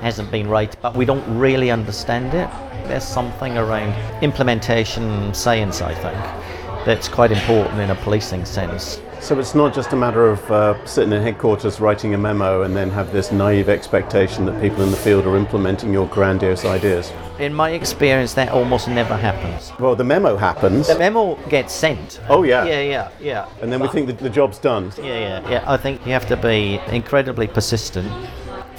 hasn't 0.00 0.30
been 0.30 0.48
right. 0.48 0.76
But 0.82 0.94
we 0.94 1.04
don't 1.06 1.24
really 1.38 1.70
understand 1.70 2.34
it. 2.34 2.48
There's 2.88 3.04
something 3.04 3.56
around 3.56 3.94
implementation 4.22 5.32
science, 5.32 5.80
I 5.80 5.94
think, 5.94 6.84
that's 6.84 7.08
quite 7.08 7.32
important 7.32 7.80
in 7.80 7.90
a 7.90 7.94
policing 7.94 8.44
sense. 8.44 9.00
So 9.24 9.38
it's 9.38 9.54
not 9.54 9.72
just 9.72 9.94
a 9.94 9.96
matter 9.96 10.28
of 10.28 10.50
uh, 10.50 10.84
sitting 10.84 11.10
in 11.10 11.22
headquarters 11.22 11.80
writing 11.80 12.12
a 12.12 12.18
memo 12.18 12.60
and 12.60 12.76
then 12.76 12.90
have 12.90 13.10
this 13.10 13.32
naive 13.32 13.70
expectation 13.70 14.44
that 14.44 14.60
people 14.60 14.82
in 14.82 14.90
the 14.90 14.98
field 14.98 15.24
are 15.24 15.34
implementing 15.34 15.94
your 15.94 16.06
grandiose 16.08 16.66
ideas. 16.66 17.10
In 17.38 17.54
my 17.54 17.70
experience, 17.70 18.34
that 18.34 18.50
almost 18.50 18.86
never 18.86 19.16
happens. 19.16 19.72
Well, 19.80 19.96
the 19.96 20.04
memo 20.04 20.36
happens, 20.36 20.88
The 20.88 20.98
memo 20.98 21.36
gets 21.48 21.72
sent. 21.72 22.20
Oh, 22.28 22.42
yeah. 22.42 22.66
Yeah, 22.66 22.82
yeah, 22.82 23.10
yeah. 23.18 23.48
and 23.62 23.72
then 23.72 23.80
we 23.80 23.88
think 23.88 24.08
that 24.08 24.18
the 24.18 24.28
job's 24.28 24.58
done. 24.58 24.92
Yeah, 24.98 25.04
yeah, 25.04 25.50
yeah. 25.50 25.64
I 25.66 25.78
think 25.78 26.04
you 26.04 26.12
have 26.12 26.26
to 26.26 26.36
be 26.36 26.78
incredibly 26.88 27.46
persistent. 27.46 28.12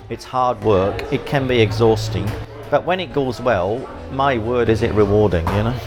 It's 0.10 0.26
hard 0.26 0.64
work. 0.64 1.12
It 1.12 1.26
can 1.26 1.48
be 1.48 1.60
exhausting, 1.60 2.30
but 2.70 2.86
when 2.86 3.00
it 3.00 3.14
goes 3.14 3.42
well, 3.42 3.80
my 4.12 4.38
word, 4.38 4.70
is 4.70 4.84
it 4.84 4.94
rewarding? 4.94 5.48
You 5.48 5.64
know. 5.64 5.80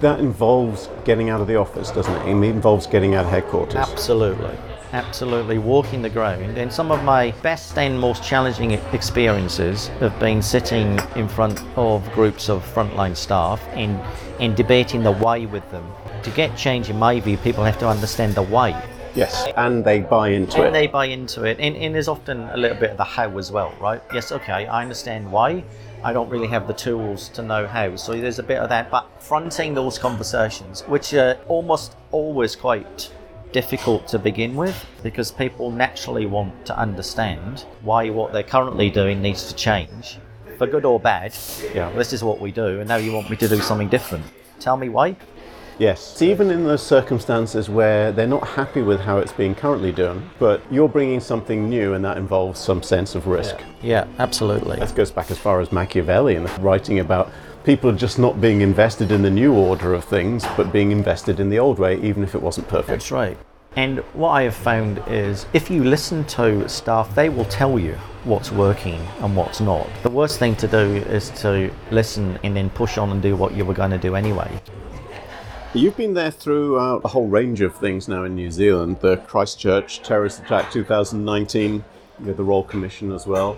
That 0.00 0.18
involves 0.20 0.88
getting 1.04 1.28
out 1.28 1.40
of 1.40 1.46
the 1.46 1.56
office, 1.56 1.90
doesn't 1.90 2.14
it? 2.14 2.26
It 2.26 2.30
involves 2.50 2.86
getting 2.86 3.14
out 3.14 3.26
of 3.26 3.30
headquarters. 3.30 3.76
Absolutely. 3.76 4.56
Absolutely, 4.92 5.58
walking 5.58 6.02
the 6.02 6.08
ground. 6.10 6.58
And 6.58 6.72
some 6.72 6.90
of 6.90 7.04
my 7.04 7.30
best 7.42 7.78
and 7.78 8.00
most 8.00 8.24
challenging 8.24 8.72
experiences 8.92 9.86
have 10.00 10.18
been 10.18 10.42
sitting 10.42 10.98
in 11.14 11.28
front 11.28 11.62
of 11.76 12.10
groups 12.12 12.48
of 12.48 12.64
frontline 12.74 13.14
staff 13.16 13.62
and, 13.74 14.00
and 14.40 14.56
debating 14.56 15.02
the 15.04 15.12
why 15.12 15.44
with 15.44 15.70
them. 15.70 15.88
To 16.24 16.30
get 16.30 16.56
change, 16.56 16.90
in 16.90 16.98
my 16.98 17.20
view, 17.20 17.36
people 17.36 17.62
have 17.62 17.78
to 17.78 17.88
understand 17.88 18.34
the 18.34 18.42
why. 18.42 18.82
Yes, 19.14 19.46
and 19.56 19.84
they 19.84 20.00
buy 20.00 20.28
into 20.28 20.56
And 20.58 20.68
it. 20.68 20.72
they 20.72 20.86
buy 20.86 21.06
into 21.06 21.44
it. 21.44 21.58
And, 21.60 21.76
and 21.76 21.94
there's 21.94 22.08
often 22.08 22.42
a 22.50 22.56
little 22.56 22.78
bit 22.78 22.90
of 22.92 22.96
the 22.96 23.04
how 23.04 23.36
as 23.38 23.52
well, 23.52 23.72
right? 23.80 24.02
Yes, 24.14 24.32
okay, 24.32 24.66
I 24.66 24.82
understand 24.82 25.30
why. 25.30 25.62
I 26.02 26.12
don't 26.12 26.30
really 26.30 26.48
have 26.48 26.66
the 26.66 26.72
tools 26.72 27.28
to 27.30 27.42
know 27.42 27.66
how. 27.66 27.96
So 27.96 28.12
there's 28.12 28.38
a 28.38 28.42
bit 28.42 28.58
of 28.58 28.68
that. 28.70 28.90
But 28.90 29.22
fronting 29.22 29.74
those 29.74 29.98
conversations, 29.98 30.82
which 30.82 31.12
are 31.14 31.38
almost 31.48 31.96
always 32.10 32.56
quite 32.56 33.12
difficult 33.52 34.06
to 34.08 34.18
begin 34.18 34.54
with 34.54 34.86
because 35.02 35.32
people 35.32 35.70
naturally 35.70 36.24
want 36.24 36.64
to 36.66 36.78
understand 36.78 37.64
why 37.82 38.08
what 38.08 38.32
they're 38.32 38.42
currently 38.42 38.88
doing 38.90 39.20
needs 39.20 39.48
to 39.48 39.54
change 39.54 40.18
for 40.56 40.66
good 40.66 40.84
or 40.84 41.00
bad. 41.00 41.34
Yeah. 41.74 41.90
This 41.92 42.12
is 42.12 42.22
what 42.22 42.40
we 42.40 42.52
do, 42.52 42.80
and 42.80 42.88
now 42.88 42.96
you 42.96 43.12
want 43.12 43.30
me 43.30 43.36
to 43.36 43.48
do 43.48 43.60
something 43.60 43.88
different. 43.88 44.24
Tell 44.58 44.76
me 44.76 44.88
why. 44.88 45.16
Yes. 45.80 46.12
It's 46.12 46.20
even 46.20 46.50
in 46.50 46.64
those 46.64 46.82
circumstances 46.82 47.70
where 47.70 48.12
they're 48.12 48.26
not 48.26 48.46
happy 48.46 48.82
with 48.82 49.00
how 49.00 49.16
it's 49.16 49.32
being 49.32 49.54
currently 49.54 49.92
done, 49.92 50.28
but 50.38 50.60
you're 50.70 50.90
bringing 50.90 51.20
something 51.20 51.70
new 51.70 51.94
and 51.94 52.04
that 52.04 52.18
involves 52.18 52.60
some 52.60 52.82
sense 52.82 53.14
of 53.14 53.26
risk. 53.26 53.56
Yeah, 53.80 54.06
absolutely. 54.18 54.76
That 54.76 54.94
goes 54.94 55.10
back 55.10 55.30
as 55.30 55.38
far 55.38 55.58
as 55.58 55.72
Machiavelli 55.72 56.34
and 56.36 56.46
writing 56.62 56.98
about 56.98 57.32
people 57.64 57.92
just 57.92 58.18
not 58.18 58.42
being 58.42 58.60
invested 58.60 59.10
in 59.10 59.22
the 59.22 59.30
new 59.30 59.54
order 59.54 59.94
of 59.94 60.04
things, 60.04 60.44
but 60.54 60.70
being 60.70 60.92
invested 60.92 61.40
in 61.40 61.48
the 61.48 61.58
old 61.58 61.78
way, 61.78 61.98
even 62.02 62.22
if 62.22 62.34
it 62.34 62.42
wasn't 62.42 62.68
perfect. 62.68 62.88
That's 62.88 63.10
right. 63.10 63.38
And 63.76 64.00
what 64.12 64.30
I 64.30 64.42
have 64.42 64.54
found 64.54 65.02
is 65.06 65.46
if 65.54 65.70
you 65.70 65.82
listen 65.82 66.24
to 66.24 66.68
staff, 66.68 67.14
they 67.14 67.30
will 67.30 67.46
tell 67.46 67.78
you 67.78 67.94
what's 68.24 68.52
working 68.52 69.00
and 69.20 69.34
what's 69.34 69.62
not. 69.62 69.88
The 70.02 70.10
worst 70.10 70.38
thing 70.38 70.56
to 70.56 70.68
do 70.68 70.96
is 70.96 71.30
to 71.40 71.72
listen 71.90 72.38
and 72.44 72.54
then 72.54 72.68
push 72.68 72.98
on 72.98 73.10
and 73.12 73.22
do 73.22 73.34
what 73.34 73.54
you 73.54 73.64
were 73.64 73.72
going 73.72 73.92
to 73.92 73.98
do 73.98 74.14
anyway. 74.14 74.60
You've 75.72 75.96
been 75.96 76.14
there 76.14 76.32
throughout 76.32 77.02
a 77.04 77.08
whole 77.08 77.28
range 77.28 77.60
of 77.60 77.76
things 77.76 78.08
now 78.08 78.24
in 78.24 78.34
New 78.34 78.50
Zealand 78.50 78.98
the 79.00 79.18
Christchurch 79.18 80.02
terrorist 80.02 80.40
attack 80.40 80.72
2019, 80.72 81.84
with 82.24 82.36
the 82.36 82.42
Royal 82.42 82.64
Commission 82.64 83.12
as 83.12 83.24
well. 83.24 83.54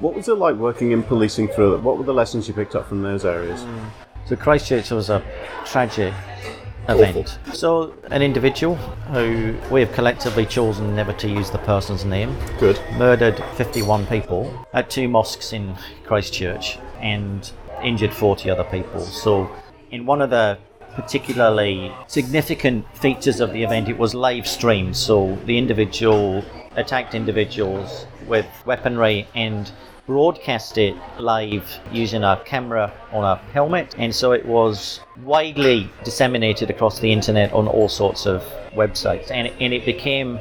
What 0.00 0.14
was 0.14 0.26
it 0.26 0.34
like 0.34 0.56
working 0.56 0.90
in 0.90 1.04
policing 1.04 1.46
through 1.46 1.76
it? 1.76 1.82
What 1.82 1.96
were 1.96 2.02
the 2.02 2.12
lessons 2.12 2.48
you 2.48 2.54
picked 2.54 2.74
up 2.74 2.88
from 2.88 3.02
those 3.02 3.24
areas? 3.24 3.60
Mm. 3.60 3.90
So 4.26 4.34
Christchurch 4.34 4.90
was 4.90 5.10
a 5.10 5.22
tragic 5.64 6.12
event. 6.88 7.38
So 7.52 7.94
an 8.10 8.20
individual 8.20 8.74
who 8.74 9.56
we 9.70 9.80
have 9.80 9.92
collectively 9.92 10.46
chosen 10.46 10.96
never 10.96 11.12
to 11.12 11.28
use 11.28 11.52
the 11.52 11.58
person's 11.58 12.04
name 12.04 12.36
Good. 12.58 12.80
murdered 12.96 13.38
51 13.54 14.06
people 14.06 14.66
at 14.72 14.90
two 14.90 15.06
mosques 15.06 15.52
in 15.52 15.76
Christchurch 16.04 16.78
and 16.98 17.48
injured 17.80 18.12
40 18.12 18.50
other 18.50 18.64
people. 18.64 19.00
So, 19.00 19.48
in 19.92 20.04
one 20.04 20.20
of 20.20 20.30
the 20.30 20.58
particularly 20.94 21.92
significant 22.06 22.84
features 22.96 23.40
of 23.40 23.52
the 23.52 23.62
event, 23.62 23.88
it 23.88 23.98
was 23.98 24.14
live 24.14 24.46
streamed. 24.46 24.96
So 24.96 25.36
the 25.44 25.58
individual 25.58 26.44
attacked 26.76 27.14
individuals 27.14 28.06
with 28.26 28.46
weaponry 28.66 29.28
and 29.34 29.70
broadcast 30.06 30.76
it 30.76 30.94
live 31.18 31.78
using 31.90 32.22
a 32.24 32.40
camera 32.44 32.92
on 33.12 33.24
a 33.24 33.36
helmet. 33.52 33.94
And 33.98 34.14
so 34.14 34.32
it 34.32 34.44
was 34.44 35.00
widely 35.22 35.90
disseminated 36.04 36.70
across 36.70 36.98
the 36.98 37.12
internet 37.12 37.52
on 37.52 37.66
all 37.68 37.88
sorts 37.88 38.26
of 38.26 38.42
websites. 38.74 39.30
And, 39.30 39.48
and 39.60 39.72
it 39.72 39.84
became 39.84 40.40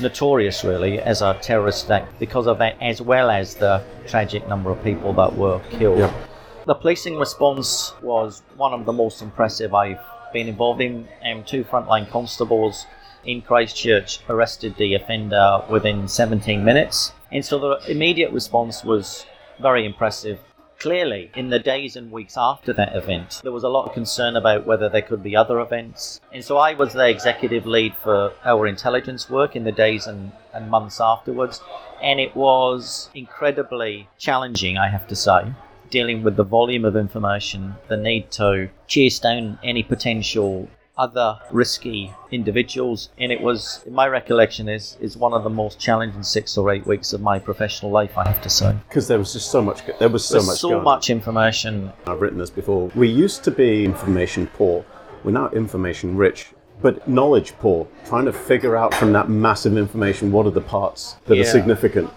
notorious 0.00 0.62
really 0.62 1.00
as 1.00 1.22
a 1.22 1.36
terrorist 1.42 1.90
act 1.90 2.18
because 2.18 2.46
of 2.46 2.58
that, 2.58 2.76
as 2.80 3.02
well 3.02 3.30
as 3.30 3.56
the 3.56 3.82
tragic 4.06 4.48
number 4.48 4.70
of 4.70 4.82
people 4.84 5.12
that 5.14 5.34
were 5.36 5.60
killed. 5.70 5.98
Yeah. 5.98 6.26
The 6.66 6.74
policing 6.74 7.18
response 7.18 7.92
was 8.00 8.42
one 8.56 8.72
of 8.72 8.86
the 8.86 8.92
most 8.92 9.20
impressive 9.20 9.74
I've 9.74 10.00
been 10.32 10.48
involved 10.48 10.80
in. 10.80 11.06
Um, 11.22 11.44
two 11.44 11.62
frontline 11.62 12.10
constables 12.10 12.86
in 13.26 13.42
Christchurch 13.42 14.20
arrested 14.30 14.74
the 14.78 14.94
offender 14.94 15.62
within 15.68 16.08
17 16.08 16.64
minutes. 16.64 17.12
And 17.30 17.44
so 17.44 17.58
the 17.58 17.90
immediate 17.90 18.32
response 18.32 18.82
was 18.82 19.26
very 19.60 19.84
impressive. 19.84 20.38
Clearly, 20.78 21.30
in 21.34 21.50
the 21.50 21.58
days 21.58 21.96
and 21.96 22.10
weeks 22.10 22.34
after 22.38 22.72
that 22.72 22.96
event, 22.96 23.40
there 23.42 23.52
was 23.52 23.64
a 23.64 23.68
lot 23.68 23.86
of 23.86 23.92
concern 23.92 24.34
about 24.34 24.66
whether 24.66 24.88
there 24.88 25.02
could 25.02 25.22
be 25.22 25.36
other 25.36 25.60
events. 25.60 26.18
And 26.32 26.42
so 26.42 26.56
I 26.56 26.72
was 26.72 26.94
the 26.94 27.06
executive 27.06 27.66
lead 27.66 27.94
for 28.02 28.32
our 28.42 28.66
intelligence 28.66 29.28
work 29.28 29.54
in 29.54 29.64
the 29.64 29.72
days 29.72 30.06
and, 30.06 30.32
and 30.54 30.70
months 30.70 30.98
afterwards. 30.98 31.60
And 32.02 32.20
it 32.20 32.34
was 32.34 33.10
incredibly 33.14 34.08
challenging, 34.16 34.78
I 34.78 34.88
have 34.88 35.06
to 35.08 35.16
say 35.16 35.52
dealing 35.90 36.22
with 36.22 36.36
the 36.36 36.44
volume 36.44 36.84
of 36.84 36.96
information, 36.96 37.74
the 37.88 37.96
need 37.96 38.30
to 38.32 38.68
chase 38.86 39.18
down 39.18 39.58
any 39.62 39.82
potential 39.82 40.68
other 40.96 41.38
risky 41.50 42.12
individuals 42.30 43.08
and 43.18 43.32
it 43.32 43.40
was 43.40 43.82
in 43.84 43.92
my 43.92 44.06
recollection 44.06 44.68
is 44.68 44.96
is 45.00 45.16
one 45.16 45.32
of 45.32 45.42
the 45.42 45.50
most 45.50 45.80
challenging 45.80 46.22
six 46.22 46.56
or 46.56 46.70
eight 46.70 46.86
weeks 46.86 47.12
of 47.12 47.20
my 47.20 47.36
professional 47.36 47.90
life 47.90 48.16
i 48.16 48.24
have 48.28 48.40
to 48.40 48.48
say 48.48 48.72
Because 48.88 49.08
there 49.08 49.18
was 49.18 49.32
just 49.32 49.50
so 49.50 49.60
much. 49.60 49.82
There 49.98 50.08
was 50.08 50.24
so 50.24 50.34
There's 50.34 50.46
much. 50.46 50.58
so 50.58 50.68
going 50.68 50.84
much 50.84 51.10
information 51.10 51.92
I've 52.06 52.20
written 52.20 52.38
this 52.38 52.50
before. 52.50 52.92
We 52.94 53.08
used 53.08 53.42
to 53.42 53.50
be 53.50 53.84
information 53.84 54.46
poor. 54.46 54.84
We're 55.24 55.32
now 55.32 55.48
information 55.50 56.16
rich, 56.16 56.52
but 56.80 57.08
knowledge 57.08 57.54
poor. 57.58 57.88
Trying 58.06 58.26
to 58.26 58.32
figure 58.32 58.76
out 58.76 58.94
from 58.94 59.12
that 59.14 59.28
massive 59.28 59.76
information 59.76 60.30
what 60.30 60.46
are 60.46 60.50
the 60.50 60.60
parts 60.60 61.16
that 61.26 61.38
are 61.38 61.44
significant. 61.44 62.08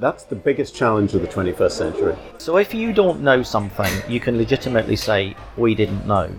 That's 0.00 0.24
the 0.24 0.34
biggest 0.34 0.74
challenge 0.74 1.14
of 1.14 1.20
the 1.20 1.28
21st 1.28 1.72
century. 1.72 2.16
so 2.38 2.56
if 2.56 2.72
you 2.74 2.92
don't 2.92 3.20
know 3.22 3.42
something 3.42 3.92
you 4.08 4.18
can 4.20 4.38
legitimately 4.38 4.96
say 4.96 5.36
we 5.56 5.74
didn't 5.74 6.06
know 6.06 6.30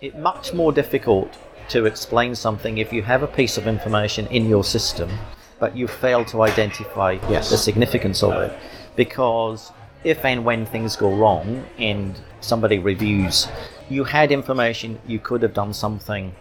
it's 0.00 0.16
much 0.16 0.52
more 0.52 0.72
difficult 0.72 1.30
to 1.70 1.86
explain 1.86 2.34
something 2.34 2.78
if 2.78 2.92
you 2.92 3.02
have 3.02 3.22
a 3.22 3.26
piece 3.26 3.56
of 3.56 3.66
information 3.66 4.26
in 4.26 4.48
your 4.48 4.64
system 4.64 5.08
but 5.58 5.76
you 5.76 5.86
fail 5.88 6.24
to 6.26 6.42
identify 6.42 7.12
Yes. 7.30 7.50
the 7.50 7.56
significance 7.56 8.22
of 8.22 8.32
it 8.44 8.52
because 8.96 9.72
if 10.04 10.24
and 10.24 10.44
when 10.44 10.66
things 10.66 10.96
go 10.96 11.10
wrong 11.14 11.64
and 11.78 12.20
somebody 12.40 12.78
reviews 12.78 13.48
you 13.88 14.04
had 14.04 14.30
information 14.32 14.98
you 15.06 15.18
could 15.18 15.40
have 15.42 15.54
done 15.54 15.72
something 15.72 16.34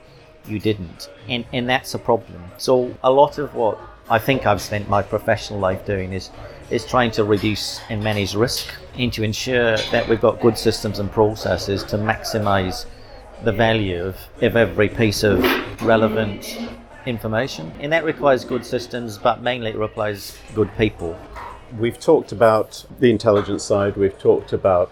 you 0.47 0.59
didn't 0.59 1.09
and 1.29 1.45
and 1.53 1.69
that's 1.69 1.93
a 1.93 1.99
problem 1.99 2.41
so 2.57 2.93
a 3.03 3.11
lot 3.11 3.37
of 3.37 3.53
what 3.53 3.77
i 4.11 4.19
think 4.19 4.45
i've 4.45 4.61
spent 4.61 4.87
my 4.87 5.01
professional 5.01 5.59
life 5.59 5.83
doing 5.85 6.13
is 6.13 6.29
is 6.69 6.85
trying 6.85 7.11
to 7.11 7.23
reduce 7.23 7.81
and 7.89 8.03
manage 8.03 8.35
risk 8.35 8.67
and 8.97 9.11
to 9.11 9.23
ensure 9.23 9.77
that 9.91 10.07
we've 10.07 10.21
got 10.21 10.39
good 10.39 10.57
systems 10.57 10.99
and 10.99 11.11
processes 11.11 11.83
to 11.83 11.97
maximize 11.97 12.85
the 13.43 13.51
value 13.51 14.03
of, 14.03 14.15
of 14.41 14.55
every 14.55 14.87
piece 14.87 15.23
of 15.23 15.41
relevant 15.81 16.59
information 17.07 17.71
and 17.79 17.91
that 17.91 18.03
requires 18.03 18.45
good 18.45 18.63
systems 18.63 19.17
but 19.17 19.41
mainly 19.41 19.71
it 19.71 19.77
requires 19.77 20.37
good 20.53 20.69
people 20.77 21.17
We've 21.79 21.99
talked 21.99 22.33
about 22.33 22.85
the 22.99 23.09
intelligence 23.09 23.63
side, 23.63 23.95
we've 23.95 24.17
talked 24.17 24.51
about 24.51 24.91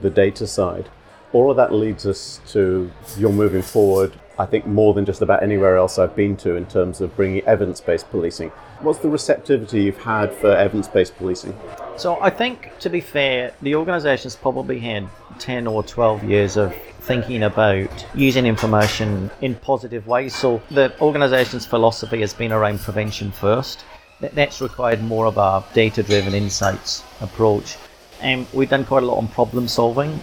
the 0.00 0.10
data 0.10 0.48
side. 0.48 0.88
All 1.32 1.48
of 1.48 1.56
that 1.58 1.72
leads 1.72 2.06
us 2.06 2.40
to 2.48 2.90
you're 3.16 3.32
moving 3.32 3.62
forward, 3.62 4.12
I 4.42 4.46
think, 4.46 4.66
more 4.66 4.92
than 4.92 5.04
just 5.04 5.22
about 5.22 5.40
anywhere 5.40 5.76
else 5.76 6.00
I've 6.00 6.16
been 6.16 6.36
to 6.38 6.56
in 6.56 6.66
terms 6.66 7.00
of 7.00 7.14
bringing 7.14 7.42
evidence 7.44 7.80
based 7.80 8.10
policing. 8.10 8.50
What's 8.80 8.98
the 8.98 9.08
receptivity 9.08 9.84
you've 9.84 10.02
had 10.02 10.34
for 10.34 10.50
evidence 10.50 10.88
based 10.88 11.16
policing? 11.16 11.56
So 11.96 12.20
I 12.20 12.28
think, 12.28 12.72
to 12.80 12.90
be 12.90 13.00
fair, 13.00 13.54
the 13.62 13.76
organisation's 13.76 14.34
probably 14.34 14.80
had 14.80 15.06
10 15.38 15.68
or 15.68 15.84
12 15.84 16.24
years 16.24 16.56
of 16.56 16.74
thinking 17.02 17.44
about 17.44 18.04
using 18.16 18.44
information 18.44 19.30
in 19.42 19.54
positive 19.54 20.08
ways. 20.08 20.34
So 20.34 20.60
the 20.72 20.92
organisation's 21.00 21.64
philosophy 21.64 22.20
has 22.20 22.34
been 22.34 22.50
around 22.50 22.80
prevention 22.80 23.30
first. 23.30 23.84
That's 24.20 24.60
required 24.60 25.04
more 25.04 25.26
of 25.26 25.38
a 25.38 25.62
data-driven 25.72 26.34
insights 26.34 27.04
approach. 27.20 27.76
And 28.20 28.48
we've 28.52 28.70
done 28.70 28.84
quite 28.84 29.04
a 29.04 29.06
lot 29.06 29.18
on 29.18 29.28
problem 29.28 29.68
solving. 29.68 30.18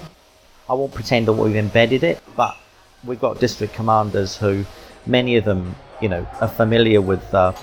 I 0.70 0.74
won't 0.74 0.94
pretend 0.94 1.28
that 1.28 1.34
we've 1.34 1.56
embedded 1.56 2.04
it, 2.04 2.22
but 2.36 2.58
we've 3.04 3.20
got 3.20 3.40
district 3.40 3.74
commanders 3.74 4.38
who, 4.38 4.66
many 5.06 5.36
of 5.36 5.46
them, 5.46 5.76
you 6.02 6.10
know, 6.10 6.28
are 6.42 6.48
familiar 6.48 7.02
with 7.02 7.34
uh, 7.34 7.54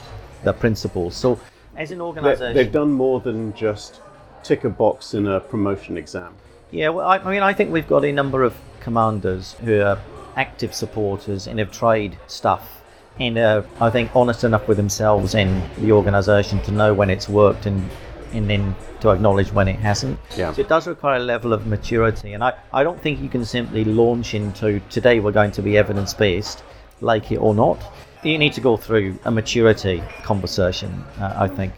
the 0.44 0.52
principles. 0.52 1.16
So 1.16 1.40
as 1.76 1.90
an 1.90 2.00
organisation, 2.00 2.54
they've 2.54 2.72
done 2.72 2.92
more 2.92 3.20
than 3.20 3.54
just 3.54 4.00
tick 4.42 4.64
a 4.64 4.70
box 4.70 5.14
in 5.14 5.26
a 5.26 5.40
promotion 5.40 5.96
exam. 5.96 6.34
Yeah, 6.70 6.90
well, 6.90 7.06
I, 7.06 7.18
I 7.18 7.30
mean, 7.30 7.42
I 7.42 7.52
think 7.52 7.72
we've 7.72 7.88
got 7.88 8.04
a 8.04 8.12
number 8.12 8.42
of 8.42 8.56
commanders 8.80 9.54
who 9.64 9.80
are 9.80 9.98
active 10.36 10.74
supporters 10.74 11.46
and 11.46 11.58
have 11.58 11.72
tried 11.72 12.16
stuff 12.26 12.82
and 13.18 13.38
are, 13.38 13.64
I 13.80 13.90
think, 13.90 14.14
honest 14.14 14.44
enough 14.44 14.68
with 14.68 14.76
themselves 14.76 15.34
and 15.34 15.62
the 15.78 15.92
organisation 15.92 16.60
to 16.62 16.70
know 16.70 16.92
when 16.92 17.08
it's 17.08 17.28
worked 17.28 17.66
and 17.66 17.88
and 18.32 18.48
then 18.48 18.74
to 19.00 19.10
acknowledge 19.10 19.52
when 19.52 19.68
it 19.68 19.76
hasn't. 19.76 20.18
Yeah. 20.36 20.52
So 20.52 20.62
it 20.62 20.68
does 20.68 20.86
require 20.86 21.16
a 21.16 21.24
level 21.24 21.52
of 21.52 21.66
maturity, 21.66 22.32
and 22.32 22.42
I, 22.42 22.54
I 22.72 22.82
don't 22.82 23.00
think 23.00 23.20
you 23.20 23.28
can 23.28 23.44
simply 23.44 23.84
launch 23.84 24.34
into 24.34 24.80
today 24.90 25.20
we're 25.20 25.32
going 25.32 25.52
to 25.52 25.62
be 25.62 25.76
evidence 25.76 26.14
based, 26.14 26.62
like 27.00 27.32
it 27.32 27.38
or 27.38 27.54
not. 27.54 27.78
You 28.22 28.38
need 28.38 28.54
to 28.54 28.60
go 28.60 28.76
through 28.76 29.18
a 29.24 29.30
maturity 29.30 30.02
conversation, 30.22 30.90
uh, 31.20 31.34
I 31.36 31.48
think. 31.48 31.72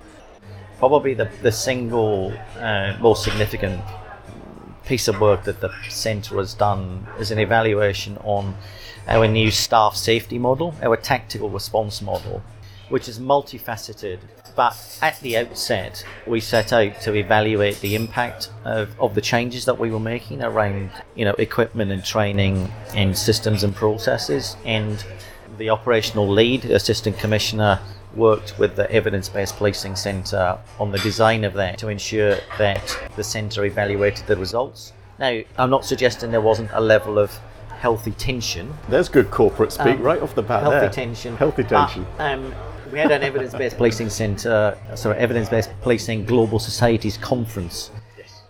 Probably 0.78 1.14
the, 1.14 1.28
the 1.42 1.52
single 1.52 2.32
uh, 2.58 2.96
most 3.00 3.24
significant 3.24 3.82
piece 4.88 5.08
of 5.08 5.20
work 5.20 5.44
that 5.44 5.60
the 5.60 5.70
centre 5.90 6.36
has 6.36 6.54
done 6.54 7.06
is 7.18 7.30
an 7.30 7.38
evaluation 7.38 8.16
on 8.18 8.54
our 9.06 9.28
new 9.28 9.50
staff 9.50 9.94
safety 9.94 10.38
model, 10.38 10.74
our 10.82 10.96
tactical 10.96 11.50
response 11.50 12.00
model, 12.00 12.42
which 12.88 13.08
is 13.08 13.18
multifaceted. 13.18 14.18
But 14.58 14.98
at 15.00 15.20
the 15.20 15.36
outset, 15.36 16.04
we 16.26 16.40
set 16.40 16.72
out 16.72 17.00
to 17.02 17.14
evaluate 17.14 17.80
the 17.80 17.94
impact 17.94 18.50
of, 18.64 18.90
of 18.98 19.14
the 19.14 19.20
changes 19.20 19.66
that 19.66 19.78
we 19.78 19.92
were 19.92 20.00
making 20.00 20.42
around, 20.42 20.90
you 21.14 21.24
know, 21.24 21.34
equipment 21.34 21.92
and 21.92 22.04
training 22.04 22.68
and 22.92 23.16
systems 23.16 23.62
and 23.62 23.72
processes. 23.72 24.56
And 24.64 25.04
the 25.58 25.70
operational 25.70 26.28
lead, 26.28 26.64
assistant 26.64 27.18
commissioner, 27.18 27.78
worked 28.16 28.58
with 28.58 28.74
the 28.74 28.90
Evidence 28.90 29.28
Based 29.28 29.54
Policing 29.56 29.94
Centre 29.94 30.58
on 30.80 30.90
the 30.90 30.98
design 30.98 31.44
of 31.44 31.54
that 31.54 31.78
to 31.78 31.86
ensure 31.86 32.38
that 32.58 32.98
the 33.14 33.22
centre 33.22 33.64
evaluated 33.64 34.26
the 34.26 34.36
results. 34.36 34.92
Now, 35.20 35.40
I'm 35.56 35.70
not 35.70 35.84
suggesting 35.84 36.32
there 36.32 36.40
wasn't 36.40 36.70
a 36.72 36.80
level 36.80 37.20
of 37.20 37.30
healthy 37.78 38.10
tension, 38.10 38.74
There's 38.88 39.08
good 39.08 39.30
corporate 39.30 39.70
speak 39.70 39.98
Um, 39.98 40.02
right 40.02 40.20
off 40.20 40.34
the 40.34 40.42
bat 40.42 40.62
healthy 40.62 40.78
there. 40.80 40.90
tension. 40.90 41.36
Healthy 41.36 41.62
but, 41.62 41.68
tension. 41.68 42.06
um, 42.18 42.52
we 42.92 42.98
had 42.98 43.10
an 43.10 43.22
evidence-based 43.22 43.76
policing 43.76 44.10
centre, 44.10 44.78
sorry, 44.94 45.18
evidence-based 45.18 45.70
policing 45.82 46.24
global 46.24 46.58
societies 46.58 47.16
conference. 47.18 47.90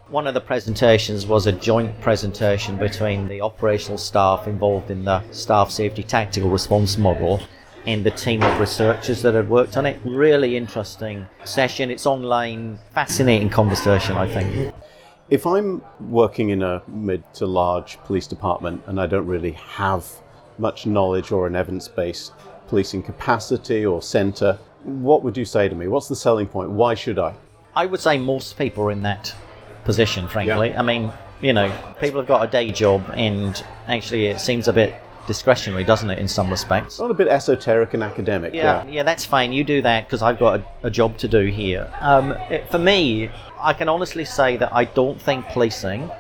One 0.09 0.27
of 0.27 0.35
the 0.35 0.41
presentations 0.41 1.27
was 1.27 1.47
a 1.47 1.53
joint 1.53 2.01
presentation 2.01 2.77
between 2.77 3.29
the 3.29 3.43
operational 3.43 3.99
staff 3.99 4.47
involved 4.47 4.91
in 4.91 5.05
the 5.05 5.23
staff 5.33 5.71
safety 5.71 6.03
tactical 6.03 6.49
response 6.49 6.97
model 6.97 7.41
and 7.87 8.05
the 8.05 8.11
team 8.11 8.43
of 8.43 8.59
researchers 8.59 9.21
that 9.23 9.35
had 9.35 9.49
worked 9.51 9.77
on 9.77 9.87
it. 9.87 10.01
Really 10.05 10.57
interesting 10.57 11.27
session. 11.45 11.91
It's 11.91 12.07
online, 12.07 12.79
fascinating 12.95 13.51
conversation, 13.51 14.17
I 14.17 14.33
think. 14.33 14.75
If 15.29 15.47
I'm 15.47 15.83
working 16.01 16.51
in 16.51 16.63
a 16.63 16.83
mid 16.89 17.23
to 17.35 17.47
large 17.47 17.99
police 18.05 18.27
department 18.27 18.83
and 18.87 18.99
I 18.99 19.07
don't 19.07 19.27
really 19.27 19.53
have 19.53 20.07
much 20.57 20.87
knowledge 20.87 21.33
or 21.33 21.47
an 21.47 21.55
evidence 21.55 21.87
based 21.87 22.33
policing 22.69 23.03
capacity 23.03 23.85
or 23.87 24.01
centre, 24.03 24.59
what 24.85 25.23
would 25.23 25.37
you 25.37 25.45
say 25.45 25.69
to 25.69 25.75
me? 25.75 25.89
What's 25.89 26.09
the 26.09 26.17
selling 26.17 26.47
point? 26.47 26.71
Why 26.71 26.95
should 26.95 27.19
I? 27.19 27.35
I 27.75 27.87
would 27.87 28.01
say 28.01 28.19
most 28.19 28.57
people 28.59 28.85
are 28.85 28.91
in 28.91 29.03
that 29.03 29.35
position, 29.85 30.29
frankly. 30.29 30.69
Yeah. 30.71 30.81
I 30.81 30.83
mean, 30.83 31.13
you 31.41 31.53
know, 31.53 31.73
people 32.01 32.21
have 32.21 32.29
got 32.29 32.43
a 32.47 32.51
day 32.51 32.71
job, 32.71 33.05
and 33.15 33.63
actually, 33.87 34.27
it 34.27 34.41
seems 34.41 34.69
a 34.69 34.73
bit 34.73 34.95
discretionary, 35.27 35.85
doesn't 35.85 36.11
it, 36.11 36.19
in 36.19 36.27
some 36.27 36.51
respects? 36.51 36.99
Not 36.99 37.11
a 37.11 37.15
bit 37.15 37.29
esoteric 37.29 37.95
and 37.95 38.03
academic. 38.03 38.55
Yeah, 38.55 38.85
yeah, 38.87 39.03
that's 39.03 39.25
fine. 39.25 39.53
You 39.53 39.63
do 39.63 39.83
that 39.83 40.07
because 40.07 40.23
I've 40.23 40.39
got 40.39 40.61
a, 40.61 40.87
a 40.87 40.91
job 40.91 41.19
to 41.19 41.29
do 41.29 41.47
here. 41.47 41.93
Um, 42.01 42.33
it- 42.51 42.69
for 42.71 42.79
me, 42.79 43.31
I 43.61 43.73
can 43.75 43.89
honestly 43.89 44.25
say 44.25 44.57
that 44.57 44.73
I 44.75 44.85
don't 44.85 45.21
think 45.21 45.47
policing 45.47 46.11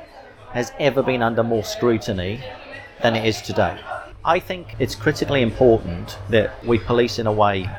has 0.52 0.72
ever 0.78 1.02
been 1.02 1.22
under 1.22 1.42
more 1.42 1.64
scrutiny 1.64 2.40
than 3.02 3.16
it 3.16 3.24
is 3.26 3.40
today. 3.42 3.78
I 4.24 4.40
think 4.40 4.74
it's 4.80 4.96
critically 4.96 5.42
important 5.42 6.18
that 6.28 6.64
we 6.64 6.78
police 6.78 7.18
in 7.18 7.26
a 7.28 7.32
way 7.32 7.70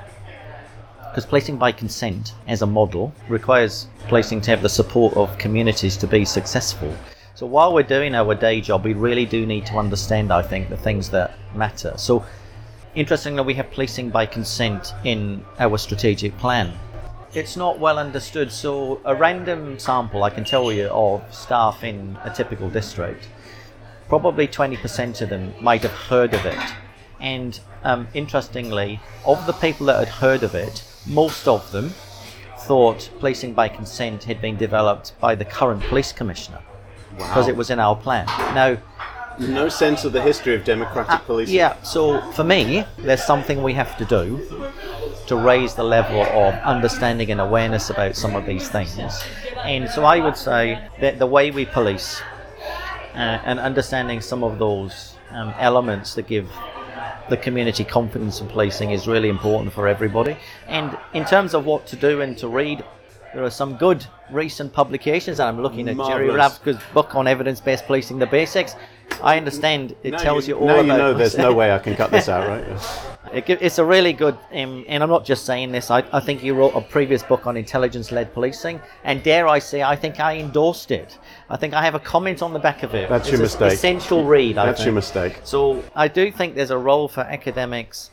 because 1.09 1.25
policing 1.25 1.57
by 1.57 1.71
consent 1.71 2.33
as 2.47 2.61
a 2.61 2.65
model 2.65 3.13
requires 3.27 3.87
policing 4.07 4.39
to 4.41 4.51
have 4.51 4.61
the 4.61 4.69
support 4.69 5.15
of 5.15 5.37
communities 5.37 5.97
to 5.97 6.07
be 6.07 6.23
successful. 6.23 6.95
So 7.35 7.45
while 7.45 7.73
we're 7.73 7.83
doing 7.83 8.15
our 8.15 8.35
day 8.35 8.61
job, 8.61 8.85
we 8.85 8.93
really 8.93 9.25
do 9.25 9.45
need 9.45 9.65
to 9.67 9.77
understand, 9.77 10.31
I 10.31 10.41
think, 10.41 10.69
the 10.69 10.77
things 10.77 11.09
that 11.09 11.33
matter. 11.55 11.93
So 11.97 12.23
interestingly, 12.95 13.43
we 13.43 13.53
have 13.55 13.69
policing 13.71 14.09
by 14.09 14.25
consent 14.25 14.93
in 15.03 15.43
our 15.59 15.77
strategic 15.77 16.37
plan. 16.37 16.71
It's 17.33 17.57
not 17.57 17.79
well 17.79 17.99
understood. 17.99 18.51
So 18.51 19.01
a 19.03 19.15
random 19.15 19.77
sample, 19.77 20.23
I 20.23 20.29
can 20.29 20.45
tell 20.45 20.71
you, 20.71 20.87
of 20.87 21.21
staff 21.33 21.83
in 21.83 22.17
a 22.23 22.29
typical 22.29 22.69
district, 22.69 23.27
probably 24.09 24.47
20% 24.47 25.21
of 25.21 25.29
them 25.29 25.53
might 25.61 25.83
have 25.83 25.91
heard 25.91 26.33
of 26.33 26.45
it. 26.45 26.59
And 27.21 27.59
um, 27.83 28.07
interestingly, 28.13 28.99
of 29.25 29.45
the 29.45 29.53
people 29.53 29.85
that 29.85 29.99
had 29.99 30.07
heard 30.09 30.43
of 30.43 30.55
it, 30.55 30.83
most 31.07 31.47
of 31.47 31.71
them 31.71 31.93
thought 32.59 33.09
policing 33.19 33.53
by 33.53 33.69
consent 33.69 34.23
had 34.25 34.41
been 34.41 34.57
developed 34.57 35.13
by 35.19 35.35
the 35.35 35.45
current 35.45 35.81
police 35.83 36.11
commissioner 36.11 36.59
because 37.17 37.45
Wow. 37.45 37.49
it 37.49 37.55
was 37.55 37.69
in 37.69 37.79
our 37.79 37.95
plan. 37.95 38.25
Now, 38.53 38.77
No 39.39 39.69
sense 39.69 40.03
of 40.03 40.11
the 40.11 40.21
history 40.21 40.53
of 40.55 40.65
democratic 40.65 41.25
policing. 41.25 41.55
yeah, 41.55 41.81
so 41.81 42.19
for 42.33 42.43
me, 42.43 42.83
there's 42.97 43.23
something 43.23 43.63
we 43.63 43.73
have 43.73 43.97
to 43.97 44.05
do 44.05 44.69
to 45.27 45.35
raise 45.37 45.75
the 45.75 45.83
level 45.83 46.21
of 46.23 46.53
understanding 46.65 47.31
and 47.31 47.39
awareness 47.39 47.89
about 47.89 48.15
some 48.17 48.35
of 48.35 48.45
these 48.45 48.67
things. 48.69 48.97
And 49.63 49.89
so 49.89 50.03
I 50.03 50.19
would 50.19 50.35
say 50.35 50.79
that 50.99 51.19
the 51.19 51.25
way 51.25 51.51
we 51.51 51.65
police 51.65 52.21
uh, 53.19 53.41
and 53.43 53.59
understanding 53.59 54.21
some 54.21 54.43
of 54.43 54.59
those 54.59 55.15
um, 55.31 55.53
elements 55.59 56.15
that 56.15 56.25
give 56.27 56.49
the 57.29 57.37
community 57.37 57.83
confidence 57.83 58.41
in 58.41 58.47
policing 58.47 58.91
is 58.91 59.07
really 59.07 59.29
important 59.29 59.73
for 59.73 59.87
everybody. 59.87 60.37
And 60.67 60.97
in 61.13 61.25
terms 61.25 61.53
of 61.53 61.65
what 61.65 61.85
to 61.87 61.95
do 61.95 62.21
and 62.21 62.37
to 62.37 62.47
read, 62.47 62.83
there 63.33 63.43
are 63.43 63.51
some 63.51 63.75
good 63.75 64.05
recent 64.31 64.73
publications. 64.73 65.39
And 65.39 65.49
I'm 65.49 65.61
looking 65.61 65.87
at 65.89 65.97
Jerry 65.97 66.27
Marvellous. 66.27 66.35
Ratcliffe's 66.37 66.93
book 66.93 67.13
on 67.13 67.27
evidence-based 67.27 67.85
policing, 67.85 68.19
the 68.19 68.25
basics. 68.25 68.75
I 69.21 69.37
understand 69.37 69.95
it 70.03 70.11
Now 70.11 70.17
tells 70.17 70.47
you, 70.47 70.57
all 70.57 70.67
now 70.67 70.73
about. 70.75 70.85
you 70.85 70.93
know 70.93 71.13
there's 71.13 71.37
no 71.37 71.53
way 71.53 71.71
I 71.71 71.79
can 71.79 71.95
cut 71.95 72.11
this 72.11 72.29
out, 72.29 72.47
right? 72.47 72.65
It, 73.31 73.47
it's 73.47 73.77
a 73.77 73.85
really 73.85 74.11
good, 74.11 74.35
um, 74.53 74.83
and 74.87 75.03
I'm 75.03 75.09
not 75.09 75.23
just 75.23 75.45
saying 75.45 75.71
this. 75.71 75.91
I, 75.91 76.03
I 76.11 76.19
think 76.19 76.43
you 76.43 76.55
wrote 76.55 76.73
a 76.73 76.81
previous 76.81 77.21
book 77.21 77.45
on 77.45 77.57
intelligence-led 77.57 78.33
policing, 78.33 78.81
and 79.03 79.21
dare 79.21 79.47
I 79.47 79.59
say, 79.59 79.83
I 79.83 79.95
think 79.95 80.19
I 80.19 80.37
endorsed 80.37 80.89
it. 80.89 81.19
I 81.47 81.55
think 81.55 81.75
I 81.75 81.83
have 81.83 81.93
a 81.93 81.99
comment 81.99 82.41
on 82.41 82.53
the 82.53 82.59
back 82.59 82.81
of 82.81 82.95
it. 82.95 83.07
That's 83.07 83.27
It's 83.27 83.31
your 83.33 83.41
mistake. 83.41 83.73
Essential 83.73 84.23
read. 84.23 84.57
I 84.57 84.65
That's 84.65 84.83
your 84.83 84.95
mistake. 84.95 85.41
So 85.43 85.83
I 85.95 86.07
do 86.07 86.31
think 86.31 86.55
there's 86.55 86.71
a 86.71 86.77
role 86.79 87.07
for 87.07 87.21
academics 87.21 88.09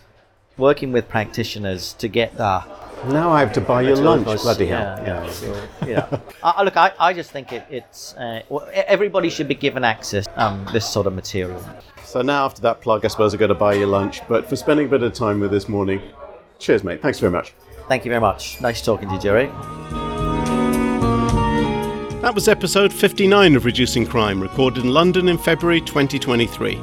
working 0.56 0.92
with 0.92 1.08
practitioners 1.08 1.92
to 1.94 2.08
get 2.08 2.36
that. 2.36 2.66
Now 3.08 3.30
I 3.30 3.40
have 3.40 3.52
to 3.54 3.60
buy 3.60 3.82
your 3.82 3.96
lunch. 3.96 4.24
Bloody 4.42 4.66
hell. 4.66 4.98
Yeah, 5.02 5.24
yeah. 5.24 5.30
So, 5.30 5.68
yeah. 5.86 6.20
I, 6.42 6.50
I- 6.50 6.62
look, 6.62 6.76
I, 6.76 6.92
I 6.98 7.12
just 7.12 7.30
think 7.30 7.52
it, 7.52 7.64
it's 7.70 8.14
uh, 8.14 8.40
everybody 8.72 9.28
should 9.30 9.48
be 9.48 9.54
given 9.54 9.84
access 9.84 10.26
um, 10.36 10.66
this 10.72 10.88
sort 10.88 11.06
of 11.06 11.12
material. 11.14 11.62
So 12.04 12.22
now 12.22 12.44
after 12.46 12.62
that 12.62 12.80
plug, 12.80 13.04
I 13.04 13.08
suppose 13.08 13.34
I've 13.34 13.40
got 13.40 13.48
to 13.48 13.54
buy 13.54 13.74
you 13.74 13.86
lunch. 13.86 14.26
But 14.28 14.48
for 14.48 14.56
spending 14.56 14.86
a 14.86 14.88
bit 14.88 15.02
of 15.02 15.12
time 15.12 15.40
with 15.40 15.50
this 15.50 15.68
morning, 15.68 16.00
cheers, 16.58 16.82
mate. 16.84 17.02
Thanks 17.02 17.18
very 17.20 17.32
much. 17.32 17.52
Thank 17.88 18.04
you 18.04 18.10
very 18.10 18.20
much. 18.20 18.60
Nice 18.60 18.80
talking 18.82 19.08
to 19.08 19.14
you, 19.14 19.20
Jerry. 19.20 19.46
That 22.22 22.34
was 22.34 22.48
episode 22.48 22.92
59 22.92 23.54
of 23.54 23.64
Reducing 23.64 24.04
Crime, 24.06 24.40
recorded 24.42 24.84
in 24.84 24.90
London 24.92 25.28
in 25.28 25.38
February 25.38 25.80
2023. 25.80 26.80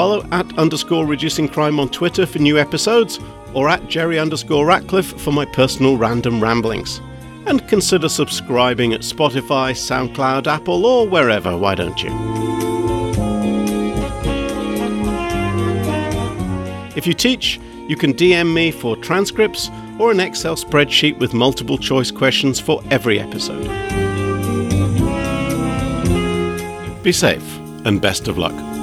Follow 0.00 0.26
at 0.32 0.58
underscore 0.58 1.04
reducing 1.04 1.46
crime 1.46 1.78
on 1.78 1.90
Twitter 1.90 2.24
for 2.24 2.38
new 2.38 2.56
episodes, 2.56 3.20
or 3.52 3.68
at 3.68 3.86
Jerry 3.86 4.18
underscore 4.18 4.64
Ratcliffe 4.64 5.20
for 5.20 5.30
my 5.30 5.44
personal 5.44 5.98
random 5.98 6.42
ramblings. 6.42 7.02
And 7.44 7.68
consider 7.68 8.08
subscribing 8.08 8.94
at 8.94 9.02
Spotify, 9.02 9.72
SoundCloud, 9.74 10.46
Apple, 10.46 10.86
or 10.86 11.06
wherever, 11.06 11.54
why 11.54 11.74
don't 11.74 12.02
you? 12.02 12.08
If 16.96 17.06
you 17.06 17.12
teach, 17.12 17.60
you 17.86 17.96
can 17.96 18.14
DM 18.14 18.54
me 18.54 18.70
for 18.70 18.96
transcripts 18.96 19.68
or 19.98 20.12
an 20.12 20.20
Excel 20.20 20.56
spreadsheet 20.56 21.18
with 21.18 21.34
multiple 21.34 21.76
choice 21.76 22.10
questions 22.10 22.58
for 22.58 22.82
every 22.90 23.20
episode. 23.20 23.68
Be 27.02 27.12
safe 27.12 27.58
and 27.84 28.00
best 28.00 28.26
of 28.26 28.38
luck. 28.38 28.79